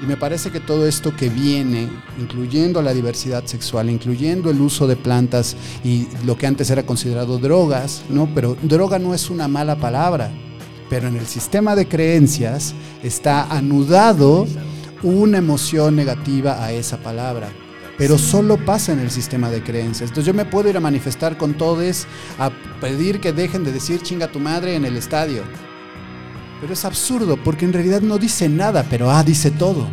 Y 0.00 0.06
me 0.06 0.16
parece 0.16 0.50
que 0.50 0.60
todo 0.60 0.86
esto 0.86 1.14
que 1.16 1.28
viene, 1.28 1.88
incluyendo 2.20 2.80
la 2.82 2.94
diversidad 2.94 3.44
sexual, 3.46 3.90
incluyendo 3.90 4.48
el 4.48 4.60
uso 4.60 4.86
de 4.86 4.94
plantas 4.94 5.56
y 5.82 6.06
lo 6.24 6.38
que 6.38 6.46
antes 6.46 6.70
era 6.70 6.86
considerado 6.86 7.38
drogas, 7.38 8.04
¿no? 8.08 8.32
Pero 8.32 8.56
droga 8.62 9.00
no 9.00 9.12
es 9.12 9.28
una 9.28 9.48
mala 9.48 9.76
palabra, 9.76 10.30
pero 10.90 11.08
en 11.08 11.16
el 11.16 11.26
sistema 11.26 11.74
de 11.76 11.88
creencias 11.88 12.74
está 13.02 13.44
anudado 13.44 14.46
una 15.02 15.38
emoción 15.38 15.96
negativa 15.96 16.64
a 16.64 16.72
esa 16.72 16.98
palabra. 16.98 17.48
Pero 17.96 18.16
solo 18.16 18.64
pasa 18.64 18.92
en 18.92 19.00
el 19.00 19.10
sistema 19.10 19.50
de 19.50 19.62
creencias. 19.62 20.10
Entonces 20.10 20.26
yo 20.26 20.34
me 20.34 20.44
puedo 20.44 20.70
ir 20.70 20.76
a 20.76 20.80
manifestar 20.80 21.36
con 21.36 21.54
todos, 21.54 22.06
a 22.38 22.50
pedir 22.80 23.20
que 23.20 23.32
dejen 23.32 23.64
de 23.64 23.72
decir 23.72 24.02
chinga 24.02 24.30
tu 24.30 24.38
madre 24.38 24.76
en 24.76 24.84
el 24.84 24.96
estadio 24.96 25.42
pero 26.60 26.72
es 26.72 26.84
absurdo 26.84 27.36
porque 27.42 27.64
en 27.64 27.72
realidad 27.72 28.00
no 28.00 28.18
dice 28.18 28.48
nada, 28.48 28.84
pero 28.88 29.10
ah, 29.10 29.22
dice 29.22 29.50
todo. 29.50 29.86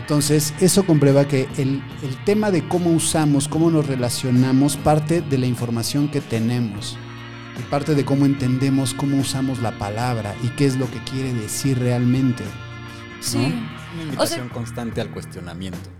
Entonces, 0.00 0.54
eso 0.60 0.86
comprueba 0.86 1.26
que 1.26 1.48
el, 1.58 1.82
el, 2.02 2.24
tema 2.24 2.50
de 2.50 2.66
cómo 2.66 2.90
usamos, 2.90 3.46
cómo 3.46 3.70
nos 3.70 3.86
relacionamos, 3.86 4.76
parte 4.76 5.20
de 5.20 5.36
la 5.36 5.46
información 5.46 6.08
que 6.08 6.22
tenemos. 6.22 6.96
Y 7.58 7.62
parte 7.62 7.94
de 7.94 8.04
cómo 8.04 8.24
entendemos 8.24 8.94
cómo 8.94 9.18
usamos 9.18 9.60
la 9.60 9.76
palabra 9.78 10.34
y 10.42 10.48
qué 10.50 10.66
es 10.66 10.76
lo 10.76 10.90
que 10.90 10.98
quiere 11.04 11.32
decir 11.34 11.78
realmente. 11.78 12.44
Sí. 13.20 13.52
Una 13.94 14.02
invitación 14.04 14.48
constante 14.48 15.00
al 15.00 15.10
cuestionamiento. 15.10 15.90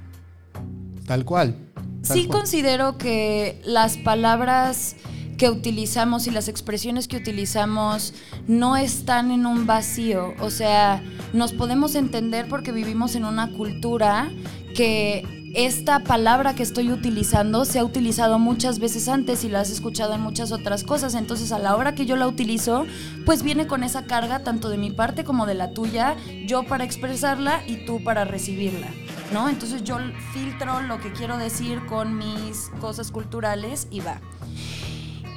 Tal 1.06 1.24
cual. 1.24 1.56
tal 1.74 1.84
Sí 2.02 2.26
cual. 2.26 2.40
considero 2.40 2.98
que 2.98 3.61
las 3.64 3.96
palabras 3.96 4.96
que 5.38 5.48
utilizamos 5.48 6.26
y 6.26 6.30
las 6.30 6.48
expresiones 6.48 7.09
que 7.09 7.16
utilizamos 7.16 8.12
no 8.46 8.76
están 8.76 9.30
en 9.30 9.46
un 9.46 9.66
vacío. 9.66 10.34
O 10.40 10.50
sea, 10.50 11.02
nos 11.32 11.52
podemos 11.52 11.94
entender 11.94 12.48
porque 12.48 12.72
vivimos 12.72 13.14
en 13.14 13.24
una 13.24 13.52
cultura 13.52 14.30
que 14.74 15.38
esta 15.66 16.04
palabra 16.04 16.54
que 16.54 16.62
estoy 16.62 16.92
utilizando 16.92 17.64
se 17.64 17.80
ha 17.80 17.84
utilizado 17.84 18.38
muchas 18.38 18.78
veces 18.78 19.09
antes 19.09 19.42
y 19.42 19.48
la 19.48 19.59
has 19.59 19.70
escuchado 19.70 20.14
en 20.14 20.20
muchas 20.20 20.52
otras 20.52 20.84
cosas. 20.84 21.16
Entonces, 21.16 21.50
a 21.50 21.59
la 21.59 21.74
hora 21.74 21.96
que 21.96 22.06
yo 22.06 22.14
la 22.14 22.28
utilizo, 22.28 22.86
pues 23.26 23.42
viene 23.42 23.66
con 23.66 23.82
esa 23.82 24.04
carga 24.04 24.44
tanto 24.44 24.68
de 24.68 24.78
mi 24.78 24.92
parte 24.92 25.24
como 25.24 25.46
de 25.46 25.54
la 25.54 25.72
tuya, 25.72 26.16
yo 26.46 26.62
para 26.62 26.84
expresarla 26.84 27.61
y 27.66 27.84
tú 27.84 28.04
para 28.04 28.24
recibirla. 28.24 28.86
¿No? 29.32 29.48
Entonces 29.48 29.82
yo 29.82 29.98
filtro 30.32 30.80
lo 30.82 31.00
que 31.00 31.12
quiero 31.12 31.36
decir 31.36 31.84
con 31.86 32.16
mis 32.16 32.70
cosas 32.80 33.11
culturales 33.11 33.88
y 33.90 33.98
va. 33.98 34.20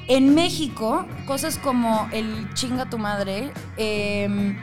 En 0.08 0.36
México, 0.36 1.08
cosas 1.26 1.58
como 1.58 2.08
el 2.14 2.54
chinga 2.54 2.92
tu 2.92 3.00
madre, 3.00 3.52
em, 3.76 4.56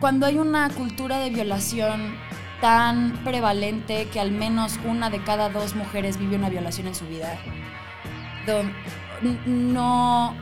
cuando 0.00 0.24
hay 0.24 0.38
una 0.38 0.70
cultura 0.70 1.18
de 1.18 1.28
violación 1.28 2.16
tan 2.60 3.22
prevalente 3.24 4.08
que 4.12 4.20
al 4.20 4.32
menos 4.32 4.78
una 4.84 5.10
de 5.10 5.22
cada 5.22 5.48
dos 5.48 5.74
mujeres 5.74 6.18
vive 6.18 6.36
una 6.36 6.48
violación 6.48 6.88
en 6.88 6.94
su 6.94 7.06
vida, 7.06 7.38
no, 9.46 10.34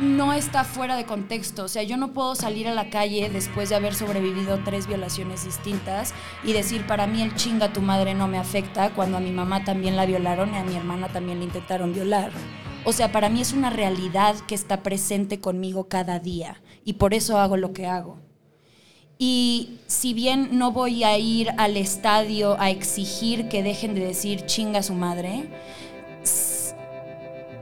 no 0.00 0.32
está 0.32 0.64
fuera 0.64 0.96
de 0.96 1.04
contexto. 1.04 1.64
O 1.64 1.68
sea, 1.68 1.82
yo 1.82 1.96
no 1.96 2.12
puedo 2.12 2.34
salir 2.34 2.68
a 2.68 2.74
la 2.74 2.90
calle 2.90 3.28
después 3.30 3.68
de 3.68 3.76
haber 3.76 3.94
sobrevivido 3.94 4.60
tres 4.64 4.86
violaciones 4.86 5.44
distintas 5.44 6.14
y 6.44 6.52
decir, 6.52 6.86
para 6.86 7.06
mí 7.06 7.22
el 7.22 7.34
chinga 7.34 7.72
tu 7.72 7.82
madre 7.82 8.14
no 8.14 8.28
me 8.28 8.38
afecta 8.38 8.90
cuando 8.90 9.18
a 9.18 9.20
mi 9.20 9.32
mamá 9.32 9.64
también 9.64 9.96
la 9.96 10.06
violaron 10.06 10.54
y 10.54 10.56
a 10.56 10.64
mi 10.64 10.76
hermana 10.76 11.08
también 11.08 11.38
la 11.38 11.44
intentaron 11.44 11.92
violar. 11.92 12.30
O 12.84 12.92
sea, 12.92 13.10
para 13.10 13.28
mí 13.28 13.40
es 13.40 13.52
una 13.52 13.70
realidad 13.70 14.36
que 14.46 14.54
está 14.54 14.82
presente 14.82 15.40
conmigo 15.40 15.88
cada 15.88 16.20
día 16.20 16.62
y 16.84 16.94
por 16.94 17.14
eso 17.14 17.38
hago 17.38 17.56
lo 17.56 17.72
que 17.72 17.86
hago. 17.86 18.25
Y 19.18 19.78
si 19.86 20.12
bien 20.12 20.58
no 20.58 20.72
voy 20.72 21.04
a 21.04 21.16
ir 21.16 21.50
al 21.56 21.76
estadio 21.76 22.60
a 22.60 22.70
exigir 22.70 23.48
que 23.48 23.62
dejen 23.62 23.94
de 23.94 24.04
decir 24.04 24.44
chinga 24.44 24.82
su 24.82 24.92
madre, 24.92 25.48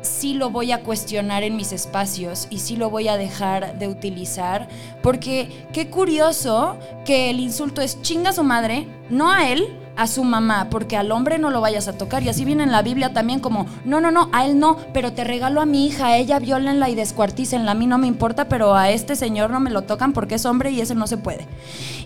sí 0.02 0.34
lo 0.34 0.50
voy 0.50 0.72
a 0.72 0.82
cuestionar 0.82 1.44
en 1.44 1.56
mis 1.56 1.72
espacios 1.72 2.48
y 2.50 2.58
sí 2.58 2.76
lo 2.76 2.90
voy 2.90 3.08
a 3.08 3.16
dejar 3.16 3.78
de 3.78 3.88
utilizar, 3.88 4.68
porque 5.02 5.66
qué 5.72 5.90
curioso 5.90 6.76
que 7.04 7.30
el 7.30 7.38
insulto 7.40 7.80
es 7.80 8.00
chinga 8.02 8.32
su 8.32 8.42
madre, 8.42 8.86
no 9.08 9.30
a 9.30 9.48
él, 9.48 9.68
a 9.96 10.06
su 10.06 10.24
mamá, 10.24 10.68
porque 10.70 10.96
al 10.96 11.12
hombre 11.12 11.38
no 11.38 11.50
lo 11.50 11.60
vayas 11.60 11.88
a 11.88 11.96
tocar. 11.96 12.22
Y 12.22 12.28
así 12.28 12.44
viene 12.44 12.64
en 12.64 12.72
la 12.72 12.82
Biblia 12.82 13.12
también 13.12 13.40
como, 13.40 13.66
no, 13.84 14.00
no, 14.00 14.10
no, 14.10 14.28
a 14.32 14.44
él 14.44 14.58
no, 14.58 14.78
pero 14.92 15.12
te 15.12 15.24
regalo 15.24 15.60
a 15.60 15.66
mi 15.66 15.86
hija, 15.86 16.06
a 16.06 16.16
ella 16.16 16.38
violenla 16.38 16.88
y 16.88 16.94
descuartícenla, 16.94 17.72
a 17.72 17.74
mí 17.74 17.86
no 17.86 17.98
me 17.98 18.06
importa, 18.06 18.48
pero 18.48 18.74
a 18.74 18.90
este 18.90 19.16
señor 19.16 19.50
no 19.50 19.60
me 19.60 19.70
lo 19.70 19.82
tocan 19.82 20.12
porque 20.12 20.36
es 20.36 20.46
hombre 20.46 20.70
y 20.70 20.80
ese 20.80 20.94
no 20.94 21.06
se 21.06 21.16
puede. 21.16 21.46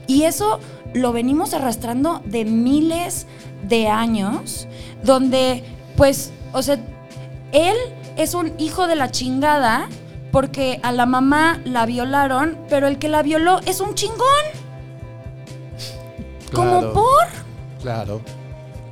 Y 0.07 0.25
eso 0.25 0.61
lo 0.95 1.13
venimos 1.13 1.55
arrastrando 1.55 2.21
de 2.25 2.45
miles 2.45 3.27
de 3.67 3.89
años, 3.89 4.69
donde, 5.03 5.65
pues, 5.97 6.33
o 6.53 6.63
sea, 6.63 6.79
él 7.53 7.77
es 8.17 8.35
un 8.35 8.53
hijo 8.59 8.87
de 8.87 8.97
la 8.97 9.11
chingada 9.11 9.89
porque 10.33 10.81
a 10.83 10.93
la 10.93 11.07
mamá 11.07 11.61
la 11.65 11.87
violaron, 11.87 12.59
pero 12.69 12.87
el 12.87 12.99
que 12.99 13.09
la 13.09 13.23
violó 13.23 13.61
es 13.67 13.81
un 13.81 13.95
chingón. 13.95 14.19
¿Como 16.53 16.93
por? 16.93 17.48
Claro. 17.81 18.21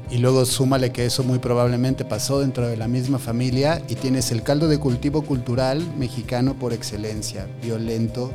Y 0.09 0.19
luego 0.19 0.45
súmale 0.47 0.93
que 0.93 1.05
eso 1.05 1.25
muy 1.25 1.41
probablemente 1.41 2.05
pasó 2.05 2.39
dentro 2.39 2.69
de 2.69 2.77
la 2.77 2.87
misma 2.87 3.19
familia 3.19 3.83
y 3.89 3.97
tienes 3.97 4.31
el 4.31 4.45
caldo 4.45 4.69
de 4.69 4.79
cultivo 4.79 5.23
cultural 5.23 5.85
mexicano 5.99 6.55
por 6.55 6.73
excelencia, 6.73 7.49
violento, 7.61 8.33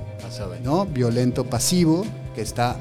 ¿no? 0.66 0.86
Violento 0.86 1.46
pasivo, 1.46 2.04
que 2.36 2.42
está 2.42 2.76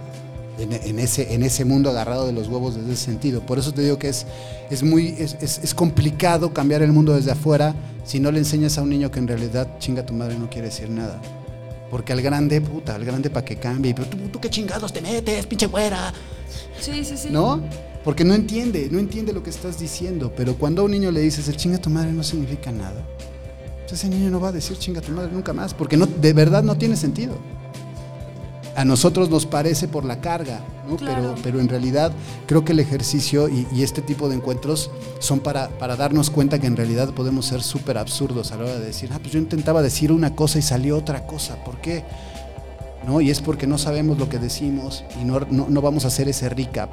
en, 0.59 0.73
en 0.73 0.99
ese, 0.99 1.33
en 1.35 1.45
ese 1.45 1.65
mundo 1.65 1.89
agarrado 1.91 2.27
de 2.27 2.33
los 2.33 2.49
huevos 2.49 2.75
desde 2.75 2.93
ese 2.95 3.05
sentido. 3.05 3.43
Por 3.43 3.61
eso 3.61 3.73
te 3.73 3.83
digo 3.83 3.97
que 3.97 4.09
es, 4.09 4.27
es 4.71 4.83
muy 4.83 5.15
es, 5.19 5.37
es- 5.41 5.61
es 5.63 5.73
complicado 5.73 6.53
cambiar 6.53 6.83
el 6.83 6.91
mundo 6.91 7.15
desde 7.15 7.31
afuera 7.31 7.77
si 8.03 8.19
no 8.19 8.33
le 8.33 8.41
enseñas 8.41 8.77
a 8.77 8.83
un 8.83 8.91
niño 8.91 9.13
que 9.13 9.21
en 9.21 9.29
realidad 9.29 9.69
chinga 9.79 10.05
tu 10.05 10.15
madre 10.15 10.37
no 10.37 10.51
quiere 10.51 10.67
decir 10.67 10.91
nada. 10.91 11.21
Porque 11.93 12.13
al 12.13 12.23
grande, 12.23 12.61
puta, 12.61 12.97
al 12.97 13.05
grande 13.05 13.31
para 13.31 13.45
que 13.45 13.55
cambie. 13.57 13.95
Pero 13.95 14.09
tú, 14.09 14.17
tú 14.33 14.41
qué 14.41 14.51
chingados 14.51 14.93
te 14.93 15.01
metes, 15.01 15.47
pinche 15.47 15.67
güera. 15.67 16.13
Sí, 16.81 17.05
sí, 17.05 17.17
sí. 17.17 17.29
¿No? 17.31 17.63
Porque 18.05 18.25
no 18.25 18.35
entiende, 18.35 18.89
no 18.91 18.99
entiende 18.99 19.33
lo 19.33 19.43
que 19.43 19.51
estás 19.51 19.79
diciendo. 19.79 20.33
Pero 20.37 20.57
cuando 20.57 20.83
a 20.83 20.85
un 20.87 20.91
niño 20.91 21.11
le 21.11 21.21
dices 21.21 21.49
el 21.49 21.57
chinga 21.57 21.79
tu 21.79 21.91
madre 21.91 22.13
no 22.13 22.23
significa 22.23 22.73
nada. 22.73 23.05
Entonces 23.81 24.05
ese 24.05 24.09
niño 24.09 24.31
no 24.31 24.41
va 24.41 24.49
a 24.49 24.53
decir 24.53 24.79
chinga 24.79 25.01
tu 25.01 25.13
madre 25.13 25.31
nunca 25.33 25.53
más. 25.53 25.75
Porque 25.75 25.97
no, 25.97 26.07
de 26.07 26.33
verdad 26.33 26.63
no 26.63 26.77
tiene 26.77 26.97
sentido. 26.97 27.35
A 28.77 28.85
nosotros 28.85 29.29
nos 29.29 29.45
parece 29.47 29.89
por 29.89 30.05
la 30.05 30.21
carga, 30.21 30.61
¿no? 30.89 30.97
Claro. 30.97 31.17
pero, 31.21 31.35
pero 31.43 31.61
en 31.61 31.69
realidad 31.69 32.13
creo 32.47 32.65
que 32.65 32.73
el 32.73 32.79
ejercicio 32.79 33.49
y, 33.49 33.67
y 33.75 33.83
este 33.83 34.01
tipo 34.01 34.29
de 34.29 34.37
encuentros 34.37 34.91
son 35.19 35.41
para, 35.41 35.69
para 35.71 35.97
darnos 35.97 36.31
cuenta 36.31 36.59
que 36.59 36.69
en 36.69 36.77
realidad 36.77 37.13
podemos 37.13 37.47
ser 37.47 37.63
súper 37.63 37.99
absurdos 37.99 38.53
a 38.53 38.57
la 38.57 38.65
hora 38.65 38.79
de 38.79 38.87
decir, 38.87 39.11
ah, 39.13 39.19
pues 39.19 39.33
yo 39.33 39.41
intentaba 39.41 39.83
decir 39.83 40.13
una 40.13 40.35
cosa 40.35 40.59
y 40.61 40.63
salió 40.63 40.97
otra 40.97 41.27
cosa. 41.27 41.57
¿Por 41.65 41.81
qué? 41.81 42.05
¿No? 43.07 43.21
Y 43.21 43.31
es 43.31 43.41
porque 43.41 43.67
no 43.67 43.79
sabemos 43.79 44.19
lo 44.19 44.29
que 44.29 44.39
decimos 44.39 45.05
y 45.21 45.25
no, 45.25 45.41
no, 45.51 45.67
no 45.69 45.81
vamos 45.81 46.05
a 46.05 46.09
hacer 46.09 46.29
ese 46.29 46.49
recap 46.49 46.91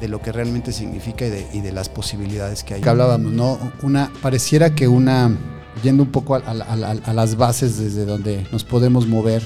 de 0.00 0.08
lo 0.08 0.20
que 0.20 0.32
realmente 0.32 0.72
significa 0.72 1.26
y 1.26 1.30
de, 1.30 1.46
y 1.52 1.60
de 1.60 1.72
las 1.72 1.88
posibilidades 1.88 2.62
que 2.62 2.74
hay. 2.74 2.80
Que 2.80 2.88
hablábamos, 2.88 3.32
¿no? 3.32 3.58
Una, 3.82 4.10
pareciera 4.22 4.74
que 4.74 4.88
una, 4.88 5.36
yendo 5.82 6.02
un 6.02 6.10
poco 6.10 6.36
a, 6.36 6.54
las 6.54 7.36
bases 7.36 7.78
desde 7.78 8.04
donde 8.04 8.46
nos 8.52 8.64
podemos 8.64 9.06
mover, 9.06 9.42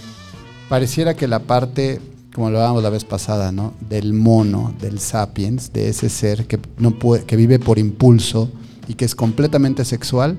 pareciera 0.69 1.15
que 1.15 1.27
la 1.27 1.41
parte, 1.41 2.01
como 2.35 2.51
lo 2.51 2.59
hablábamos 2.59 2.83
la 2.83 2.91
vez 2.91 3.05
pasada, 3.05 3.53
¿no? 3.53 3.73
Del 3.81 4.13
mono, 4.13 4.75
del 4.81 4.99
sapiens, 4.99 5.73
de 5.73 5.89
ese 5.89 6.09
ser 6.09 6.47
que, 6.47 6.59
no 6.77 6.99
puede, 6.99 7.25
que 7.25 7.37
vive 7.37 7.59
por 7.59 7.79
impulso 7.79 8.51
y 8.89 8.95
que 8.95 9.05
es 9.05 9.15
completamente 9.15 9.85
sexual, 9.85 10.37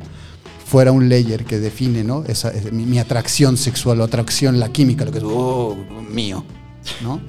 fuera 0.73 0.91
un 0.91 1.07
layer 1.07 1.45
que 1.45 1.59
define, 1.59 2.03
¿no? 2.03 2.23
Esa, 2.25 2.49
es 2.49 2.73
mi, 2.73 2.87
mi 2.87 2.97
atracción 2.97 3.57
sexual 3.57 4.01
o 4.01 4.03
atracción, 4.03 4.59
la 4.59 4.69
química, 4.69 5.05
lo 5.05 5.11
que 5.11 5.19
es, 5.19 5.23
oh, 5.23 5.77
mío, 6.09 6.43
¿no? 7.03 7.21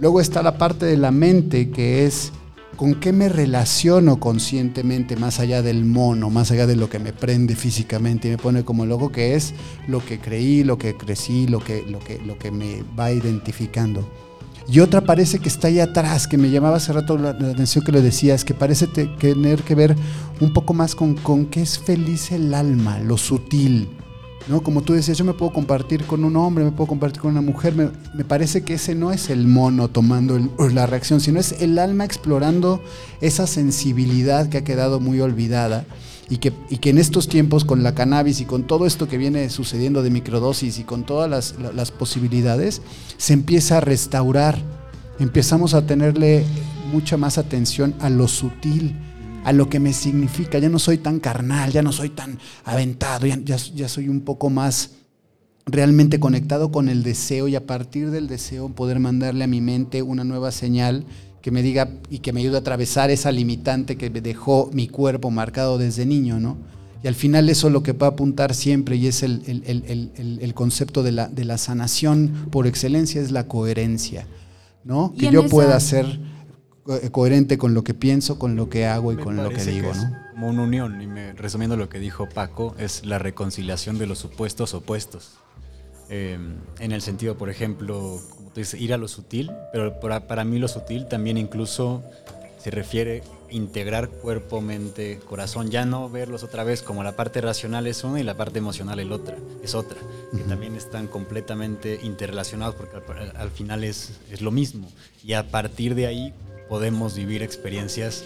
Luego 0.00 0.20
está 0.20 0.42
la 0.42 0.58
parte 0.58 0.84
de 0.84 0.98
la 0.98 1.12
mente 1.12 1.70
que 1.70 2.04
es 2.04 2.30
con 2.76 2.96
qué 2.96 3.14
me 3.14 3.30
relaciono 3.30 4.20
conscientemente 4.20 5.16
más 5.16 5.40
allá 5.40 5.62
del 5.62 5.86
mono, 5.86 6.28
más 6.28 6.50
allá 6.50 6.66
de 6.66 6.76
lo 6.76 6.90
que 6.90 6.98
me 6.98 7.14
prende 7.14 7.56
físicamente 7.56 8.28
y 8.28 8.32
me 8.32 8.36
pone 8.36 8.66
como 8.66 8.84
loco 8.84 9.10
que 9.10 9.34
es 9.34 9.54
lo 9.88 10.04
que 10.04 10.20
creí, 10.20 10.62
lo 10.62 10.76
que 10.76 10.94
crecí, 10.94 11.46
lo 11.46 11.58
que, 11.64 11.86
lo 11.88 12.00
que, 12.00 12.18
lo 12.18 12.38
que 12.38 12.50
me 12.50 12.84
va 12.98 13.12
identificando. 13.12 14.06
Y 14.68 14.80
otra 14.80 15.00
parece 15.02 15.38
que 15.38 15.48
está 15.48 15.68
ahí 15.68 15.80
atrás, 15.80 16.26
que 16.26 16.38
me 16.38 16.50
llamaba 16.50 16.76
hace 16.76 16.92
rato 16.92 17.18
la, 17.18 17.32
la 17.32 17.50
atención 17.50 17.84
que 17.84 17.92
lo 17.92 18.00
decías, 18.00 18.44
que 18.44 18.54
parece 18.54 18.86
te- 18.86 19.06
tener 19.06 19.62
que 19.62 19.74
ver 19.74 19.96
un 20.40 20.52
poco 20.52 20.72
más 20.72 20.94
con, 20.94 21.14
con 21.14 21.46
qué 21.46 21.62
es 21.62 21.78
feliz 21.78 22.30
el 22.32 22.54
alma, 22.54 22.98
lo 23.00 23.18
sutil. 23.18 23.88
¿no? 24.48 24.62
Como 24.62 24.82
tú 24.82 24.92
decías, 24.94 25.18
yo 25.18 25.24
me 25.24 25.34
puedo 25.34 25.52
compartir 25.52 26.04
con 26.04 26.24
un 26.24 26.36
hombre, 26.36 26.64
me 26.64 26.72
puedo 26.72 26.88
compartir 26.88 27.20
con 27.22 27.32
una 27.32 27.40
mujer. 27.42 27.74
Me, 27.74 27.90
me 28.14 28.24
parece 28.24 28.62
que 28.62 28.74
ese 28.74 28.94
no 28.94 29.12
es 29.12 29.30
el 29.30 29.46
mono 29.46 29.88
tomando 29.88 30.36
el- 30.36 30.50
la 30.74 30.86
reacción, 30.86 31.20
sino 31.20 31.38
es 31.38 31.52
el 31.60 31.78
alma 31.78 32.04
explorando 32.04 32.82
esa 33.20 33.46
sensibilidad 33.46 34.48
que 34.48 34.58
ha 34.58 34.64
quedado 34.64 35.00
muy 35.00 35.20
olvidada 35.20 35.84
y 36.30 36.38
que, 36.38 36.52
y 36.70 36.78
que 36.78 36.90
en 36.90 36.98
estos 36.98 37.28
tiempos 37.28 37.64
con 37.64 37.82
la 37.82 37.94
cannabis 37.94 38.40
y 38.40 38.44
con 38.44 38.66
todo 38.66 38.86
esto 38.86 39.08
que 39.08 39.18
viene 39.18 39.50
sucediendo 39.50 40.02
de 40.02 40.10
microdosis 40.10 40.78
y 40.78 40.84
con 40.84 41.04
todas 41.04 41.28
las, 41.28 41.54
la- 41.60 41.72
las 41.72 41.90
posibilidades, 41.90 42.80
se 43.18 43.32
empieza 43.34 43.78
a 43.78 43.80
restaurar. 43.80 44.58
Empezamos 45.18 45.74
a 45.74 45.86
tenerle 45.86 46.44
mucha 46.92 47.16
más 47.16 47.38
atención 47.38 47.94
a 48.00 48.08
lo 48.10 48.28
sutil, 48.28 48.96
a 49.44 49.52
lo 49.52 49.68
que 49.68 49.78
me 49.80 49.92
significa. 49.92 50.58
Ya 50.58 50.68
no 50.68 50.78
soy 50.78 50.98
tan 50.98 51.20
carnal, 51.20 51.70
ya 51.72 51.82
no 51.82 51.92
soy 51.92 52.08
tan 52.10 52.38
aventado, 52.64 53.26
ya, 53.26 53.38
ya- 53.44 53.56
ya 53.56 53.88
soy 53.88 54.08
un 54.08 54.20
poco 54.22 54.48
más 54.50 54.92
realmente 55.66 56.18
conectado 56.18 56.72
con 56.72 56.88
el 56.88 57.02
deseo 57.02 57.46
y 57.46 57.54
a 57.56 57.66
partir 57.66 58.10
del 58.10 58.26
deseo 58.26 58.68
poder 58.70 58.98
mandarle 58.98 59.44
a 59.44 59.48
mi 59.48 59.60
mente 59.60 60.02
una 60.02 60.24
nueva 60.24 60.50
señal 60.50 61.04
que 61.42 61.50
me 61.50 61.62
diga 61.62 61.88
y 62.08 62.20
que 62.20 62.32
me 62.32 62.40
ayude 62.40 62.56
a 62.56 62.60
atravesar 62.60 63.10
esa 63.10 63.30
limitante 63.32 63.96
que 63.96 64.08
me 64.10 64.20
dejó 64.20 64.70
mi 64.72 64.88
cuerpo 64.88 65.30
marcado 65.30 65.76
desde 65.76 66.06
niño, 66.06 66.40
¿no? 66.40 66.56
Y 67.02 67.08
al 67.08 67.16
final 67.16 67.48
eso 67.48 67.66
es 67.66 67.72
lo 67.72 67.82
que 67.82 67.92
va 67.92 68.06
a 68.06 68.10
apuntar 68.10 68.54
siempre 68.54 68.94
y 68.96 69.08
es 69.08 69.24
el, 69.24 69.42
el- 69.46 69.64
el- 69.66 70.38
el- 70.40 70.54
concepto 70.54 71.02
de 71.02 71.10
la, 71.10 71.26
de 71.26 71.44
la 71.44 71.58
sanación 71.58 72.46
por 72.52 72.68
excelencia, 72.68 73.20
es 73.20 73.32
la 73.32 73.48
coherencia, 73.48 74.26
¿no? 74.84 75.12
Que 75.18 75.30
yo 75.32 75.40
esa- 75.40 75.48
pueda 75.50 75.80
ser 75.80 76.20
co- 76.84 77.00
coherente 77.10 77.58
con 77.58 77.74
lo 77.74 77.82
que 77.82 77.94
pienso, 77.94 78.38
con 78.38 78.54
lo 78.54 78.68
que 78.68 78.86
hago 78.86 79.12
y 79.12 79.16
Me 79.16 79.22
con 79.24 79.34
lo 79.36 79.50
que 79.50 79.64
digo, 79.64 79.90
es 79.90 79.96
¿no? 79.96 80.12
Como 80.32 80.48
una 80.48 80.62
unión, 80.62 81.02
y 81.02 81.06
me, 81.08 81.32
resumiendo 81.32 81.76
lo 81.76 81.88
que 81.88 81.98
dijo 81.98 82.28
Paco, 82.28 82.76
es 82.78 83.04
la 83.04 83.18
reconciliación 83.18 83.98
de 83.98 84.06
los 84.06 84.18
supuestos 84.20 84.72
opuestos. 84.72 85.32
Eh, 86.14 86.38
en 86.78 86.92
el 86.92 87.00
sentido, 87.00 87.38
por 87.38 87.48
ejemplo, 87.48 88.20
como 88.36 88.50
tú 88.50 88.60
dices, 88.60 88.78
ir 88.78 88.92
a 88.92 88.98
lo 88.98 89.08
sutil, 89.08 89.50
pero 89.72 89.98
para, 89.98 90.26
para 90.26 90.44
mí 90.44 90.58
lo 90.58 90.68
sutil 90.68 91.06
también 91.06 91.38
incluso 91.38 92.02
se 92.58 92.70
refiere 92.70 93.22
integrar 93.48 94.10
cuerpo, 94.10 94.60
mente, 94.60 95.20
corazón, 95.26 95.70
ya 95.70 95.86
no 95.86 96.10
verlos 96.10 96.42
otra 96.42 96.64
vez 96.64 96.82
como 96.82 97.02
la 97.02 97.16
parte 97.16 97.40
racional 97.40 97.86
es 97.86 98.04
una 98.04 98.20
y 98.20 98.24
la 98.24 98.34
parte 98.34 98.58
emocional 98.58 99.00
el 99.00 99.10
otra, 99.10 99.38
es 99.62 99.74
otra, 99.74 99.96
que 100.36 100.42
también 100.44 100.76
están 100.76 101.06
completamente 101.06 101.98
interrelacionados 102.02 102.74
porque 102.74 102.96
al, 102.96 103.34
al 103.34 103.50
final 103.50 103.82
es, 103.82 104.20
es 104.30 104.42
lo 104.42 104.50
mismo. 104.50 104.92
Y 105.24 105.32
a 105.32 105.50
partir 105.50 105.94
de 105.94 106.08
ahí 106.08 106.34
podemos 106.68 107.16
vivir 107.16 107.42
experiencias 107.42 108.22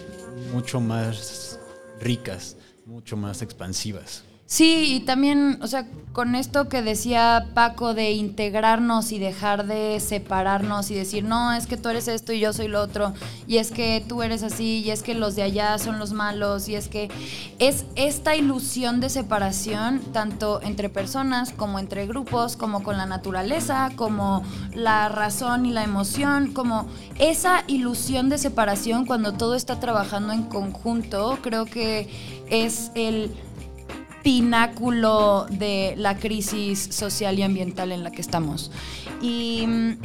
mucho 0.53 0.81
más 0.81 1.61
ricas, 2.01 2.57
mucho 2.85 3.17
más 3.17 3.43
expansivas. 3.43 4.25
Sí, 4.47 4.95
y 4.95 5.01
también, 5.01 5.59
o 5.61 5.67
sea, 5.67 5.87
con 6.13 6.37
esto 6.37 6.69
que 6.69 6.81
decía 6.81 7.49
Paco 7.53 7.95
de 7.95 8.13
integrarnos 8.13 9.11
y 9.11 9.19
dejar 9.19 9.67
de 9.67 9.99
separarnos 9.99 10.91
y 10.93 10.95
decir, 10.95 11.25
no, 11.25 11.53
es 11.53 11.67
que 11.67 11.77
tú 11.77 11.89
eres 11.89 12.07
esto 12.07 12.33
y 12.33 12.39
yo 12.39 12.53
soy 12.53 12.69
lo 12.69 12.81
otro, 12.81 13.13
y 13.49 13.59
es 13.59 13.73
que 13.73 14.05
tú 14.09 14.23
eres 14.23 14.45
así, 14.45 14.85
y 14.87 14.93
es 14.93 15.03
que 15.03 15.17
los 15.17 15.35
de 15.35 15.43
allá 15.43 15.77
son 15.79 15.99
los 15.99 16.13
malos, 16.13 16.69
y 16.69 16.77
es 16.77 16.87
que 16.87 17.11
es 17.59 17.87
esta 17.97 18.37
ilusión 18.37 19.01
de 19.01 19.11
separación, 19.11 20.01
tanto 20.13 20.63
entre 20.63 20.89
personas 20.89 21.53
como 21.53 21.81
entre 21.81 22.07
grupos, 22.07 22.57
como 22.57 22.85
con 22.85 22.97
la 22.97 23.07
naturaleza, 23.07 23.91
como 23.97 24.45
la 24.73 25.09
razón 25.09 25.67
y 25.67 25.73
la 25.73 25.83
emoción, 25.83 26.53
como 26.53 26.87
esa 27.19 27.65
ilusión 27.67 28.29
de 28.29 28.39
separación 28.39 29.07
cuando 29.07 29.33
todo 29.33 29.57
está 29.57 29.81
trabajando 29.81 30.33
en 30.33 30.45
conjunto, 30.45 31.41
creo 31.43 31.65
que 31.67 32.09
es 32.49 32.93
el 32.95 33.35
pináculo 34.27 35.47
de 35.51 35.95
la 35.97 36.17
crisis 36.17 36.89
social 36.91 37.39
y 37.39 37.45
ambiental 37.45 37.93
en 37.93 38.03
la 38.03 38.11
que 38.11 38.21
estamos. 38.21 38.73
Y 39.23 39.65
mm, 39.69 39.99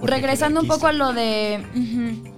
Porque 0.00 0.10
regresando 0.10 0.60
un 0.60 0.66
poco 0.66 0.88
a 0.88 0.92
lo 0.92 1.12
de... 1.12 1.64
ujú, 1.76 2.32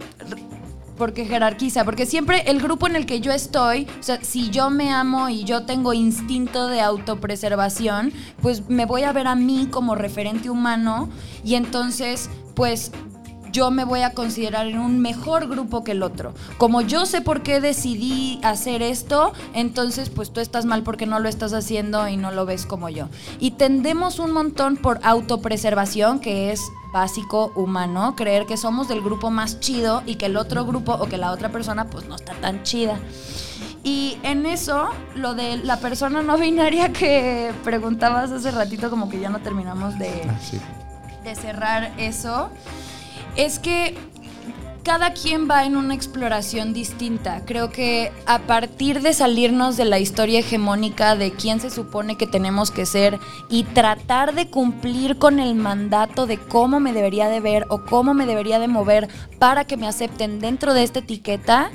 porque 0.99 1.25
jerarquiza, 1.25 1.87
porque 1.87 2.05
siempre 2.05 2.43
el 2.51 2.61
grupo 2.61 2.87
en 2.87 2.97
el 2.97 3.07
que 3.07 3.21
yo 3.21 3.33
estoy, 3.33 3.89
o 3.99 4.03
sea, 4.03 4.23
si 4.23 4.51
yo 4.51 4.69
me 4.69 4.93
amo 4.93 5.31
y 5.31 5.45
yo 5.45 5.65
tengo 5.65 5.95
instinto 5.95 6.67
de 6.67 6.83
autopreservación, 6.83 8.13
pues 8.43 8.69
me 8.69 8.85
voy 8.85 9.05
a 9.05 9.13
ver 9.13 9.27
a 9.27 9.35
mí 9.35 9.69
como 9.71 9.95
referente 9.95 10.51
humano 10.51 11.09
y 11.45 11.55
entonces, 11.55 12.29
pues 12.55 12.93
yo 13.53 13.71
me 13.71 13.85
voy 13.85 14.01
a 14.03 14.11
considerar 14.15 14.67
en 14.67 14.79
un 14.79 14.99
mejor 15.01 15.47
grupo 15.49 15.85
que 15.85 15.93
el 15.93 16.03
otro. 16.03 16.33
Como 16.59 16.81
yo 16.81 17.07
sé 17.07 17.21
por 17.21 17.43
qué 17.43 17.61
decidí 17.61 18.41
hacer 18.43 18.83
esto, 18.83 19.33
entonces 19.55 20.11
pues 20.11 20.33
tú 20.33 20.41
estás 20.41 20.65
mal 20.65 20.83
porque 20.83 21.07
no 21.07 21.21
lo 21.21 21.29
estás 21.29 21.53
haciendo 21.53 22.09
y 22.09 22.17
no 22.17 22.31
lo 22.33 22.47
ves 22.47 22.67
como 22.67 22.89
yo. 22.89 23.09
Y 23.41 23.53
tendemos 23.53 24.19
un 24.19 24.33
montón 24.33 24.77
por 24.77 24.99
autopreservación, 25.03 26.19
que 26.21 26.53
es 26.53 26.61
básico 26.93 27.53
humano, 27.57 28.15
creer 28.17 28.45
que 28.47 28.57
somos 28.57 28.89
del 28.89 29.01
grupo 29.01 29.31
más 29.31 29.61
chido 29.61 30.03
y 30.07 30.17
que 30.17 30.27
el 30.27 30.37
otro 30.37 30.65
grupo 30.67 30.93
o 30.93 31.07
que 31.07 31.17
la 31.17 31.33
otra 31.33 31.51
persona 31.51 31.87
pues 31.87 32.07
no 32.07 32.17
está 32.17 32.35
tan 32.35 32.63
chida. 32.63 32.99
Y 33.85 34.19
en 34.23 34.47
eso, 34.47 34.91
lo 35.17 35.35
de 35.35 35.57
la 35.57 35.79
persona 35.79 36.23
no 36.23 36.39
binaria 36.39 36.93
que 36.93 37.53
preguntabas 37.65 38.31
hace 38.31 38.51
ratito, 38.51 38.91
como 38.91 39.09
que 39.09 39.19
ya 39.19 39.29
no 39.29 39.41
terminamos 39.41 39.99
de, 39.99 40.23
Ah, 40.29 40.39
sí. 40.41 40.59
de 41.25 41.35
cerrar 41.35 41.93
eso, 41.99 42.51
es 43.37 43.59
que 43.59 43.95
cada 44.83 45.13
quien 45.13 45.49
va 45.49 45.65
en 45.65 45.77
una 45.77 45.95
exploración 45.95 46.73
distinta. 46.73 47.45
Creo 47.45 47.71
que 47.71 48.11
a 48.27 48.41
partir 48.41 49.01
de 49.01 49.15
salirnos 49.15 49.77
de 49.77 49.85
la 49.85 50.01
historia 50.01 50.41
hegemónica 50.41 51.15
de 51.15 51.33
quién 51.33 51.61
se 51.61 51.71
supone 51.71 52.17
que 52.17 52.27
tenemos 52.27 52.71
que 52.71 52.85
ser 52.85 53.19
y 53.49 53.63
tratar 53.65 54.35
de 54.35 54.51
cumplir 54.51 55.19
con 55.19 55.39
el 55.39 55.55
mandato 55.55 56.27
de 56.27 56.39
cómo 56.39 56.81
me 56.81 56.93
debería 56.93 57.29
de 57.29 57.41
ver 57.41 57.67
o 57.69 57.85
cómo 57.85 58.13
me 58.13 58.27
debería 58.27 58.59
de 58.59 58.69
mover 58.69 59.09
para 59.39 59.65
que 59.65 59.77
me 59.77 59.87
acepten 59.87 60.41
dentro 60.41 60.75
de 60.75 60.83
esta 60.83 60.99
etiqueta, 60.99 61.71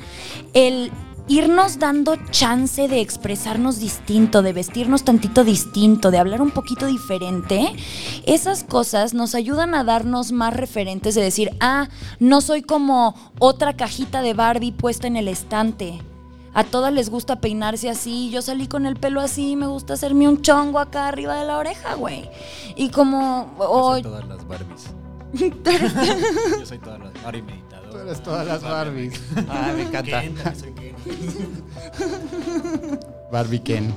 el 0.53 0.91
irnos 1.27 1.79
dando 1.79 2.15
chance 2.31 2.87
de 2.87 3.01
expresarnos 3.01 3.79
distinto, 3.79 4.41
de 4.41 4.53
vestirnos 4.53 5.03
tantito 5.03 5.43
distinto, 5.43 6.09
de 6.11 6.17
hablar 6.17 6.41
un 6.41 6.51
poquito 6.51 6.85
diferente, 6.85 7.75
esas 8.25 8.63
cosas 8.63 9.13
nos 9.13 9.35
ayudan 9.35 9.75
a 9.75 9.83
darnos 9.83 10.31
más 10.31 10.53
referentes 10.55 11.15
de 11.15 11.21
decir, 11.21 11.51
ah, 11.59 11.89
no 12.19 12.41
soy 12.41 12.61
como 12.61 13.15
otra 13.39 13.75
cajita 13.75 14.21
de 14.21 14.33
Barbie 14.33 14.71
puesta 14.71 15.07
en 15.07 15.17
el 15.17 15.27
estante. 15.27 16.01
A 16.53 16.63
todas 16.63 16.91
les 16.91 17.09
gusta 17.11 17.35
peinarse 17.39 17.87
así, 17.87 18.31
yo 18.31 18.41
salí 18.41 18.67
con 18.67 18.85
el 18.87 18.95
pelo 18.95 19.21
así, 19.21 19.55
me 19.55 19.67
gusta 19.67 19.93
hacerme 19.93 20.27
un 20.27 20.41
chongo 20.41 20.79
acá 20.79 21.07
arriba 21.07 21.35
de 21.35 21.45
la 21.45 21.57
oreja, 21.59 21.93
güey. 21.93 22.27
Y 22.75 22.89
como... 22.89 23.53
Yo 23.59 23.63
o- 23.69 23.91
soy 23.91 24.01
todas 24.01 24.27
las 24.27 24.47
Barbies. 24.47 24.85
Yo 25.33 26.65
soy 26.65 26.77
todas 26.79 26.99
las 26.99 27.23
Barbie 27.23 27.41
meditador. 27.41 27.89
Tú 27.89 27.97
eres 27.97 28.23
todas 28.23 28.47
las 28.47 28.61
Barbies. 28.63 29.21
Ah, 29.49 29.73
me 29.75 29.83
encanta. 29.83 30.21
Ken, 30.21 30.35
también 30.35 30.55
soy 30.55 30.71
Ken. 30.73 30.95
Barbie 33.31 33.59
Ken. 33.59 33.93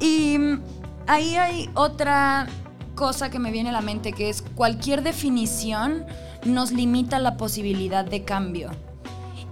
Y 0.00 0.38
mm, 0.38 0.60
ahí 1.06 1.36
hay 1.36 1.70
otra 1.74 2.46
cosa 2.94 3.30
que 3.30 3.38
me 3.38 3.50
viene 3.50 3.68
a 3.68 3.72
la 3.72 3.80
mente, 3.80 4.12
que 4.12 4.28
es 4.28 4.42
cualquier 4.42 5.02
definición 5.02 6.06
nos 6.44 6.72
limita 6.72 7.18
la 7.18 7.36
posibilidad 7.36 8.04
de 8.04 8.24
cambio. 8.24 8.70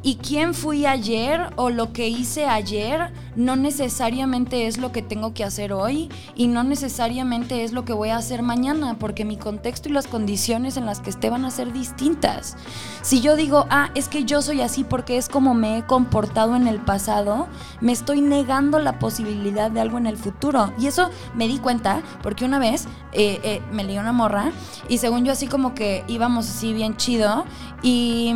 Y 0.03 0.16
quién 0.16 0.55
fui 0.55 0.86
ayer 0.86 1.51
o 1.57 1.70
lo 1.70 1.92
que 1.92 2.09
hice 2.09 2.47
ayer 2.47 3.12
no 3.34 3.57
necesariamente 3.57 4.66
es 4.66 4.78
lo 4.78 4.92
que 4.92 5.03
tengo 5.03 5.34
que 5.34 5.44
hacer 5.44 5.72
hoy 5.72 6.09
y 6.36 6.47
no 6.47 6.62
necesariamente 6.62 7.64
es 7.64 7.72
lo 7.72 7.84
que 7.84 7.92
voy 7.92 8.11
a 8.11 8.16
hacer 8.16 8.42
mañana, 8.42 8.97
porque 8.99 9.24
mi 9.24 9.36
contexto 9.36 9.88
y 9.88 9.92
las 9.92 10.07
condiciones 10.07 10.76
en 10.76 10.86
las 10.86 11.01
que 11.01 11.11
esté 11.11 11.28
van 11.28 11.44
a 11.44 11.51
ser 11.51 11.72
distintas. 11.72 12.57
Si 13.03 13.20
yo 13.20 13.36
digo, 13.36 13.66
ah, 13.68 13.90
es 13.94 14.09
que 14.09 14.24
yo 14.24 14.42
soy 14.42 14.61
así 14.61 14.84
porque 14.84 15.16
es 15.16 15.28
como 15.28 15.55
me 15.55 15.78
he 15.78 15.82
comportado 15.84 16.57
en 16.57 16.68
el 16.68 16.80
pasado, 16.80 17.49
me 17.80 17.92
estoy 17.92 18.20
negando 18.20 18.78
la 18.78 18.99
posibilidad 18.99 19.70
de 19.70 19.80
algo 19.80 19.99
en 19.99 20.07
el 20.07 20.16
futuro. 20.16 20.72
Y 20.78 20.86
eso 20.86 21.11
me 21.34 21.49
di 21.49 21.59
cuenta 21.59 22.03
porque 22.22 22.44
una 22.44 22.59
vez 22.59 22.86
eh, 23.12 23.40
eh, 23.42 23.62
me 23.72 23.84
leí 23.84 23.99
una 23.99 24.12
morra 24.12 24.53
y 24.88 24.99
según 24.99 25.24
yo 25.24 25.32
así 25.32 25.47
como 25.47 25.74
que 25.74 26.05
íbamos 26.07 26.49
así 26.49 26.72
bien 26.72 26.97
chido 26.97 27.44
y... 27.82 28.32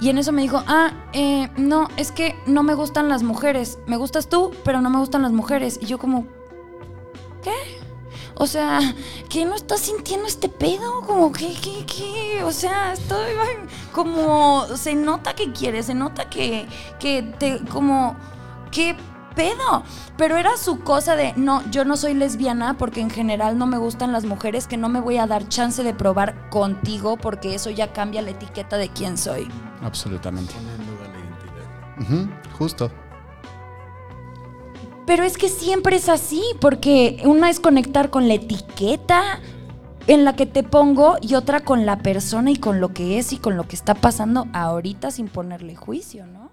y 0.00 0.10
en 0.10 0.18
eso 0.18 0.32
me 0.32 0.42
dijo, 0.42 0.62
ah, 0.66 0.92
eh, 1.12 1.50
no, 1.56 1.88
es 1.96 2.12
que 2.12 2.36
no 2.46 2.62
me 2.62 2.74
gustan 2.74 3.08
las 3.08 3.22
mujeres. 3.22 3.78
Me 3.86 3.96
gustas 3.96 4.28
tú, 4.28 4.52
pero 4.64 4.80
no 4.80 4.90
me 4.90 4.98
gustan 4.98 5.22
las 5.22 5.32
mujeres. 5.32 5.78
Y 5.82 5.86
yo 5.86 5.98
como, 5.98 6.26
¿qué? 7.42 7.78
O 8.36 8.46
sea, 8.46 8.78
¿qué 9.28 9.44
no 9.44 9.56
estás 9.56 9.80
sintiendo 9.80 10.28
este 10.28 10.48
pedo? 10.48 11.00
Como, 11.00 11.32
¿qué, 11.32 11.52
qué, 11.60 11.84
qué? 11.84 12.44
O 12.44 12.52
sea, 12.52 12.92
estoy 12.92 13.34
como, 13.92 14.64
se 14.76 14.94
nota 14.94 15.34
que 15.34 15.50
quieres, 15.52 15.86
se 15.86 15.94
nota 15.94 16.30
que, 16.30 16.68
que 17.00 17.22
te, 17.36 17.64
como, 17.64 18.16
¿qué 18.70 18.96
pedo? 19.38 19.84
Pero 20.16 20.36
era 20.36 20.56
su 20.56 20.80
cosa 20.80 21.14
de, 21.14 21.32
no, 21.36 21.62
yo 21.70 21.84
no 21.84 21.96
soy 21.96 22.14
lesbiana 22.14 22.76
porque 22.76 23.00
en 23.00 23.08
general 23.08 23.56
no 23.56 23.66
me 23.66 23.78
gustan 23.78 24.10
las 24.10 24.24
mujeres, 24.24 24.66
que 24.66 24.76
no 24.76 24.88
me 24.88 25.00
voy 25.00 25.18
a 25.18 25.28
dar 25.28 25.48
chance 25.48 25.84
de 25.84 25.94
probar 25.94 26.50
contigo 26.50 27.16
porque 27.16 27.54
eso 27.54 27.70
ya 27.70 27.92
cambia 27.92 28.20
la 28.20 28.30
etiqueta 28.30 28.76
de 28.76 28.88
quién 28.88 29.16
soy. 29.16 29.48
Absolutamente. 29.80 30.54
Identidad. 30.54 32.00
Ujú, 32.00 32.28
Justo. 32.58 32.90
Pero 35.06 35.22
es 35.22 35.38
que 35.38 35.48
siempre 35.48 35.96
es 35.96 36.08
así, 36.08 36.42
porque 36.60 37.22
una 37.24 37.48
es 37.48 37.60
conectar 37.60 38.10
con 38.10 38.26
la 38.26 38.34
etiqueta 38.34 39.40
en 40.08 40.24
la 40.24 40.34
que 40.34 40.46
te 40.46 40.64
pongo 40.64 41.16
y 41.20 41.34
otra 41.34 41.60
con 41.60 41.86
la 41.86 41.98
persona 41.98 42.50
y 42.50 42.56
con 42.56 42.80
lo 42.80 42.92
que 42.92 43.18
es 43.18 43.32
y 43.32 43.38
con 43.38 43.56
lo 43.56 43.68
que 43.68 43.76
está 43.76 43.94
pasando 43.94 44.48
ahorita 44.52 45.10
sin 45.10 45.28
ponerle 45.28 45.76
juicio, 45.76 46.26
¿no? 46.26 46.47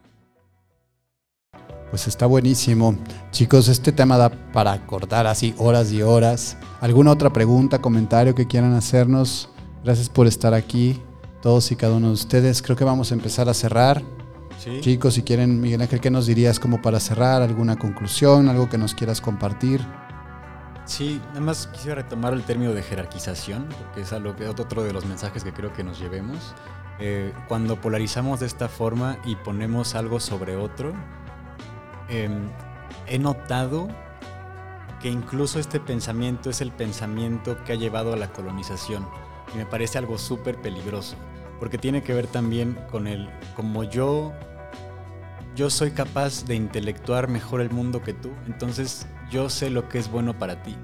Pues 1.96 2.10
está 2.10 2.26
buenísimo. 2.26 2.94
Chicos, 3.32 3.70
este 3.70 3.94
tema 3.94 4.18
da 4.18 4.30
para 4.30 4.86
cortar 4.86 5.28
así 5.28 5.56
horas 5.58 5.94
y 5.94 6.02
horas. 6.02 6.58
¿Alguna 6.82 7.12
otra 7.12 7.32
pregunta, 7.32 7.80
comentario 7.80 8.36
que 8.36 8.48
quieran 8.48 8.74
hacernos? 8.74 9.48
Gracias 9.82 10.10
por 10.10 10.28
estar 10.28 10.54
aquí, 10.54 11.02
todos 11.42 11.72
y 11.72 11.78
cada 11.78 11.96
uno 11.96 12.08
de 12.08 12.14
ustedes. 12.16 12.62
Creo 12.62 12.76
que 12.76 12.84
vamos 12.84 13.12
a 13.12 13.16
empezar 13.16 13.48
a 13.48 13.54
cerrar. 13.54 14.04
Sí. 14.62 14.82
Chicos, 14.82 15.14
si 15.14 15.24
quieren, 15.24 15.62
Miguel 15.62 15.84
Ángel, 15.84 16.02
¿qué 16.02 16.12
nos 16.12 16.26
dirías 16.26 16.60
como 16.60 16.82
para 16.82 17.00
cerrar? 17.00 17.42
¿Alguna 17.42 17.78
conclusión? 17.78 18.50
¿Algo 18.50 18.68
que 18.68 18.78
nos 18.78 18.94
quieras 18.94 19.22
compartir? 19.22 19.80
Sí, 20.84 21.22
nada 21.30 21.40
más 21.40 21.68
quisiera 21.68 21.96
retomar 21.96 22.34
el 22.34 22.44
término 22.44 22.74
de 22.74 22.84
jerarquización, 22.84 23.70
porque 23.70 24.02
es 24.02 24.12
algo 24.12 24.36
que 24.36 24.50
otro 24.50 24.84
de 24.84 24.92
los 24.92 25.06
mensajes 25.06 25.46
que 25.46 25.54
creo 25.54 25.72
que 25.72 25.86
nos 25.86 25.98
llevemos. 25.98 26.56
Eh, 27.00 27.32
cuando 27.48 27.80
polarizamos 27.80 28.42
de 28.42 28.48
esta 28.48 28.68
forma 28.68 29.18
y 29.24 29.38
ponemos 29.38 29.96
algo 29.96 30.20
sobre 30.20 30.58
otro, 30.58 30.94
em, 32.10 32.50
he 33.08 33.20
notado 33.20 33.88
que 35.02 35.10
incluso 35.10 35.60
este 35.60 35.80
pensamiento 35.80 36.50
es 36.50 36.62
el 36.62 36.72
pensamiento 36.72 37.64
que 37.64 37.74
ha 37.74 37.76
llevado 37.76 38.14
a 38.14 38.18
la 38.18 38.32
colonización. 38.32 39.08
Y 39.54 39.58
me 39.58 39.66
parece 39.66 39.98
algo 39.98 40.18
súper 40.18 40.60
peligroso, 40.62 41.16
porque 41.60 41.78
tiene 41.78 42.02
que 42.02 42.14
ver 42.14 42.28
también 42.28 42.78
con 42.90 43.08
el, 43.08 43.30
como 43.56 43.84
yo, 43.84 44.34
yo 45.56 45.70
soy 45.70 45.92
capaz 45.92 46.46
de 46.46 46.56
intelectuar 46.56 47.28
mejor 47.28 47.62
el 47.62 47.70
mundo 47.70 48.02
que 48.02 48.14
tú, 48.14 48.32
entonces 48.48 49.08
yo 49.30 49.50
sé 49.50 49.70
lo 49.70 49.88
que 49.88 50.00
es 50.00 50.10
bueno 50.10 50.38
para 50.38 50.64
ti. 50.64 50.76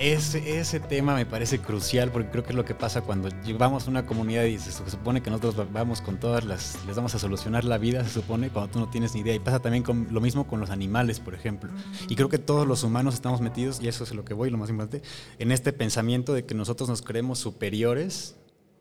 Ese, 0.00 0.58
ese 0.58 0.80
tema 0.80 1.14
me 1.14 1.26
parece 1.26 1.58
crucial 1.58 2.10
porque 2.10 2.30
creo 2.30 2.42
que 2.42 2.52
es 2.52 2.56
lo 2.56 2.64
que 2.64 2.74
pasa 2.74 3.02
cuando 3.02 3.28
llevamos 3.44 3.86
a 3.86 3.90
una 3.90 4.06
comunidad 4.06 4.44
y 4.44 4.58
se 4.58 4.72
supone 4.72 5.22
que 5.22 5.28
nosotros 5.28 5.70
vamos 5.70 6.00
con 6.00 6.18
todas 6.18 6.42
las, 6.46 6.78
les 6.86 6.96
vamos 6.96 7.14
a 7.14 7.18
solucionar 7.18 7.64
la 7.64 7.76
vida, 7.76 8.02
se 8.04 8.08
supone, 8.08 8.48
cuando 8.48 8.72
tú 8.72 8.78
no 8.78 8.88
tienes 8.88 9.12
ni 9.14 9.20
idea. 9.20 9.34
Y 9.34 9.40
pasa 9.40 9.58
también 9.58 9.82
con 9.82 10.06
lo 10.10 10.22
mismo 10.22 10.46
con 10.46 10.58
los 10.58 10.70
animales, 10.70 11.20
por 11.20 11.34
ejemplo. 11.34 11.70
Y 12.08 12.16
creo 12.16 12.30
que 12.30 12.38
todos 12.38 12.66
los 12.66 12.82
humanos 12.82 13.12
estamos 13.12 13.42
metidos, 13.42 13.78
y 13.82 13.88
eso 13.88 14.04
es 14.04 14.14
lo 14.14 14.24
que 14.24 14.32
voy, 14.32 14.48
lo 14.48 14.56
más 14.56 14.70
importante, 14.70 15.06
en 15.38 15.52
este 15.52 15.74
pensamiento 15.74 16.32
de 16.32 16.46
que 16.46 16.54
nosotros 16.54 16.88
nos 16.88 17.02
creemos 17.02 17.38
superiores 17.38 18.36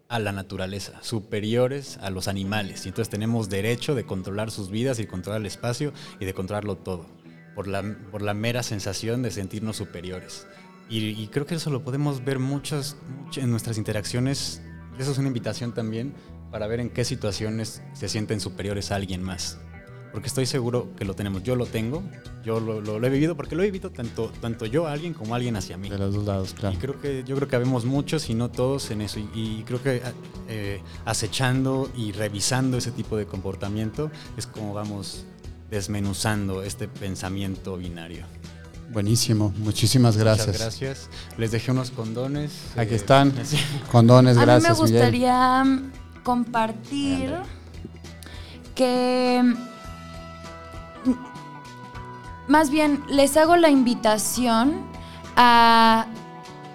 a 0.07 0.19
la 0.19 0.31
naturaleza, 0.31 1.03
superiores 1.03 1.97
a 2.01 2.11
los 2.11 2.29
animales. 2.29 2.85
Y 2.85 2.89
entonces 2.89 3.09
tenemos 3.09 3.49
derecho 3.49 3.93
de 3.93 4.05
controlar 4.05 4.51
sus 4.51 4.69
vidas 4.69 4.99
y 4.99 5.05
controlar 5.05 5.41
el 5.41 5.47
espacio 5.47 5.91
y 6.21 6.23
de 6.23 6.33
controlarlo 6.33 6.77
todo, 6.77 7.07
por 7.55 7.67
la, 7.67 7.83
por 8.09 8.21
la 8.21 8.33
mera 8.33 8.63
sensación 8.63 9.21
de 9.21 9.31
sentirnos 9.31 9.75
superiores. 9.75 10.47
Y, 10.89 11.27
creo 11.27 11.45
que 11.45 11.55
eso 11.55 11.69
lo 11.69 11.83
podemos 11.83 12.25
ver 12.25 12.39
muchas, 12.39 12.97
en 13.35 13.51
nuestras 13.51 13.77
interacciones. 13.77 14.61
Eso 14.97 15.11
es 15.11 15.17
una 15.19 15.27
invitación 15.27 15.71
también 15.73 16.13
para 16.51 16.65
ver 16.65 16.79
en 16.79 16.89
qué 16.89 17.05
situaciones 17.05 17.83
se 17.93 18.09
sienten 18.09 18.39
superiores 18.39 18.91
a 18.91 18.95
alguien 18.95 19.21
más. 19.21 19.59
Porque 20.11 20.27
estoy 20.27 20.47
seguro 20.47 20.95
que 20.95 21.05
lo 21.05 21.13
tenemos. 21.13 21.43
Yo 21.43 21.55
lo 21.55 21.67
tengo, 21.67 22.01
yo 22.43 22.59
lo, 22.59 23.05
he 23.05 23.09
vivido 23.11 23.37
porque 23.37 23.55
lo 23.55 23.61
he 23.61 23.67
vivido 23.67 23.91
tanto, 23.91 24.31
tanto 24.41 24.65
yo 24.65 24.87
a 24.87 24.93
alguien 24.93 25.13
como 25.13 25.35
alguien 25.35 25.55
hacia 25.55 25.77
mí. 25.77 25.89
De 25.89 25.99
los 25.99 26.15
dos 26.15 26.25
lados, 26.25 26.55
claro. 26.55 26.75
Y 26.75 26.79
creo 26.79 26.99
que, 26.99 27.23
yo 27.23 27.35
creo 27.35 27.47
que 27.47 27.55
habemos 27.55 27.85
muchos 27.85 28.27
y 28.31 28.33
no 28.33 28.49
todos 28.49 28.89
en 28.89 29.01
eso. 29.01 29.19
Y, 29.19 29.63
creo 29.67 29.83
que 29.83 30.01
eh, 30.47 30.81
acechando 31.05 31.91
y 31.95 32.13
revisando 32.13 32.77
ese 32.77 32.91
tipo 32.91 33.15
de 33.15 33.27
comportamiento 33.27 34.09
es 34.35 34.47
como 34.47 34.73
vamos 34.73 35.25
desmenuzando 35.69 36.63
este 36.63 36.87
pensamiento 36.87 37.77
binario. 37.77 38.25
Buenísimo, 38.91 39.53
muchísimas 39.57 40.17
gracias. 40.17 40.47
Muchas 40.47 40.61
gracias. 40.61 41.09
Les 41.37 41.51
dejé 41.51 41.71
unos 41.71 41.91
condones. 41.91 42.51
Aquí 42.75 42.93
eh, 42.93 42.97
están. 42.97 43.33
Condones, 43.91 44.37
gracias. 44.37 44.65
A 44.65 44.73
mí 44.73 44.91
me 44.91 44.91
gustaría 44.91 45.63
compartir 46.23 47.35
que 48.73 49.43
más 52.47 52.71
bien 52.71 53.03
les 53.09 53.37
hago 53.37 53.57
la 53.57 53.69
invitación 53.69 54.81
a 55.35 56.07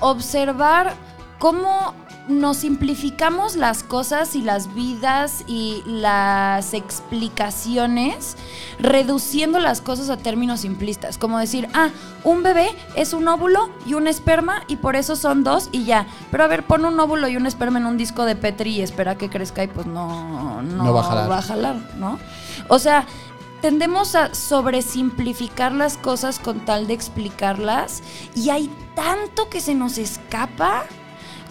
observar 0.00 0.94
cómo 1.38 1.94
nos 2.28 2.58
simplificamos 2.58 3.56
las 3.56 3.82
cosas 3.82 4.34
y 4.34 4.40
las 4.40 4.74
vidas 4.74 5.44
y 5.46 5.82
las 5.86 6.72
explicaciones, 6.72 8.36
reduciendo 8.78 9.58
las 9.58 9.80
cosas 9.80 10.08
a 10.08 10.16
términos 10.16 10.60
simplistas, 10.60 11.18
como 11.18 11.38
decir, 11.38 11.68
ah, 11.74 11.90
un 12.22 12.42
bebé 12.42 12.68
es 12.96 13.12
un 13.12 13.28
óvulo 13.28 13.68
y 13.86 13.94
un 13.94 14.06
esperma 14.06 14.62
y 14.68 14.76
por 14.76 14.96
eso 14.96 15.16
son 15.16 15.44
dos 15.44 15.68
y 15.70 15.84
ya. 15.84 16.06
Pero 16.30 16.44
a 16.44 16.46
ver, 16.46 16.64
pon 16.64 16.84
un 16.84 16.98
óvulo 16.98 17.28
y 17.28 17.36
un 17.36 17.46
esperma 17.46 17.78
en 17.78 17.86
un 17.86 17.98
disco 17.98 18.24
de 18.24 18.36
Petri 18.36 18.76
y 18.76 18.82
espera 18.82 19.16
que 19.16 19.28
crezca 19.28 19.62
y 19.62 19.68
pues 19.68 19.86
no, 19.86 20.62
no, 20.62 20.94
va, 20.94 21.00
a 21.00 21.04
jalar. 21.04 21.30
va 21.30 21.38
a 21.38 21.42
jalar, 21.42 21.76
¿no? 21.98 22.18
O 22.68 22.78
sea, 22.78 23.06
tendemos 23.60 24.14
a 24.14 24.34
sobresimplificar 24.34 25.72
las 25.72 25.98
cosas 25.98 26.38
con 26.38 26.60
tal 26.60 26.86
de 26.86 26.94
explicarlas 26.94 28.02
y 28.34 28.48
hay 28.48 28.70
tanto 28.94 29.50
que 29.50 29.60
se 29.60 29.74
nos 29.74 29.98
escapa 29.98 30.84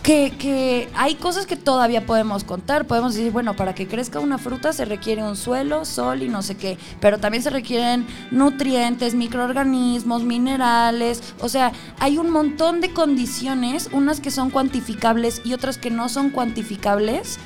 que, 0.03 0.89
hay 0.95 1.15
cosas 1.15 1.45
que 1.45 1.55
todavía 1.55 2.05
podemos 2.05 2.43
contar. 2.43 2.85
Podemos 2.85 3.15
decir, 3.15 3.31
bueno, 3.31 3.55
para 3.55 3.73
que 3.73 3.87
crezca 3.87 4.19
una 4.19 4.37
fruta 4.37 4.73
se 4.73 4.85
requiere 4.85 5.23
un 5.23 5.35
suelo, 5.35 5.85
sol 5.85 6.21
y 6.21 6.29
no 6.29 6.41
sé 6.41 6.55
qué. 6.55 6.77
Pero 6.99 7.19
también 7.19 7.41
se 7.41 7.49
requieren 7.49 8.05
nutrientes, 8.29 9.15
microorganismos, 9.15 10.23
minerales. 10.23 11.33
O 11.39 11.49
sea, 11.49 11.71
hay 11.99 12.17
un 12.17 12.29
montón 12.29 12.81
de 12.81 12.91
condiciones, 12.91 13.89
unas 13.93 14.19
que 14.19 14.29
son 14.29 14.49
cuantificables 14.49 15.41
y 15.45 15.53
otras 15.53 15.77
que 15.77 15.89
no 15.89 16.09
son 16.09 16.29
cuantificables. 16.29 17.39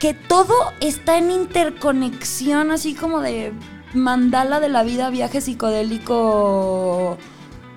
Que 0.00 0.14
todo 0.14 0.54
está 0.80 1.16
en 1.16 1.30
interconexión, 1.30 2.70
así 2.70 2.94
como 2.94 3.20
de 3.20 3.52
mandala 3.94 4.60
de 4.60 4.68
la 4.68 4.82
vida, 4.82 5.08
viaje 5.10 5.40
psicodélico, 5.40 7.16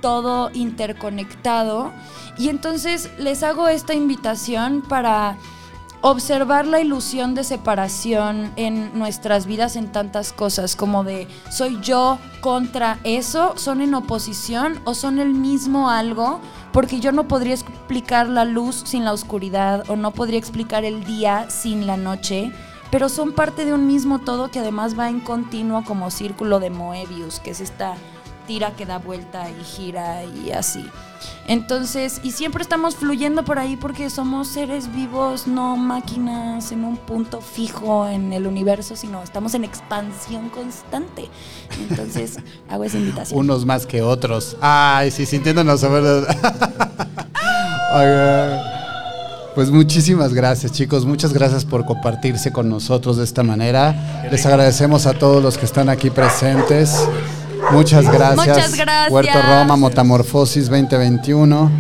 todo 0.02 0.50
interconectado. 0.54 1.92
Y 2.38 2.50
entonces 2.50 3.10
les 3.18 3.44
hago 3.44 3.68
esta 3.68 3.94
invitación 3.94 4.82
para 4.82 5.38
observar 6.02 6.66
la 6.66 6.80
ilusión 6.80 7.36
de 7.36 7.44
separación 7.44 8.52
en 8.56 8.98
nuestras 8.98 9.46
vidas 9.46 9.76
en 9.76 9.92
tantas 9.92 10.32
cosas, 10.32 10.76
como 10.76 11.04
de 11.04 11.28
soy 11.52 11.80
yo 11.82 12.20
contra 12.40 13.00
eso, 13.04 13.54
son 13.58 13.82
en 13.82 13.94
oposición 13.94 14.80
o 14.86 14.94
son 14.94 15.20
el 15.20 15.34
mismo 15.34 15.90
algo, 15.90 16.40
porque 16.72 17.00
yo 17.02 17.12
no 17.12 17.28
podría 17.28 17.54
explicar 17.54 18.30
la 18.30 18.46
luz 18.46 18.84
sin 18.86 19.04
la 19.04 19.12
oscuridad 19.12 19.90
o 19.90 19.98
no 19.98 20.12
podría 20.12 20.40
explicar 20.40 20.86
el 20.86 21.04
día 21.04 21.50
sin 21.50 21.86
la 21.86 21.98
noche, 21.98 22.54
pero 22.92 23.10
son 23.10 23.34
parte 23.34 23.66
de 23.66 23.74
un 23.74 23.86
mismo 23.86 24.20
todo 24.20 24.50
que 24.50 24.60
además 24.60 24.98
va 24.98 25.10
en 25.10 25.20
continuo 25.20 25.84
como 25.84 26.12
círculo 26.12 26.60
de 26.60 26.70
Moebius, 26.70 27.40
que 27.40 27.52
es 27.52 27.60
esta 27.60 27.96
tira 28.50 28.72
que 28.72 28.88
da 28.88 28.98
vuelta 28.98 29.48
y 29.52 29.64
gira 29.64 30.24
y 30.24 30.50
así. 30.50 30.84
Entonces, 31.48 32.20
y 32.24 32.32
siempre 32.32 32.64
estamos 32.64 32.96
fluyendo 32.96 33.46
por 33.46 33.60
ahí 33.60 33.78
porque 33.78 34.10
somos 34.10 34.48
seres 34.48 34.92
vivos, 34.92 35.46
no 35.46 35.78
máquinas 35.78 36.72
en 36.72 36.84
un 36.84 36.98
punto 36.98 37.42
fijo 37.42 38.08
en 38.08 38.34
el 38.34 38.48
universo, 38.48 38.96
sino 38.96 39.22
estamos 39.22 39.54
en 39.54 39.66
expansión 39.66 40.50
constante. 40.50 41.30
Entonces, 41.80 42.38
hago 42.70 42.86
esa 42.86 42.98
invitación. 42.98 43.40
Unos 43.40 43.68
más 43.68 43.86
que 43.86 44.02
otros. 44.02 44.58
Ay, 44.62 45.12
sí, 45.12 45.28
sintiéndonos 45.28 45.80
sobre... 45.80 46.02
Pues 49.56 49.72
muchísimas 49.72 50.34
gracias 50.34 50.72
chicos, 50.72 51.06
muchas 51.06 51.34
gracias 51.34 51.66
por 51.66 51.84
compartirse 51.84 52.52
con 52.52 52.70
nosotros 52.70 53.18
de 53.18 53.26
esta 53.26 53.44
manera. 53.44 54.24
Les 54.32 54.46
agradecemos 54.46 55.06
a 55.06 55.14
todos 55.14 55.44
los 55.44 55.58
que 55.58 55.66
están 55.66 55.90
aquí 55.90 56.10
presentes. 56.10 56.96
Muchas 57.72 58.06
gracias. 58.06 58.36
Muchas 58.36 58.76
gracias. 58.76 59.10
Puerto 59.10 59.42
Roma, 59.42 59.76
Motamorfosis 59.76 60.70
2021. 60.70 61.72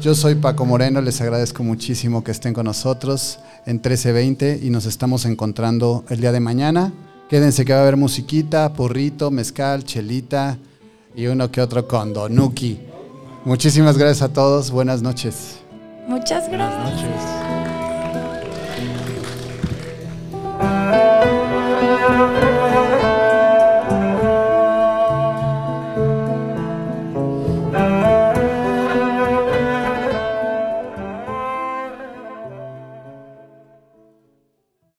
Yo 0.00 0.14
soy 0.14 0.34
Paco 0.34 0.64
Moreno, 0.64 1.00
les 1.02 1.20
agradezco 1.20 1.62
muchísimo 1.62 2.24
que 2.24 2.30
estén 2.30 2.54
con 2.54 2.64
nosotros 2.64 3.38
en 3.66 3.74
1320 3.76 4.60
y 4.62 4.70
nos 4.70 4.86
estamos 4.86 5.26
encontrando 5.26 6.04
el 6.08 6.20
día 6.20 6.32
de 6.32 6.40
mañana. 6.40 6.92
Quédense 7.28 7.64
que 7.64 7.72
va 7.72 7.80
a 7.80 7.82
haber 7.82 7.96
musiquita, 7.96 8.72
porrito, 8.72 9.30
mezcal, 9.30 9.84
chelita 9.84 10.58
y 11.14 11.26
uno 11.26 11.50
que 11.50 11.60
otro 11.60 11.86
condonuki. 11.86 12.80
Muchísimas 13.44 13.98
gracias 13.98 14.22
a 14.22 14.32
todos, 14.32 14.70
buenas 14.70 15.02
noches. 15.02 15.58
Muchas 16.08 16.50
gracias. 16.50 16.82
Buenas 16.82 16.94
noches. 16.94 17.69